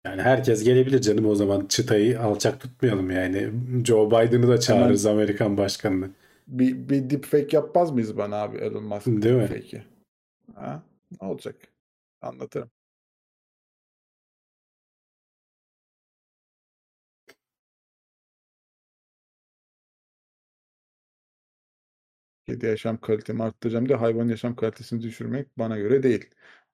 [0.05, 3.51] Yani herkes gelebilir canım o zaman çıtayı alçak tutmayalım yani.
[3.85, 6.11] Joe Biden'ı da çağırırız Amerikan başkanını.
[6.49, 9.63] Bir, bir deepfake yapmaz mıyız bana abi Elon Musk Değil mi?
[10.55, 10.83] Ha?
[11.23, 11.57] Ne olacak?
[12.23, 12.71] Anlatırım.
[22.47, 26.31] Kedi yaşam kalitemi arttıracağım diye hayvan yaşam kalitesini düşürmek bana göre değil.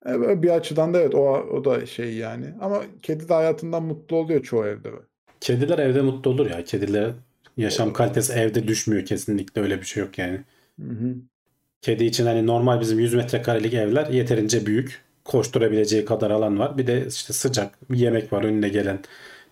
[0.09, 2.47] E, böyle bir açıdan da evet o, o da şey yani.
[2.60, 4.90] Ama kedi de hayatından mutlu oluyor çoğu evde.
[5.40, 6.64] Kediler evde mutlu olur ya.
[6.64, 7.10] Kediler
[7.56, 10.40] yaşam kalitesi evde düşmüyor kesinlikle öyle bir şey yok yani.
[10.81, 11.14] Hı hı.
[11.82, 15.05] Kedi için hani normal bizim 100 metrekarelik evler yeterince büyük.
[15.24, 16.78] Koşturabileceği kadar alan var.
[16.78, 18.98] Bir de işte sıcak bir yemek var önüne gelen.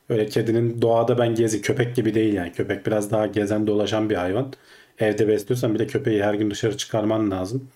[0.08, 2.52] Öyle kedinin doğada ben gezi köpek gibi değil yani.
[2.52, 4.52] Köpek biraz daha gezen dolaşan bir hayvan.
[4.98, 7.68] Evde besliyorsan bir de köpeği her gün dışarı çıkarman lazım.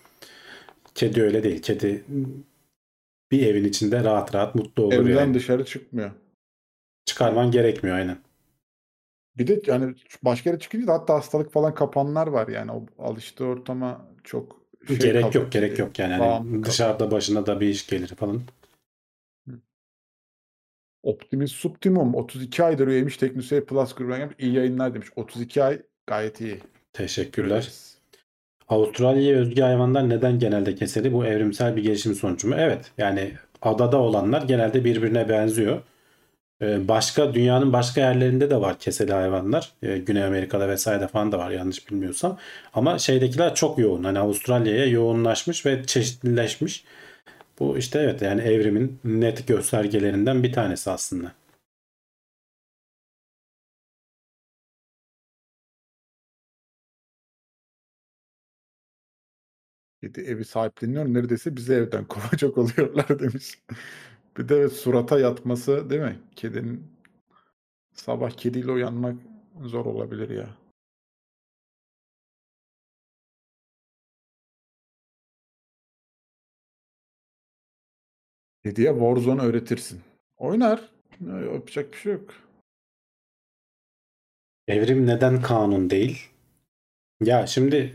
[0.95, 1.61] Kedi öyle değil.
[1.61, 2.03] Kedi
[3.31, 5.33] bir evin içinde rahat rahat mutlu olur Evden yani.
[5.33, 6.11] dışarı çıkmıyor.
[7.05, 8.17] Çıkarman gerekmiyor aynen.
[9.37, 13.45] Bir de yani başka yere çıkınca da hatta hastalık falan kapanlar var yani o alıştığı
[13.45, 16.13] ortama çok şey gerek kalıyor, yok gerek yok yani.
[16.13, 18.41] Hani dışarıda başına da bir iş gelir falan.
[21.03, 24.29] Optimus Subtimum 32 aydır üyemiş Teknoseyir Plus grubuna.
[24.39, 25.07] İyi yayınlar demiş.
[25.15, 26.59] 32 ay gayet iyi.
[26.93, 27.73] Teşekkürler.
[28.67, 31.13] Avustralya'ya özgü hayvanlar neden genelde keseli?
[31.13, 32.55] Bu evrimsel bir gelişim sonucu mu?
[32.57, 32.91] Evet.
[32.97, 33.31] Yani
[33.61, 35.81] adada olanlar genelde birbirine benziyor.
[36.61, 39.73] Ee, Başka dünyanın başka yerlerinde de var keseli hayvanlar.
[39.83, 42.37] Ee, Güney Amerika'da vesaire falan da var yanlış bilmiyorsam.
[42.73, 44.03] Ama şeydekiler çok yoğun.
[44.03, 46.85] Hani Avustralya'ya yoğunlaşmış ve çeşitlileşmiş.
[47.59, 51.31] Bu işte evet yani evrimin net göstergelerinden bir tanesi aslında.
[60.07, 61.05] Kedi evi sahipleniyor.
[61.05, 63.59] Neredeyse bizi evden kovacak oluyorlar demiş.
[64.37, 66.19] Bir de surata yatması değil mi?
[66.35, 66.87] Kedinin
[67.93, 69.15] sabah kediyle uyanmak
[69.61, 70.49] zor olabilir ya.
[78.65, 80.01] Kediye Warzone öğretirsin.
[80.37, 80.91] Oynar.
[81.53, 82.33] Yapacak bir şey yok.
[84.67, 86.29] Evrim neden kanun değil?
[87.21, 87.93] Ya şimdi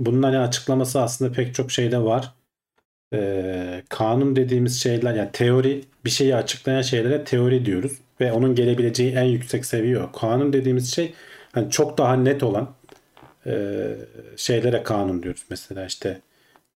[0.00, 2.34] bunun hani açıklaması aslında pek çok şeyde var.
[3.14, 9.12] Ee, kanun dediğimiz şeyler yani teori bir şeyi açıklayan şeylere teori diyoruz ve onun gelebileceği
[9.12, 9.98] en yüksek seviye.
[10.20, 11.14] Kanun dediğimiz şey
[11.52, 12.74] hani çok daha net olan
[13.46, 13.86] e,
[14.36, 15.44] şeylere kanun diyoruz.
[15.50, 16.20] Mesela işte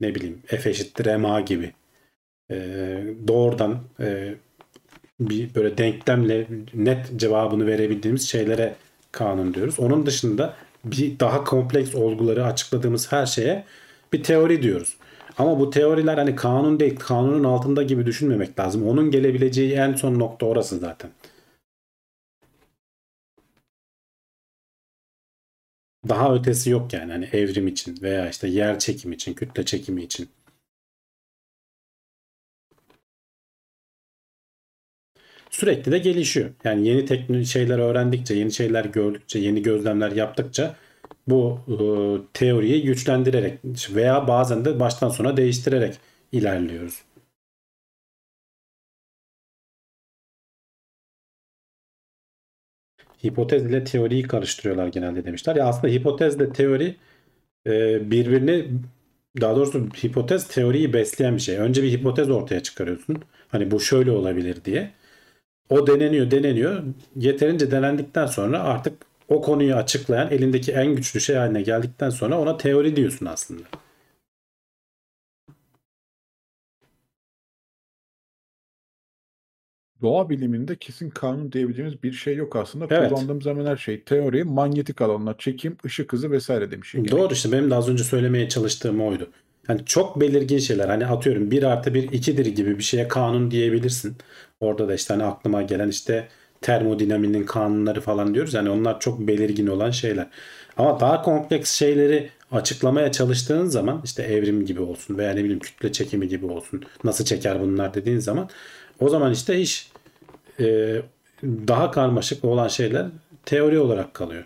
[0.01, 1.73] ne bileyim F eşittir ma gibi.
[2.51, 4.35] Ee, doğrudan e,
[5.21, 8.75] bir böyle denklemle net cevabını verebildiğimiz şeylere
[9.13, 9.81] kanun diyoruz.
[9.81, 13.65] Onun dışında bir daha kompleks olguları açıkladığımız her şeye
[14.13, 14.97] bir teori diyoruz.
[15.39, 18.89] Ama bu teoriler hani kanun değil, kanunun altında gibi düşünmemek lazım.
[18.89, 21.11] Onun gelebileceği en son nokta orası zaten.
[26.09, 30.29] Daha ötesi yok yani hani evrim için veya işte yer çekimi için, kütle çekimi için.
[35.55, 36.51] Sürekli de gelişiyor.
[36.65, 40.77] Yani yeni teknoloji şeyler öğrendikçe, yeni şeyler gördükçe, yeni gözlemler yaptıkça
[41.29, 41.77] bu e,
[42.33, 43.59] teoriyi güçlendirerek
[43.95, 45.99] veya bazen de baştan sona değiştirerek
[46.33, 47.03] ilerliyoruz.
[53.25, 55.57] Hipotez ile teoriyi karıştırıyorlar genelde demişler.
[55.57, 56.97] Ya aslında hipotezle teori
[57.67, 58.69] e, birbirini
[59.41, 61.57] daha doğrusu hipotez teoriyi besleyen bir şey.
[61.59, 63.23] Önce bir hipotez ortaya çıkarıyorsun.
[63.49, 64.93] Hani bu şöyle olabilir diye.
[65.69, 66.83] O deneniyor, deneniyor.
[67.17, 72.57] Yeterince denendikten sonra artık o konuyu açıklayan elindeki en güçlü şey haline geldikten sonra ona
[72.57, 73.63] teori diyorsun aslında.
[80.03, 82.87] Doğa biliminde kesin kanun diyebileceğimiz bir şey yok aslında.
[82.91, 83.11] Evet.
[83.11, 86.95] Kullandığım zaman her şey teori, manyetik alanlar, çekim, ışık hızı vesaire demiş.
[86.95, 89.31] Doğru işte benim de az önce söylemeye çalıştığım oydu.
[89.67, 94.17] Hani çok belirgin şeyler hani atıyorum 1 artı 1 2'dir gibi bir şeye kanun diyebilirsin.
[94.65, 96.29] Orada da işte hani aklıma gelen işte
[96.61, 98.55] termodinaminin kanunları falan diyoruz.
[98.55, 100.27] Yani onlar çok belirgin olan şeyler.
[100.77, 105.93] Ama daha kompleks şeyleri açıklamaya çalıştığın zaman işte evrim gibi olsun veya ne bileyim kütle
[105.93, 106.83] çekimi gibi olsun.
[107.05, 108.49] Nasıl çeker bunlar dediğin zaman
[109.01, 109.91] o zaman işte iş
[110.61, 110.97] e,
[111.43, 113.07] daha karmaşık olan şeyler
[113.45, 114.45] teori olarak kalıyor.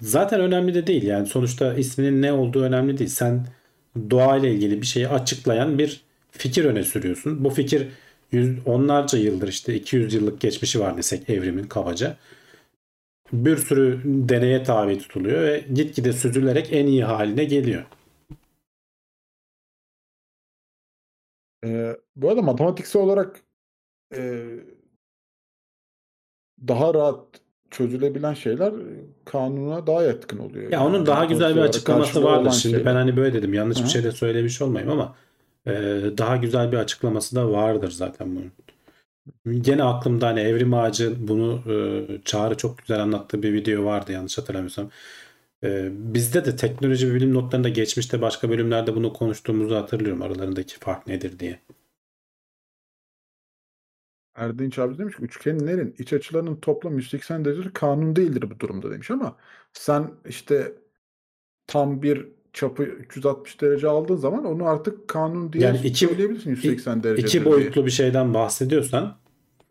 [0.00, 3.10] Zaten önemli de değil yani sonuçta isminin ne olduğu önemli değil.
[3.10, 3.46] Sen
[4.10, 7.44] doğayla ilgili bir şeyi açıklayan bir fikir öne sürüyorsun.
[7.44, 7.88] Bu fikir
[8.32, 12.16] yüz, onlarca yıldır işte 200 yıllık geçmişi var desek evrimin kabaca.
[13.32, 17.84] Bir sürü deneye tabi tutuluyor ve gitgide süzülerek en iyi haline geliyor.
[21.64, 23.40] Ee, bu arada matematiksel olarak
[24.14, 24.46] eee,
[26.68, 27.24] daha rahat
[27.70, 28.74] çözülebilen şeyler
[29.24, 30.72] kanuna daha yatkın oluyor.
[30.72, 32.50] Ya onun Yani daha güzel bir açıklaması vardır.
[32.50, 32.94] Şimdi ben şeyler.
[32.94, 33.54] hani böyle dedim.
[33.54, 35.27] Yanlış Hı bir şey de söylemiş olmayayım ama e,
[36.18, 38.52] daha güzel bir açıklaması da vardır zaten bunun.
[39.60, 44.38] Gene aklımda hani Evrim Ağacı bunu e, Çağrı çok güzel anlattığı bir video vardı yanlış
[44.38, 44.90] hatırlamıyorsam.
[45.64, 50.22] E, bizde de teknoloji ve bilim notlarında geçmişte başka bölümlerde bunu konuştuğumuzu hatırlıyorum.
[50.22, 51.60] Aralarındaki fark nedir diye.
[54.34, 59.10] Erdinç abi demiş ki üçgenlerin iç açılarının toplam 180 derece kanun değildir bu durumda demiş
[59.10, 59.36] ama
[59.72, 60.72] sen işte
[61.66, 62.28] tam bir
[62.58, 67.44] çapı 360 derece aldığın zaman onu artık kanun diye Yani iki- söyleyebilirsin 180 derece İki
[67.44, 69.16] boyutlu bir şeyden bahsediyorsan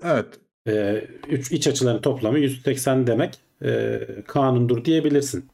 [0.03, 0.25] Evet.
[0.67, 5.45] e, üç iç açıların toplamı 180 demek e, kanundur diyebilirsin.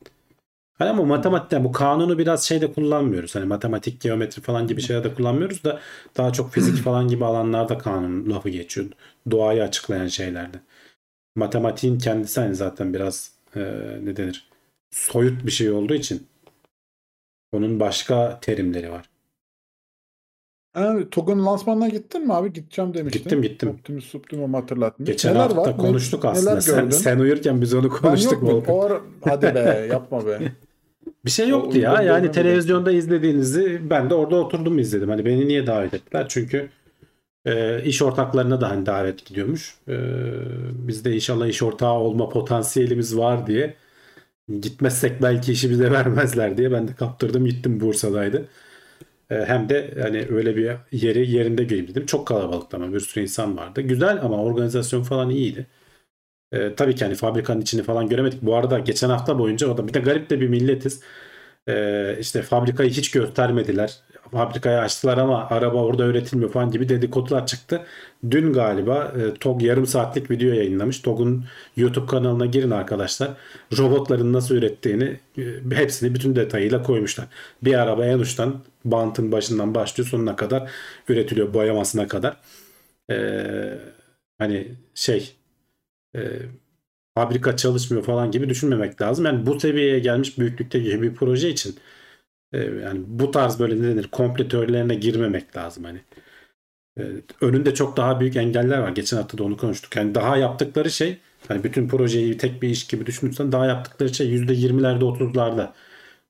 [0.77, 3.35] Hani ama matematikten bu kanunu biraz şeyde kullanmıyoruz.
[3.35, 5.79] Hani matematik, geometri falan gibi şeylerde kullanmıyoruz da
[6.17, 8.87] daha çok fizik falan gibi alanlarda kanun lafı geçiyor.
[9.31, 10.57] Doğayı açıklayan şeylerde.
[11.35, 13.59] Matematiğin kendisi hani zaten biraz e,
[14.03, 14.49] ne denir?
[14.91, 16.27] Soyut bir şey olduğu için
[17.53, 19.09] onun başka terimleri var.
[20.77, 22.53] Yani TOG'un lansmanına gittin mi abi?
[22.53, 23.19] Gideceğim demiştin.
[23.23, 23.69] Gittim, gittim.
[23.69, 25.07] Optimus Subtimum hatırlatmış.
[25.07, 25.71] Geçen Neler hafta var?
[25.71, 26.49] Ne- konuştuk aslında.
[26.49, 28.31] Neler Sen, sen uyurken biz onu ben konuştuk.
[28.33, 28.57] yok muydum?
[28.57, 28.73] Volkan.
[28.75, 29.01] O ara...
[29.23, 30.39] Hadi be yapma be.
[31.25, 32.01] Bir şey O yoktu ya.
[32.01, 35.09] Yani televizyonda izlediğinizi ben de orada oturdum izledim.
[35.09, 36.25] Hani beni niye davet ettiler?
[36.29, 36.69] Çünkü
[37.45, 39.75] e, iş ortaklarına da hani davet gidiyormuş.
[39.87, 39.95] E,
[40.87, 43.73] biz de inşallah iş ortağı olma potansiyelimiz var diye
[44.61, 48.49] gitmezsek belki işi bize vermezler diye ben de kaptırdım gittim Bursa'daydı.
[49.31, 52.05] E, hem de hani öyle bir yeri yerinde göreyim dedim.
[52.05, 53.81] Çok kalabalıktı ama bir sürü insan vardı.
[53.81, 55.67] Güzel ama organizasyon falan iyiydi.
[56.51, 58.41] E, tabii ki hani fabrikanın içini falan göremedik.
[58.41, 61.01] Bu arada geçen hafta boyunca o da bir de garip de bir milletiz.
[61.67, 64.01] E, işte fabrikayı hiç göstermediler.
[64.33, 67.85] Fabrikayı açtılar ama araba orada üretilmiyor falan gibi dedikodular çıktı.
[68.31, 70.99] Dün galiba e, TOG yarım saatlik video yayınlamış.
[70.99, 71.45] TOG'un
[71.75, 73.31] YouTube kanalına girin arkadaşlar.
[73.77, 77.27] Robotların nasıl ürettiğini e, hepsini bütün detayıyla koymuşlar.
[77.63, 80.71] Bir araba en uçtan bantın başından başlıyor sonuna kadar
[81.07, 82.37] üretiliyor boyamasına kadar.
[83.11, 83.17] E,
[84.39, 85.35] hani şey
[86.15, 86.21] e,
[87.15, 89.25] fabrika çalışmıyor falan gibi düşünmemek lazım.
[89.25, 91.75] Yani bu seviyeye gelmiş büyüklükteki bir proje için
[92.53, 95.99] e, yani bu tarz böyle ne denir komple teorilerine girmemek lazım hani.
[96.99, 97.03] E,
[97.41, 98.89] önünde çok daha büyük engeller var.
[98.89, 99.95] Geçen hafta da onu konuştuk.
[99.95, 101.17] Yani daha yaptıkları şey
[101.47, 105.73] hani bütün projeyi tek bir iş gibi düşünürsen daha yaptıkları şey %20'lerde 30'larda.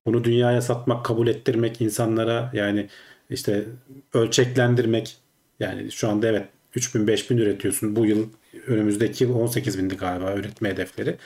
[0.06, 2.90] Bunu dünyaya satmak, kabul ettirmek insanlara yani
[3.30, 3.66] işte
[4.14, 5.18] ölçeklendirmek
[5.60, 7.96] yani şu anda evet 3000 5000 üretiyorsun.
[7.96, 8.30] Bu yıl
[8.68, 11.18] önümüzdeki yıl 18 bindi galiba üretme hedefleri.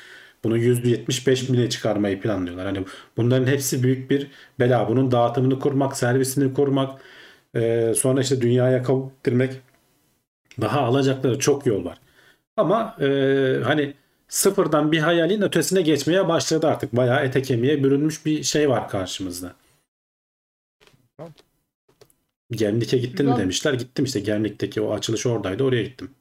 [0.43, 2.65] Bunu %75 bine çıkarmayı planlıyorlar.
[2.65, 2.85] Hani
[3.17, 4.89] bunların hepsi büyük bir bela.
[4.89, 7.01] Bunun dağıtımını kurmak, servisini kurmak,
[7.55, 9.53] e, sonra işte dünyaya kabul ettirmek.
[10.61, 11.99] Daha alacakları çok yol var.
[12.57, 13.07] Ama e,
[13.63, 13.93] hani
[14.27, 16.95] sıfırdan bir hayalin ötesine geçmeye başladı artık.
[16.95, 19.55] Bayağı ete kemiğe bürünmüş bir şey var karşımızda.
[22.51, 23.73] Gemlik'e gittin mi demişler.
[23.73, 25.63] Gittim işte Gemlik'teki o açılış oradaydı.
[25.63, 26.11] Oraya gittim.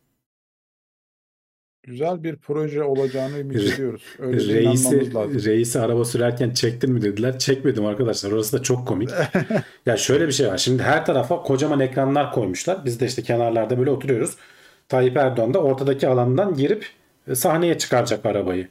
[1.87, 4.03] Güzel bir proje olacağını ümit ediyoruz.
[4.19, 5.45] Öyle Reisi, lazım.
[5.45, 7.39] reisi araba sürerken çektin mi dediler.
[7.39, 8.33] Çekmedim arkadaşlar.
[8.33, 9.11] Orası da çok komik.
[9.87, 10.59] ya şöyle bir şey var.
[10.59, 12.85] Şimdi her tarafa kocaman ekranlar koymuşlar.
[12.85, 14.37] Biz de işte kenarlarda böyle oturuyoruz.
[14.89, 16.87] Tayyip Erdoğan da ortadaki alandan girip
[17.29, 18.69] e, sahneye çıkaracak arabayı.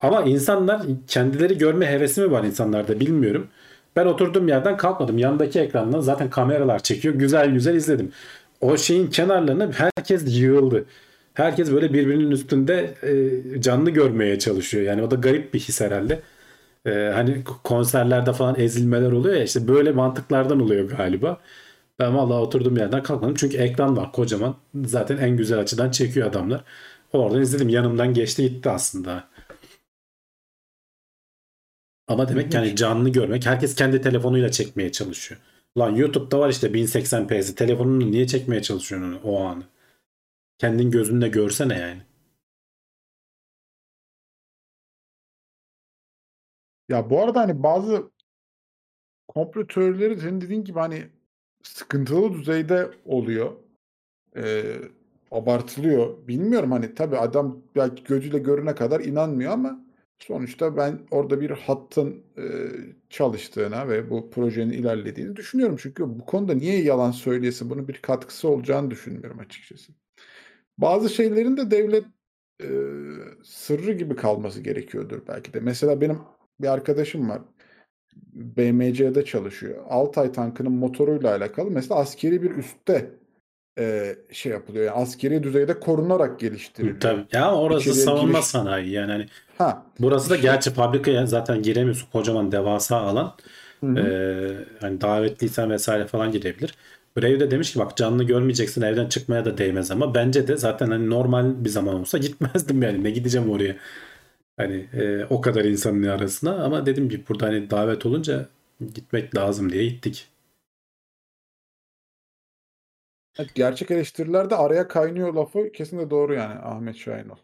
[0.00, 3.48] Ama insanlar kendileri görme hevesi mi var insanlarda bilmiyorum.
[3.96, 5.18] Ben oturduğum yerden kalkmadım.
[5.18, 7.14] Yandaki ekrandan zaten kameralar çekiyor.
[7.14, 8.12] Güzel güzel izledim.
[8.60, 10.84] O şeyin kenarlarına herkes yığıldı.
[11.40, 12.94] Herkes böyle birbirinin üstünde
[13.56, 14.84] e, canlı görmeye çalışıyor.
[14.84, 16.22] Yani o da garip bir his herhalde.
[16.86, 21.40] E, hani konserlerde falan ezilmeler oluyor ya işte böyle mantıklardan oluyor galiba.
[21.98, 23.34] Ben vallahi oturduğum yerden kalkmadım.
[23.34, 24.56] Çünkü ekran var kocaman.
[24.84, 26.64] Zaten en güzel açıdan çekiyor adamlar.
[27.12, 27.68] Oradan izledim.
[27.68, 29.28] Yanımdan geçti gitti aslında.
[32.08, 33.46] Ama demek ki hani canlı görmek.
[33.46, 35.40] Herkes kendi telefonuyla çekmeye çalışıyor.
[35.74, 37.54] Ulan YouTube'da var işte 1080p'si.
[37.54, 39.62] Telefonunu niye çekmeye çalışıyorsun o anı?
[40.60, 42.02] Kendin gözünle görsene yani.
[46.88, 48.10] Ya bu arada hani bazı
[49.28, 51.02] komplo teorileri senin dediğin gibi hani
[51.62, 53.52] sıkıntılı düzeyde oluyor.
[54.36, 54.76] Ee,
[55.30, 56.28] abartılıyor.
[56.28, 59.84] Bilmiyorum hani tabii adam belki gözüyle görüne kadar inanmıyor ama
[60.18, 62.44] sonuçta ben orada bir hattın e,
[63.10, 65.76] çalıştığına ve bu projenin ilerlediğini düşünüyorum.
[65.80, 69.92] Çünkü bu konuda niye yalan söyleyesin bunun bir katkısı olacağını düşünmüyorum açıkçası.
[70.80, 72.04] Bazı şeylerin de devlet
[72.62, 72.68] e,
[73.44, 75.60] sırrı gibi kalması gerekiyordur belki de.
[75.60, 76.18] Mesela benim
[76.60, 77.40] bir arkadaşım var.
[78.34, 79.84] BMC'de çalışıyor.
[79.88, 83.10] Altay tankının motoruyla alakalı mesela askeri bir üste
[83.78, 84.84] e, şey yapılıyor.
[84.84, 87.00] Yani askeri düzeyde korunarak geliştiriliyor.
[87.00, 87.24] Tabii.
[87.32, 89.26] Ya orası İçeriye savunma giriş- sanayi yani hani
[89.58, 89.86] Ha.
[90.00, 93.34] burası da Şey- gerçi fabrikaya zaten giremiyorsun kocaman devasa alan.
[93.80, 93.96] Hı hı.
[93.96, 96.74] Ee, hani davetliysen vesaire falan gidebilir.
[97.16, 100.90] Brave de demiş ki bak canlı görmeyeceksin evden çıkmaya da değmez ama bence de zaten
[100.90, 103.76] hani normal bir zaman olsa gitmezdim yani ne gideceğim oraya.
[104.56, 108.48] Hani e, o kadar insanın arasına ama dedim ki burada hani davet olunca
[108.94, 110.28] gitmek lazım diye gittik.
[113.54, 117.36] Gerçek eleştirilerde araya kaynıyor lafı kesinlikle doğru yani Ahmet Şahinol.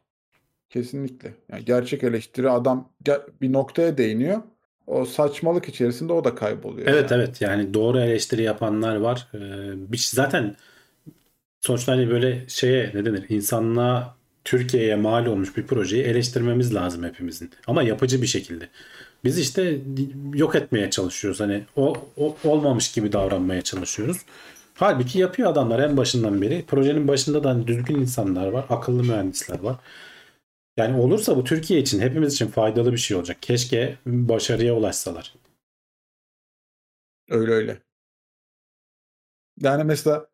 [0.70, 1.34] Kesinlikle.
[1.52, 2.92] Yani gerçek eleştiri adam
[3.42, 4.42] bir noktaya değiniyor.
[4.86, 6.88] O saçmalık içerisinde o da kayboluyor.
[6.88, 7.22] Evet yani.
[7.22, 9.28] evet yani doğru eleştiri yapanlar var.
[9.34, 10.56] Ee, şey- zaten
[11.60, 17.50] sonuçta hani böyle şeye ne denir insanlığa Türkiye'ye mal olmuş bir projeyi eleştirmemiz lazım hepimizin.
[17.66, 18.68] Ama yapıcı bir şekilde.
[19.24, 19.78] Biz işte
[20.34, 21.40] yok etmeye çalışıyoruz.
[21.40, 24.16] Hani o, o olmamış gibi davranmaya çalışıyoruz.
[24.74, 26.64] Halbuki yapıyor adamlar en başından beri.
[26.66, 29.76] Projenin başında da hani düzgün insanlar var, akıllı mühendisler var.
[30.76, 33.36] Yani olursa bu Türkiye için, hepimiz için faydalı bir şey olacak.
[33.42, 35.34] Keşke başarıya ulaşsalar.
[37.28, 37.78] Öyle öyle.
[39.60, 40.26] Yani mesela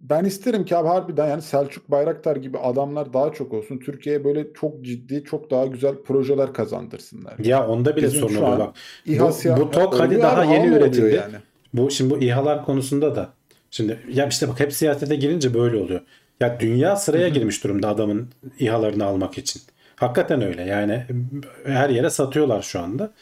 [0.00, 3.78] ben isterim ki abi harbiden yani Selçuk Bayraktar gibi adamlar daha çok olsun.
[3.78, 7.38] Türkiye'ye böyle çok ciddi, çok daha güzel projeler kazandırsınlar.
[7.38, 8.76] Ya onda bile Bizim sorun oluyor bak.
[9.06, 11.14] İHA bu- bu TOK hadi daha abi, yeni üretildi.
[11.14, 11.36] Yani.
[11.74, 13.32] Bu şimdi bu İHA'lar konusunda da
[13.70, 16.00] şimdi ya işte bak hep siyasete girince böyle oluyor.
[16.42, 19.62] Ya dünya sıraya girmiş durumda adamın İHA'larını almak için.
[19.96, 20.62] Hakikaten öyle.
[20.62, 21.06] Yani
[21.66, 23.12] her yere satıyorlar şu anda.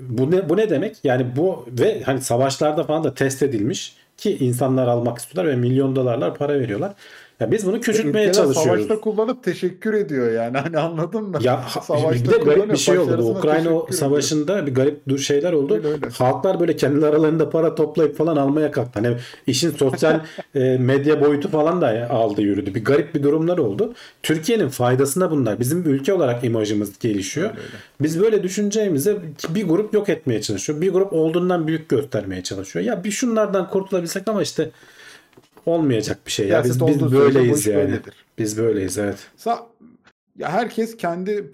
[0.00, 0.96] Bu ne bu ne demek?
[1.04, 5.96] Yani bu ve hani savaşlarda falan da test edilmiş ki insanlar almak istiyorlar ve milyon
[5.96, 6.94] dolarlar para veriyorlar.
[7.40, 8.86] Ya biz bunu küçültmeye çalışıyoruz.
[8.86, 10.58] Savaşta kullanıp teşekkür ediyor yani.
[10.58, 11.38] Hani anladın mı?
[11.42, 13.18] Ya Savaşta bir de garip bir şey oldu.
[13.18, 13.92] Bu Ukrayna teşekkür ediyor.
[13.92, 15.74] savaşında bir garip şeyler oldu.
[15.74, 16.08] Öyle öyle.
[16.08, 19.00] Halklar böyle kendi aralarında para toplayıp falan almaya kalktı.
[19.00, 19.16] Hani
[19.46, 20.20] işin sosyal
[20.54, 22.74] e, medya boyutu falan da aldı yürüdü.
[22.74, 23.94] Bir garip bir durumlar oldu.
[24.22, 25.60] Türkiye'nin faydasına bunlar.
[25.60, 27.50] Bizim ülke olarak imajımız gelişiyor.
[27.50, 27.76] Öyle öyle.
[28.00, 30.80] Biz böyle düşüneceğimize bir grup yok etmeye çalışıyor.
[30.80, 32.84] Bir grup olduğundan büyük göstermeye çalışıyor.
[32.84, 34.70] Ya bir şunlardan kurtulabilsek ama işte
[35.68, 36.48] olmayacak bir şey.
[36.48, 37.76] Ya biz, Siyaset biz böyleyiz yani.
[37.76, 38.24] böyledir.
[38.38, 39.26] Biz böyleyiz evet.
[39.38, 39.66] Sa-
[40.38, 41.50] ya herkes kendi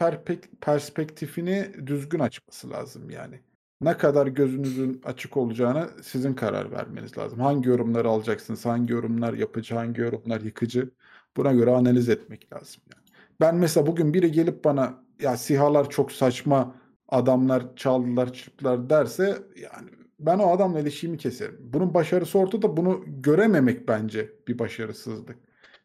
[0.61, 3.41] perspektifini düzgün açması lazım yani.
[3.81, 7.41] Ne kadar gözünüzün açık olacağına sizin karar vermeniz lazım.
[7.41, 10.91] Hangi yorumları alacaksınız, hangi yorumlar yapıcı, hangi yorumlar yıkıcı
[11.37, 13.05] buna göre analiz etmek lazım yani.
[13.41, 16.75] Ben mesela bugün biri gelip bana ya sihalar çok saçma
[17.09, 19.91] adamlar çaldılar çırptılar derse yani
[20.27, 21.57] ben o adamla ilişkimi keserim.
[21.73, 25.37] Bunun başarısı ortada bunu görememek bence bir başarısızlık.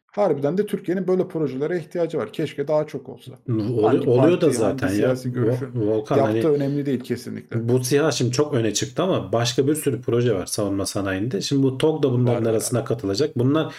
[0.06, 2.32] Harbiden de Türkiye'nin böyle projelere ihtiyacı var.
[2.32, 3.32] Keşke daha çok olsa.
[3.48, 5.14] Oluyor, Hangi oluyor da zaten hangi ya.
[5.24, 7.68] görüşün Volkan Yaptığı hani önemli değil kesinlikle.
[7.68, 11.40] bu SİHA şimdi çok öne çıktı ama başka bir sürü proje var savunma sanayinde.
[11.40, 13.38] Şimdi bu TOG da bunların Var, arasına katılacak.
[13.38, 13.74] Bunlar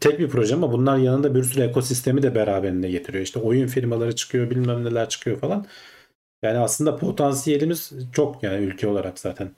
[0.00, 3.24] tek bir proje ama bunlar yanında bir sürü ekosistemi de beraberinde getiriyor.
[3.24, 5.66] İşte oyun firmaları çıkıyor, bilmem neler çıkıyor falan.
[6.42, 9.50] Yani aslında potansiyelimiz çok yani ülke olarak zaten.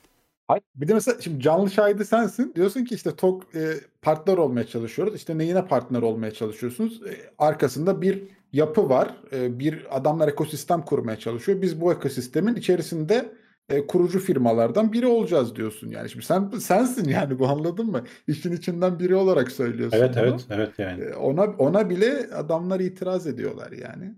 [0.49, 2.53] Hayır, Bir de mesela şimdi canlı şahidi sensin.
[2.55, 5.15] Diyorsun ki işte TOK e, partner olmaya çalışıyoruz.
[5.15, 7.03] İşte neyine partner olmaya çalışıyorsunuz?
[7.07, 8.23] E, arkasında bir
[8.53, 9.15] yapı var.
[9.33, 11.63] E, bir adamlar ekosistem kurmaya çalışıyor.
[11.63, 13.33] Biz bu ekosistemin içerisinde
[13.69, 16.11] e, kurucu firmalardan biri olacağız diyorsun yani.
[16.11, 18.05] Şimdi sen sensin yani bu anladın mı?
[18.29, 20.25] İşin içinden biri olarak söylüyorsun Evet bunu.
[20.25, 21.05] evet evet yani.
[21.05, 24.15] E, Ona ona bile adamlar itiraz ediyorlar yani.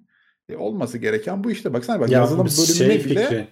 [0.48, 1.72] E, olması gereken bu işte.
[1.74, 3.48] Baksana bak Ya yazılım bölümüne şey bile fikri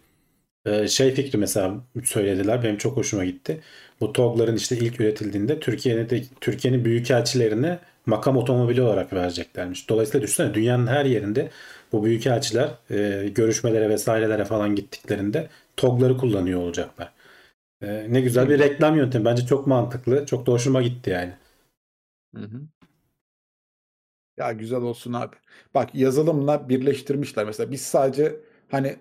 [0.88, 1.74] şey fikri mesela
[2.04, 3.60] söylediler benim çok hoşuma gitti.
[4.00, 9.88] Bu TOG'ların işte ilk üretildiğinde Türkiye'nin de Türkiye'nin büyükelçilerine makam otomobili olarak vereceklermiş.
[9.88, 11.50] Dolayısıyla düşünsene dünyanın her yerinde
[11.92, 17.12] bu büyükelçiler e, görüşmelere vesairelere falan gittiklerinde TOG'ları kullanıyor olacaklar.
[17.82, 19.24] E, ne güzel bir reklam yöntemi.
[19.24, 20.26] Bence çok mantıklı.
[20.26, 21.32] Çok da hoşuma gitti yani.
[22.34, 22.60] Hı hı.
[24.36, 25.36] Ya güzel olsun abi.
[25.74, 27.70] Bak yazılımla birleştirmişler mesela.
[27.70, 28.36] Biz sadece
[28.70, 28.96] hani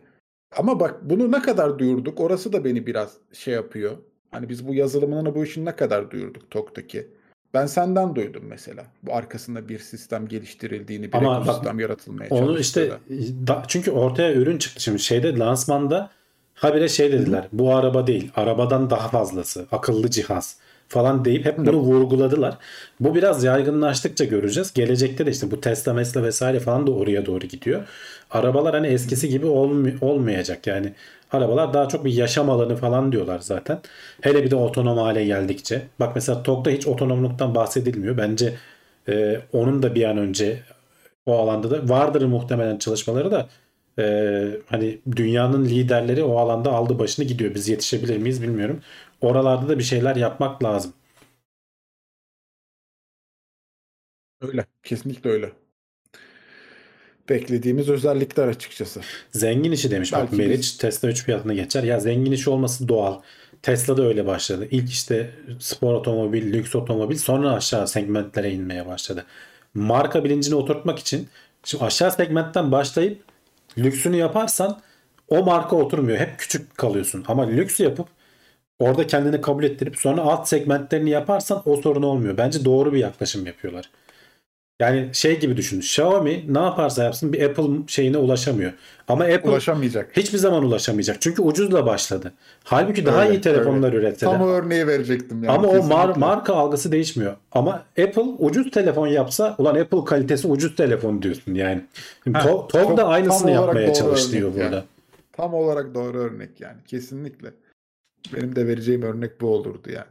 [0.57, 3.97] ama bak bunu ne kadar duyurduk orası da beni biraz şey yapıyor.
[4.31, 7.07] Hani biz bu yazılımını bu işin ne kadar duyurduk TOK'taki.
[7.53, 8.85] Ben senden duydum mesela.
[9.03, 12.91] Bu arkasında bir sistem geliştirildiğini, bir Ama ekosistem yaratılmaya Onu işte
[13.47, 16.09] da- çünkü ortaya ürün çıktı şimdi şeyde lansmanda
[16.53, 17.47] habire şey dediler.
[17.53, 20.57] Bu araba değil, arabadan daha fazlası, akıllı cihaz
[20.87, 22.57] falan deyip hep bunu vurguladılar.
[22.99, 24.73] Bu biraz yaygınlaştıkça göreceğiz.
[24.73, 27.87] Gelecekte de işte bu Tesla, Mesla vesaire falan da oraya doğru gidiyor.
[28.33, 30.93] Arabalar hani eskisi gibi olm- olmayacak yani.
[31.31, 33.79] Arabalar daha çok bir yaşam alanı falan diyorlar zaten.
[34.21, 35.81] Hele bir de otonom hale geldikçe.
[35.99, 38.17] Bak mesela TOG'da hiç otonomluktan bahsedilmiyor.
[38.17, 38.53] Bence
[39.09, 40.59] e, onun da bir an önce
[41.25, 43.49] o alanda da vardır muhtemelen çalışmaları da
[43.99, 44.05] e,
[44.67, 47.55] hani dünyanın liderleri o alanda aldı başını gidiyor.
[47.55, 48.81] Biz yetişebilir miyiz bilmiyorum.
[49.21, 50.93] Oralarda da bir şeyler yapmak lazım.
[54.41, 54.65] Öyle.
[54.83, 55.53] Kesinlikle öyle.
[57.29, 59.01] Beklediğimiz özellikler açıkçası.
[59.31, 61.83] Zengin işi demiş bak Belki Meriç biz- Tesla 3 fiyatına geçer.
[61.83, 63.19] Ya zengin işi olması doğal.
[63.61, 64.67] Tesla da öyle başladı.
[64.71, 65.29] İlk işte
[65.59, 69.25] spor otomobil, lüks otomobil sonra aşağı segmentlere inmeye başladı.
[69.73, 71.27] Marka bilincini oturtmak için
[71.63, 73.23] şimdi aşağı segmentten başlayıp
[73.77, 74.81] lüksünü yaparsan
[75.27, 76.17] o marka oturmuyor.
[76.17, 77.23] Hep küçük kalıyorsun.
[77.27, 78.07] Ama lüks yapıp
[78.79, 82.37] orada kendini kabul ettirip sonra alt segmentlerini yaparsan o sorun olmuyor.
[82.37, 83.89] Bence doğru bir yaklaşım yapıyorlar.
[84.83, 85.79] Yani şey gibi düşün.
[85.79, 88.73] Xiaomi ne yaparsa yapsın bir Apple şeyine ulaşamıyor.
[89.07, 90.17] Ama Apple Ulaşamayacak.
[90.17, 91.21] hiçbir zaman ulaşamayacak.
[91.21, 92.33] Çünkü ucuzla başladı.
[92.63, 94.19] Halbuki daha Öyle, iyi telefonlar üretti.
[94.19, 95.43] Tam o örneği verecektim.
[95.43, 95.57] Yani.
[95.57, 96.19] Ama o mar- Kesinlikle.
[96.19, 97.35] marka algısı değişmiyor.
[97.51, 101.81] Ama Apple ucuz telefon yapsa ulan Apple kalitesi ucuz telefon diyorsun yani.
[102.27, 104.63] To- TOG çok- da aynısını yapmaya örnek burada.
[104.63, 104.83] yani.
[105.33, 106.77] Tam olarak doğru örnek yani.
[106.87, 107.49] Kesinlikle.
[108.35, 110.05] Benim de vereceğim örnek bu olurdu yani.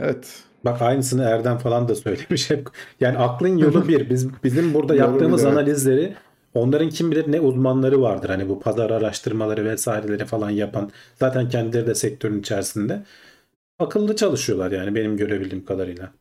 [0.00, 0.42] Evet.
[0.64, 2.50] Bak aynısını Erdem falan da söylemiş.
[2.50, 2.68] Hep
[3.00, 4.10] yani aklın yolu bir.
[4.10, 5.58] Biz bizim burada yaptığımız bir, evet.
[5.58, 6.14] analizleri
[6.54, 8.28] onların kim bilir ne uzmanları vardır.
[8.28, 10.90] Hani bu pazar araştırmaları vesaireleri falan yapan.
[11.14, 13.02] Zaten kendileri de sektörün içerisinde.
[13.78, 16.12] Akıllı çalışıyorlar yani benim görebildiğim kadarıyla.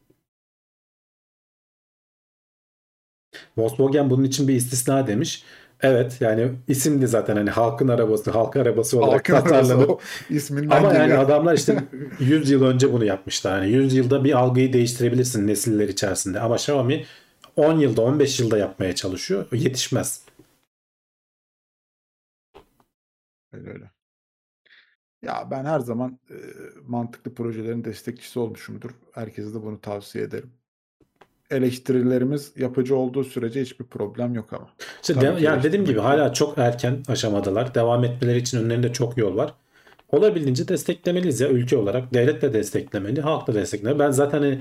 [3.58, 5.44] Volkswagen bunun için bir istisna demiş.
[5.86, 10.00] Evet yani isimdi zaten hani halkın arabası, halk arabası olarak Halkın tasarlanıp o
[10.30, 11.84] isminden ama yani adamlar işte
[12.20, 13.62] 100 yıl önce bunu yapmışlar.
[13.62, 16.40] Yani 100 yılda bir algıyı değiştirebilirsin nesiller içerisinde.
[16.40, 17.06] Ama Xiaomi
[17.56, 19.46] 10 yılda 15 yılda yapmaya çalışıyor.
[19.52, 20.26] Yetişmez.
[23.54, 23.92] Öyle öyle.
[25.22, 26.38] Ya ben her zaman e,
[26.88, 28.92] mantıklı projelerin destekçisi olmuşumdur.
[29.12, 30.52] Herkese de bunu tavsiye ederim.
[31.52, 34.70] Eleştirilerimiz yapıcı olduğu sürece hiçbir problem yok ama.
[35.02, 37.76] İşte de- yani dediğim gibi hala çok erken aşamadalar.
[37.76, 39.54] Devam etmeleri için önlerinde çok yol var.
[40.12, 42.14] Olabildiğince desteklemeliyiz ya ülke olarak.
[42.14, 44.00] Devlet de desteklemeli, halk da desteklemeli.
[44.00, 44.60] Ben zaten hani,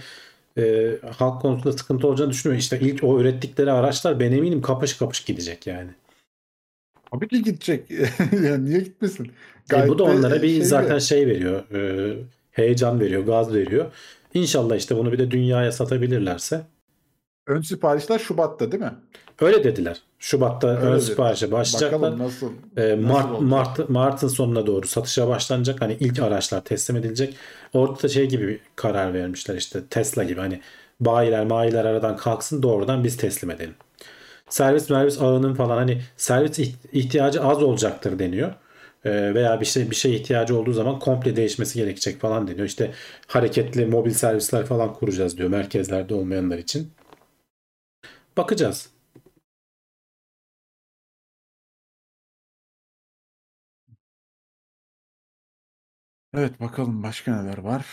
[0.59, 2.59] e, halk konusunda sıkıntı olacağını düşünmüyorum.
[2.61, 5.91] İşte ilk o ürettikleri araçlar ben eminim kapış kapış gidecek yani.
[7.13, 7.91] Tabii ki gidecek.
[8.45, 9.25] yani niye gitmesin?
[9.25, 9.31] E,
[9.69, 11.63] Gayet bu da de onlara bir şeyle- zaten şey veriyor.
[11.75, 12.13] e,
[12.53, 13.87] heyecan veriyor, gaz veriyor.
[14.35, 16.61] İnşallah işte bunu bir de dünyaya satabilirlerse.
[17.47, 18.93] Ön siparişler Şubat'ta değil mi?
[19.41, 20.03] Öyle dediler.
[20.19, 21.01] Şubat'ta Öyle ön dediler.
[21.01, 22.01] siparişe başlayacaklar.
[22.03, 22.51] Bakalım nasıl.
[22.77, 23.41] E, nasıl Mart, olacak?
[23.49, 25.81] Mart, Mart'ın sonuna doğru satışa başlanacak.
[25.81, 27.35] Hani ilk araçlar teslim edilecek.
[27.73, 30.61] Orada da şey gibi bir karar vermişler işte Tesla gibi hani
[31.01, 33.75] bayiler mayiler aradan kalksın doğrudan biz teslim edelim.
[34.49, 38.53] Servis mervis ağının falan hani servis iht- ihtiyacı az olacaktır deniyor.
[39.05, 42.67] E, veya bir şey bir şey ihtiyacı olduğu zaman komple değişmesi gerekecek falan deniyor.
[42.67, 42.91] İşte
[43.27, 46.91] hareketli mobil servisler falan kuracağız diyor merkezlerde olmayanlar için.
[48.37, 48.91] Bakacağız.
[56.35, 57.87] Evet bakalım başka neler var.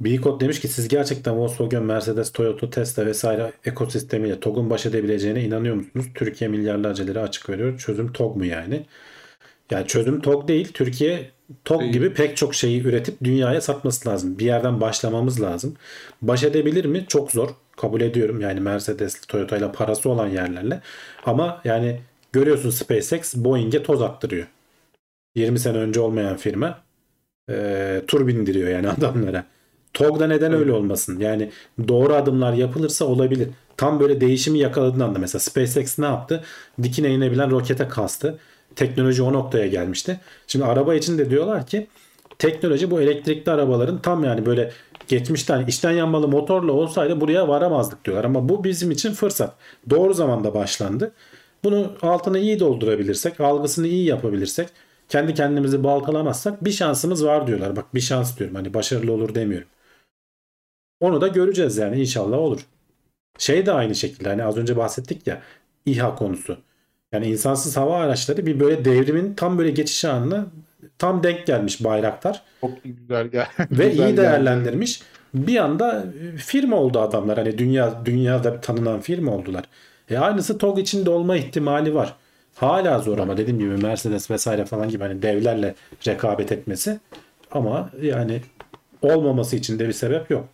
[0.00, 5.74] Bikot demiş ki siz gerçekten Volkswagen, Mercedes, Toyota, Tesla vesaire ekosistemiyle TOG'un baş edebileceğine inanıyor
[5.74, 6.06] musunuz?
[6.14, 7.78] Türkiye milyarlarca lira açık veriyor.
[7.78, 8.86] Çözüm TOG mu yani?
[9.70, 10.72] Yani çözüm TOG değil.
[10.72, 11.30] Türkiye
[11.64, 11.92] TOG Değil.
[11.92, 14.38] gibi pek çok şeyi üretip dünyaya satması lazım.
[14.38, 15.76] Bir yerden başlamamız lazım.
[16.22, 17.04] Baş edebilir mi?
[17.08, 17.50] Çok zor.
[17.76, 18.40] Kabul ediyorum.
[18.40, 20.80] Yani Mercedes, Toyota ile parası olan yerlerle.
[21.24, 22.00] Ama yani
[22.32, 24.46] görüyorsun SpaceX Boeing'e toz attırıyor.
[25.34, 26.78] 20 sene önce olmayan firma
[27.50, 29.44] e, tur bindiriyor yani adamlara.
[29.92, 31.20] TOG'da neden öyle olmasın?
[31.20, 31.50] Yani
[31.88, 33.48] doğru adımlar yapılırsa olabilir.
[33.76, 36.44] Tam böyle değişimi yakaladığın anda mesela SpaceX ne yaptı?
[36.82, 38.38] Dikine inebilen rokete kastı.
[38.76, 40.20] Teknoloji o noktaya gelmişti.
[40.46, 41.86] Şimdi araba için de diyorlar ki
[42.38, 44.72] teknoloji bu elektrikli arabaların tam yani böyle
[45.08, 48.24] geçmişten içten yanmalı motorla olsaydı buraya varamazdık diyorlar.
[48.24, 49.54] Ama bu bizim için fırsat.
[49.90, 51.12] Doğru zamanda başlandı.
[51.64, 54.68] Bunu altına iyi doldurabilirsek, algısını iyi yapabilirsek,
[55.08, 57.76] kendi kendimizi baltalamazsak bir şansımız var diyorlar.
[57.76, 58.56] Bak bir şans diyorum.
[58.56, 59.68] Hani başarılı olur demiyorum.
[61.00, 62.60] Onu da göreceğiz yani inşallah olur.
[63.38, 65.42] Şey de aynı şekilde hani az önce bahsettik ya
[65.86, 66.58] İHA konusu.
[67.12, 70.46] Yani insansız hava araçları bir böyle devrimin tam böyle geçiş anına
[70.98, 73.46] tam denk gelmiş Bayraktar Çok güzel gel.
[73.58, 74.16] ve güzel iyi geldi.
[74.16, 75.02] değerlendirmiş.
[75.34, 77.38] Bir anda e, firma oldu adamlar.
[77.38, 79.64] Hani dünya dünyada tanınan firma oldular.
[80.10, 82.14] E aynısı TOG için de olma ihtimali var.
[82.54, 85.74] Hala zor ama dediğim gibi Mercedes vesaire falan gibi hani devlerle
[86.06, 87.00] rekabet etmesi
[87.50, 88.40] ama yani
[89.02, 90.48] olmaması için de bir sebep yok.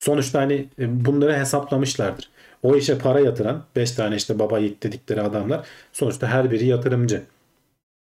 [0.00, 2.30] Sonuçta hani e, bunları hesaplamışlardır.
[2.62, 7.22] O işe para yatıran 5 tane işte baba yiğit dedikleri adamlar sonuçta her biri yatırımcı.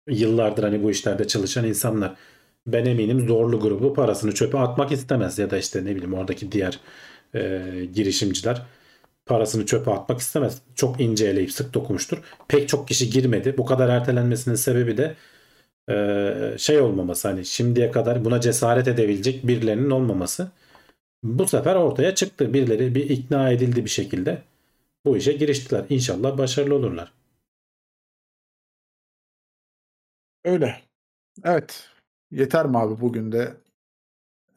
[0.09, 2.15] Yıllardır hani bu işlerde çalışan insanlar.
[2.67, 6.79] Ben eminim zorlu grubu parasını çöpe atmak istemez ya da işte ne bileyim oradaki diğer
[7.35, 7.61] e,
[7.93, 8.61] girişimciler
[9.25, 10.61] parasını çöpe atmak istemez.
[10.75, 12.17] Çok ince eleyip sık dokunmuştur.
[12.47, 13.55] Pek çok kişi girmedi.
[13.57, 15.15] Bu kadar ertelenmesinin sebebi de
[15.89, 20.51] e, şey olmaması hani şimdiye kadar buna cesaret edebilecek birilerinin olmaması.
[21.23, 22.53] Bu sefer ortaya çıktı.
[22.53, 24.41] Birileri bir ikna edildi bir şekilde.
[25.05, 25.85] Bu işe giriştiler.
[25.89, 27.11] İnşallah başarılı olurlar.
[30.45, 30.75] Öyle.
[31.43, 31.83] Evet.
[32.31, 33.53] Yeter mi abi bugün de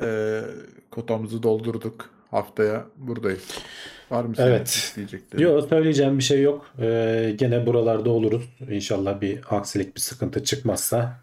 [0.01, 0.43] eee
[0.91, 2.11] kotamızı doldurduk.
[2.31, 3.49] Haftaya buradayız.
[4.11, 4.93] Var mı senin Evet.
[4.97, 5.43] diyeceklerin?
[5.43, 6.67] Yok söyleyeceğim bir şey yok.
[6.81, 8.45] Ee, gene buralarda oluruz.
[8.71, 11.21] İnşallah bir aksilik bir sıkıntı çıkmasa.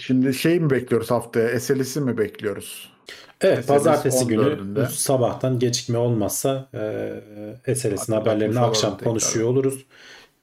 [0.00, 1.60] Şimdi şey mi bekliyoruz haftaya?
[1.60, 2.92] SLS'i mi bekliyoruz?
[3.40, 4.88] Evet SMS pazartesi günü 14'ünde.
[4.88, 9.04] sabahtan gecikme olmazsa e, SLS'in Hatırlatmış haberlerini olalım akşam tekrar.
[9.04, 9.86] konuşuyor oluruz.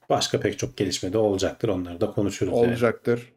[0.08, 1.68] Başka pek çok gelişme de olacaktır.
[1.68, 2.52] Onları da konuşuruz.
[2.56, 2.66] yani.
[2.66, 3.32] Olacaktır.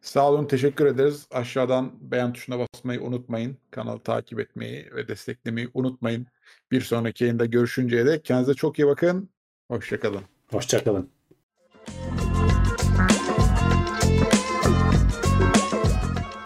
[0.00, 1.26] Sağ olun, teşekkür ederiz.
[1.30, 3.56] Aşağıdan beğen tuşuna basmayı unutmayın.
[3.70, 6.26] Kanalı takip etmeyi ve desteklemeyi unutmayın.
[6.70, 9.30] Bir sonraki yayında görüşünceye dek kendinize çok iyi bakın.
[9.68, 10.22] Hoşçakalın.
[10.50, 11.10] Hoşçakalın.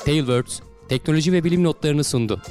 [0.05, 2.43] Tailwords teknoloji ve bilim notlarını sundu.